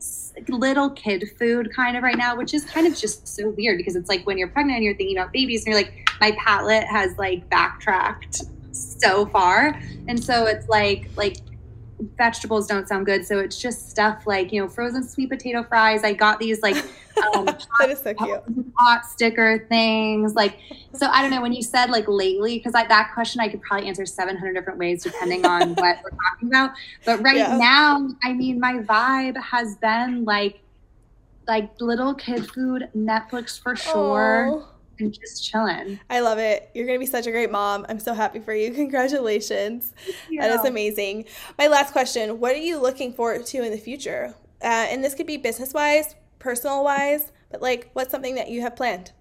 little 0.49 0.91
kid 0.91 1.24
food 1.38 1.70
kind 1.74 1.97
of 1.97 2.03
right 2.03 2.16
now, 2.16 2.36
which 2.36 2.55
is 2.55 2.64
kind 2.64 2.86
of 2.86 2.97
just 2.97 3.26
so 3.28 3.51
weird 3.51 3.78
because 3.78 3.97
it's 3.97 4.09
like 4.09 4.26
when 4.26 4.38
you're 4.38 4.49
pregnant 4.49 4.76
and 4.76 4.84
you're 4.84 4.97
thinking 4.97 5.16
about 5.16 5.32
babies 5.32 5.64
and 5.64 5.72
you're 5.72 5.82
like, 5.82 5.93
my 6.20 6.32
palate 6.38 6.84
has 6.84 7.16
like 7.18 7.49
backtracked 7.51 8.43
so 8.72 9.26
far. 9.26 9.80
And 10.09 10.22
so 10.22 10.47
it's 10.47 10.68
like, 10.68 11.09
like 11.16 11.36
vegetables 12.17 12.67
don't 12.67 12.89
sound 12.89 13.07
good. 13.07 13.27
So 13.27 13.39
it's 13.39 13.59
just 13.59 13.91
stuff 13.91 14.27
like, 14.27 14.53
you 14.53 14.61
know, 14.61 14.69
frozen 14.69 15.07
sweet 15.07 15.31
potato 15.31 15.63
fries. 15.63 16.05
I 16.05 16.13
got 16.13 16.39
these 16.39 16.63
like 16.63 16.77
um, 17.35 17.45
that 17.79 17.91
is 17.91 18.01
so 18.01 18.15
cute. 18.15 18.43
Hot 18.79 19.05
sticker 19.05 19.67
things. 19.69 20.35
Like, 20.35 20.59
so 20.95 21.07
I 21.07 21.23
don't 21.23 21.31
know 21.31 21.43
when 21.43 21.53
you 21.53 21.63
said 21.63 21.91
like 21.91 22.07
lately, 22.09 22.59
because 22.59 22.73
that 22.73 23.11
question 23.15 23.41
I 23.41 23.49
could 23.49 23.63
probably 23.63 23.89
answer 23.89 24.07
700 24.07 24.53
different 24.53 24.79
ways 24.79 25.03
depending 25.03 25.45
on 25.45 25.71
what 25.75 25.99
we're 26.03 26.11
talking 26.11 26.49
about. 26.49 26.73
But 27.05 27.23
right 27.23 27.37
yeah. 27.37 27.57
now, 27.57 28.09
I 28.23 28.33
mean, 28.33 28.61
my 28.61 28.75
vibe 28.79 29.41
has 29.43 29.77
been 29.77 30.25
like, 30.25 30.61
like 31.49 31.81
little 31.81 32.15
kid 32.15 32.49
food, 32.51 32.89
Netflix 32.97 33.61
for 33.61 33.75
sure. 33.77 34.51
Aww 34.51 34.67
and 35.01 35.13
just 35.13 35.45
chilling. 35.45 35.99
I 36.09 36.21
love 36.21 36.39
it. 36.39 36.71
You're 36.75 36.87
going 36.87 36.99
to 36.99 37.05
be 37.05 37.11
such 37.11 37.27
a 37.27 37.31
great 37.31 37.51
mom. 37.51 37.87
I'm 37.89 38.01
so 38.01 38.15
happy 38.15 38.41
for 38.41 38.55
you. 38.55 38.71
Congratulations. 38.75 39.93
That 40.39 40.51
is 40.51 40.65
amazing. 40.65 41.27
My 41.59 41.67
last 41.67 41.93
question 41.93 42.41
What 42.41 42.53
are 42.53 42.59
you 42.59 42.81
looking 42.81 43.13
forward 43.13 43.47
to 43.47 43.63
in 43.63 43.71
the 43.71 43.79
future? 43.79 44.35
Uh, 44.63 44.87
and 44.91 45.03
this 45.03 45.15
could 45.15 45.27
be 45.27 45.37
business 45.37 45.73
wise, 45.73 46.15
personal 46.39 46.85
wise, 46.85 47.33
but 47.51 47.63
like 47.63 47.91
what's 47.95 48.11
something 48.11 48.35
that 48.35 48.51
you 48.51 48.61
have 48.61 48.77
planned? 48.77 49.13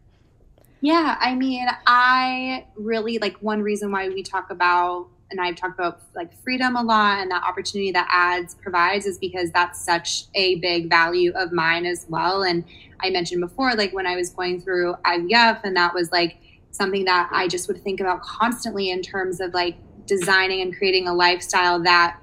Yeah, 0.82 1.18
I 1.20 1.36
mean, 1.36 1.68
I 1.88 2.66
really 2.76 3.18
like 3.20 3.38
one 3.42 3.62
reason 3.62 3.92
why 3.92 4.08
we 4.10 4.24
talk 4.24 4.50
about 4.50 5.08
and 5.32 5.40
I've 5.40 5.56
talked 5.56 5.80
about 5.80 6.02
like 6.16 6.32
freedom 6.44 6.76
a 6.76 6.82
lot 6.82 7.20
and 7.20 7.32
that 7.32 7.44
opportunity 7.44 7.92
that 7.92 8.08
ads 8.12 8.56
provides 8.56 9.06
is 9.06 9.18
because 9.18 9.52
that's 9.52 9.84
such 9.84 10.26
a 10.36 10.56
big 10.56 10.90
value 10.90 11.32
of 11.36 11.52
mine 11.52 11.86
as 11.86 12.06
well. 12.10 12.44
And 12.44 12.64
I 13.00 13.10
mentioned 13.10 13.42
before, 13.42 13.74
like 13.76 13.94
when 13.94 14.08
I 14.08 14.16
was 14.16 14.30
going 14.30 14.62
through 14.62 14.96
IVF, 15.06 15.62
and 15.64 15.76
that 15.76 15.94
was 15.94 16.12
like 16.12 16.38
something 16.72 17.06
that 17.06 17.30
I 17.32 17.48
just 17.48 17.68
would 17.68 17.82
think 17.84 18.00
about 18.00 18.22
constantly 18.22 18.90
in 18.90 19.02
terms 19.02 19.40
of 19.40 19.54
like 19.54 19.78
designing 20.06 20.62
and 20.62 20.76
creating 20.76 21.08
a 21.08 21.14
lifestyle 21.14 21.82
that 21.84 22.20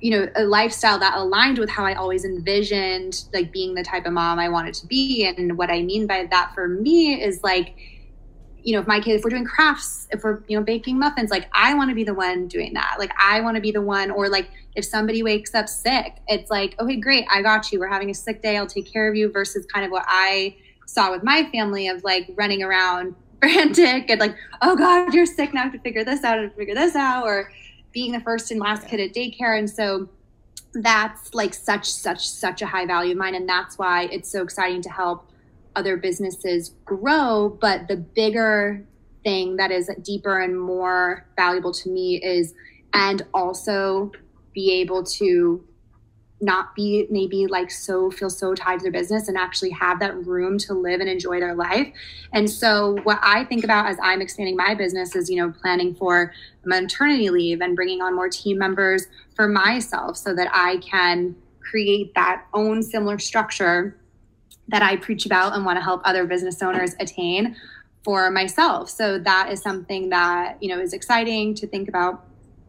you 0.00 0.10
know 0.10 0.28
a 0.36 0.44
lifestyle 0.44 0.98
that 0.98 1.16
aligned 1.16 1.58
with 1.58 1.70
how 1.70 1.84
i 1.84 1.94
always 1.94 2.24
envisioned 2.24 3.24
like 3.32 3.50
being 3.50 3.74
the 3.74 3.82
type 3.82 4.04
of 4.04 4.12
mom 4.12 4.38
i 4.38 4.48
wanted 4.48 4.74
to 4.74 4.86
be 4.86 5.24
and 5.24 5.56
what 5.56 5.70
i 5.70 5.80
mean 5.80 6.06
by 6.06 6.26
that 6.30 6.52
for 6.54 6.68
me 6.68 7.22
is 7.22 7.42
like 7.42 7.74
you 8.66 8.72
know, 8.72 8.80
if 8.80 8.86
my 8.88 8.98
kids, 8.98 9.20
if 9.20 9.24
we're 9.24 9.30
doing 9.30 9.44
crafts, 9.44 10.08
if 10.10 10.24
we're, 10.24 10.42
you 10.48 10.58
know, 10.58 10.64
baking 10.64 10.98
muffins, 10.98 11.30
like 11.30 11.48
I 11.52 11.72
want 11.74 11.88
to 11.88 11.94
be 11.94 12.02
the 12.02 12.12
one 12.12 12.48
doing 12.48 12.74
that. 12.74 12.96
Like 12.98 13.12
I 13.16 13.40
want 13.40 13.54
to 13.54 13.60
be 13.60 13.70
the 13.70 13.80
one, 13.80 14.10
or 14.10 14.28
like 14.28 14.50
if 14.74 14.84
somebody 14.84 15.22
wakes 15.22 15.54
up 15.54 15.68
sick, 15.68 16.16
it's 16.26 16.50
like, 16.50 16.74
okay, 16.80 16.96
great, 16.96 17.26
I 17.30 17.42
got 17.42 17.70
you. 17.70 17.78
We're 17.78 17.86
having 17.86 18.10
a 18.10 18.14
sick 18.14 18.42
day. 18.42 18.56
I'll 18.56 18.66
take 18.66 18.92
care 18.92 19.08
of 19.08 19.14
you 19.14 19.30
versus 19.30 19.66
kind 19.66 19.86
of 19.86 19.92
what 19.92 20.04
I 20.08 20.56
saw 20.84 21.12
with 21.12 21.22
my 21.22 21.48
family 21.52 21.86
of 21.86 22.02
like 22.02 22.28
running 22.34 22.64
around 22.64 23.14
frantic 23.38 24.10
and 24.10 24.18
like, 24.18 24.34
oh 24.62 24.74
God, 24.74 25.14
you're 25.14 25.26
sick 25.26 25.54
now 25.54 25.60
I 25.60 25.64
have 25.64 25.72
to 25.72 25.78
figure 25.78 26.02
this 26.02 26.24
out 26.24 26.40
and 26.40 26.52
figure 26.54 26.74
this 26.74 26.96
out, 26.96 27.24
or 27.24 27.52
being 27.92 28.10
the 28.10 28.20
first 28.20 28.50
and 28.50 28.58
last 28.58 28.88
kid 28.88 28.98
at 28.98 29.14
daycare. 29.14 29.56
And 29.56 29.70
so 29.70 30.08
that's 30.74 31.32
like 31.34 31.54
such, 31.54 31.88
such, 31.88 32.28
such 32.28 32.62
a 32.62 32.66
high 32.66 32.84
value 32.84 33.12
of 33.12 33.18
mine. 33.18 33.36
And 33.36 33.48
that's 33.48 33.78
why 33.78 34.08
it's 34.10 34.28
so 34.28 34.42
exciting 34.42 34.82
to 34.82 34.90
help 34.90 35.30
other 35.76 35.96
businesses 35.96 36.74
grow. 36.84 37.56
But 37.60 37.86
the 37.86 37.96
bigger 37.96 38.84
thing 39.22 39.56
that 39.56 39.70
is 39.70 39.88
deeper 40.02 40.40
and 40.40 40.60
more 40.60 41.26
valuable 41.36 41.72
to 41.72 41.90
me 41.90 42.20
is, 42.22 42.54
and 42.92 43.22
also 43.34 44.10
be 44.54 44.72
able 44.72 45.04
to 45.04 45.62
not 46.40 46.74
be 46.74 47.06
maybe 47.10 47.46
like 47.46 47.70
so 47.70 48.10
feel 48.10 48.28
so 48.28 48.54
tied 48.54 48.78
to 48.78 48.82
their 48.82 48.92
business 48.92 49.26
and 49.28 49.38
actually 49.38 49.70
have 49.70 49.98
that 50.00 50.14
room 50.26 50.58
to 50.58 50.74
live 50.74 51.00
and 51.00 51.08
enjoy 51.08 51.40
their 51.40 51.54
life. 51.54 51.90
And 52.32 52.48
so 52.48 52.98
what 53.04 53.18
I 53.22 53.44
think 53.44 53.64
about 53.64 53.86
as 53.86 53.96
I'm 54.02 54.20
expanding 54.20 54.56
my 54.56 54.74
business 54.74 55.16
is, 55.16 55.30
you 55.30 55.36
know, 55.36 55.50
planning 55.50 55.94
for 55.94 56.32
maternity 56.64 57.30
leave 57.30 57.60
and 57.60 57.74
bringing 57.74 58.02
on 58.02 58.14
more 58.14 58.28
team 58.28 58.58
members 58.58 59.06
for 59.34 59.48
myself 59.48 60.16
so 60.16 60.34
that 60.34 60.48
I 60.52 60.76
can 60.78 61.34
create 61.60 62.14
that 62.14 62.44
own 62.52 62.82
similar 62.82 63.18
structure 63.18 63.96
that 64.68 64.82
I 64.82 64.96
preach 64.96 65.26
about 65.26 65.54
and 65.54 65.64
want 65.64 65.76
to 65.76 65.82
help 65.82 66.02
other 66.04 66.26
business 66.26 66.62
owners 66.62 66.94
attain 66.98 67.56
for 68.04 68.30
myself. 68.30 68.88
So 68.88 69.18
that 69.18 69.50
is 69.50 69.60
something 69.60 70.10
that, 70.10 70.62
you 70.62 70.68
know, 70.68 70.80
is 70.80 70.92
exciting 70.92 71.54
to 71.54 71.66
think 71.66 71.88
about 71.88 72.24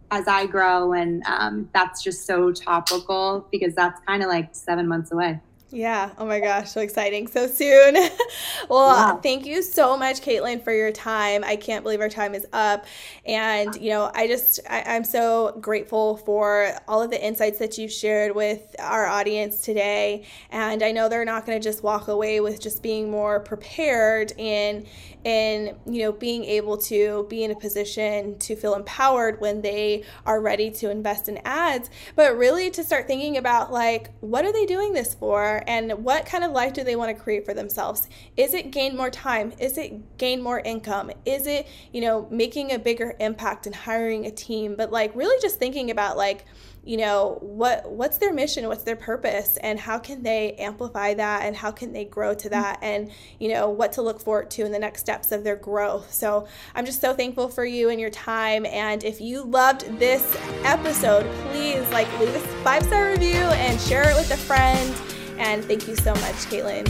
as 0.09 0.27
I 0.27 0.45
grow. 0.45 0.93
And 0.93 1.23
um, 1.25 1.69
that's 1.73 2.01
just 2.03 2.25
so 2.25 2.51
topical 2.51 3.47
because 3.51 3.75
that's 3.75 3.99
kind 4.07 4.23
of 4.23 4.29
like 4.29 4.55
seven 4.55 4.87
months 4.87 5.11
away. 5.11 5.39
Yeah. 5.70 6.11
Oh 6.18 6.26
my 6.26 6.39
gosh. 6.39 6.72
So 6.72 6.80
exciting. 6.80 7.28
So 7.28 7.45
soon. 7.45 7.95
well, 8.70 8.88
wow. 8.88 9.20
thank 9.22 9.45
you 9.45 9.61
so 9.61 9.97
much, 9.97 10.22
Kaitlin, 10.22 10.63
for 10.63 10.72
your 10.72 10.93
time. 10.93 11.43
I 11.43 11.57
can't 11.57 11.84
believe 11.84 11.99
our 11.99 12.07
time 12.07 12.34
is 12.34 12.47
up. 12.53 12.86
And, 13.26 13.76
you 13.76 13.89
know, 13.89 14.09
I 14.15 14.28
just, 14.28 14.61
I, 14.70 14.95
am 14.95 15.03
so 15.03 15.57
grateful 15.59 16.15
for 16.18 16.72
all 16.88 17.01
of 17.01 17.11
the 17.11 17.22
insights 17.22 17.59
that 17.59 17.78
you've 17.78 17.91
shared 17.91 18.34
with 18.34 18.78
our 18.80 19.07
audience 19.07 19.59
today. 19.59 20.24
And 20.51 20.82
I 20.82 20.93
know 20.93 21.09
they're 21.09 21.26
not 21.26 21.45
going 21.45 21.59
to 21.59 21.63
just 21.63 21.84
walk 21.84 22.07
away 22.07 22.39
with 22.39 22.61
just 22.61 22.82
being 22.82 23.11
more 23.11 23.41
prepared 23.41 24.32
in, 24.38 24.88
in, 25.26 25.76
you 25.86 26.03
know, 26.03 26.13
being 26.13 26.45
able 26.45 26.78
to 26.78 27.28
be 27.30 27.43
in 27.43 27.51
a 27.51 27.55
position 27.55 28.39
to 28.39 28.55
feel 28.55 28.74
empowered 28.74 29.41
when 29.41 29.61
they 29.61 30.05
are 30.26 30.39
ready 30.39 30.72
to 30.72 30.89
invest 30.89 31.28
in 31.28 31.39
ads, 31.43 31.89
but 32.15 32.38
really 32.38 32.72
to 32.72 32.86
start 32.86 33.05
thinking 33.05 33.36
about 33.36 33.70
like, 33.70 34.11
what 34.22 34.45
are 34.45 34.53
they 34.53 34.65
doing 34.65 34.93
this 34.93 35.13
for? 35.13 35.56
And 35.67 36.03
what 36.03 36.25
kind 36.25 36.43
of 36.43 36.51
life 36.51 36.73
do 36.73 36.83
they 36.83 36.95
want 36.95 37.15
to 37.15 37.23
create 37.23 37.45
for 37.45 37.53
themselves? 37.53 38.07
Is 38.35 38.53
it 38.53 38.71
gain 38.71 38.95
more 38.95 39.09
time? 39.09 39.53
Is 39.59 39.77
it 39.77 40.17
gain 40.17 40.41
more 40.41 40.59
income? 40.59 41.11
Is 41.25 41.47
it 41.47 41.67
you 41.91 42.01
know 42.01 42.27
making 42.29 42.71
a 42.71 42.79
bigger 42.79 43.15
impact 43.19 43.65
and 43.65 43.75
hiring 43.75 44.25
a 44.25 44.31
team? 44.31 44.75
But 44.75 44.91
like 44.91 45.15
really 45.15 45.39
just 45.41 45.59
thinking 45.59 45.91
about 45.91 46.17
like 46.17 46.45
you 46.87 46.95
know 46.95 47.37
what 47.41 47.91
what's 47.91 48.17
their 48.17 48.33
mission? 48.33 48.65
What's 48.67 48.83
their 48.83 48.95
purpose? 48.95 49.57
And 49.57 49.77
how 49.77 49.99
can 49.99 50.23
they 50.23 50.53
amplify 50.53 51.13
that? 51.15 51.43
And 51.43 51.53
how 51.55 51.69
can 51.69 51.91
they 51.91 52.05
grow 52.05 52.33
to 52.35 52.49
that? 52.49 52.77
Mm-hmm. 52.77 52.85
And 52.85 53.11
you 53.39 53.49
know 53.49 53.69
what 53.69 53.91
to 53.93 54.01
look 54.01 54.21
forward 54.21 54.49
to 54.51 54.65
in 54.65 54.71
the 54.71 54.79
next 54.79 55.01
steps 55.01 55.33
of 55.33 55.43
their 55.43 55.57
growth. 55.57 56.13
So 56.13 56.47
i'm 56.75 56.85
just 56.85 57.01
so 57.01 57.13
thankful 57.13 57.49
for 57.49 57.65
you 57.65 57.89
and 57.89 57.99
your 57.99 58.09
time. 58.09 58.65
And 58.65 59.03
if 59.03 59.19
you 59.19 59.43
loved 59.43 59.99
this 59.99 60.35
episode 60.63 61.29
please 61.49 61.87
like 61.89 62.07
leave 62.19 62.33
a 62.33 62.39
five 62.63 62.83
star 62.83 63.09
review 63.09 63.35
and 63.35 63.79
share 63.81 64.09
it 64.09 64.15
with 64.15 64.31
a 64.31 64.37
friend 64.37 64.95
and 65.38 65.63
thank 65.65 65.88
you 65.88 65.95
so 65.95 66.13
much, 66.15 66.35
Kaitlin. 66.49 66.88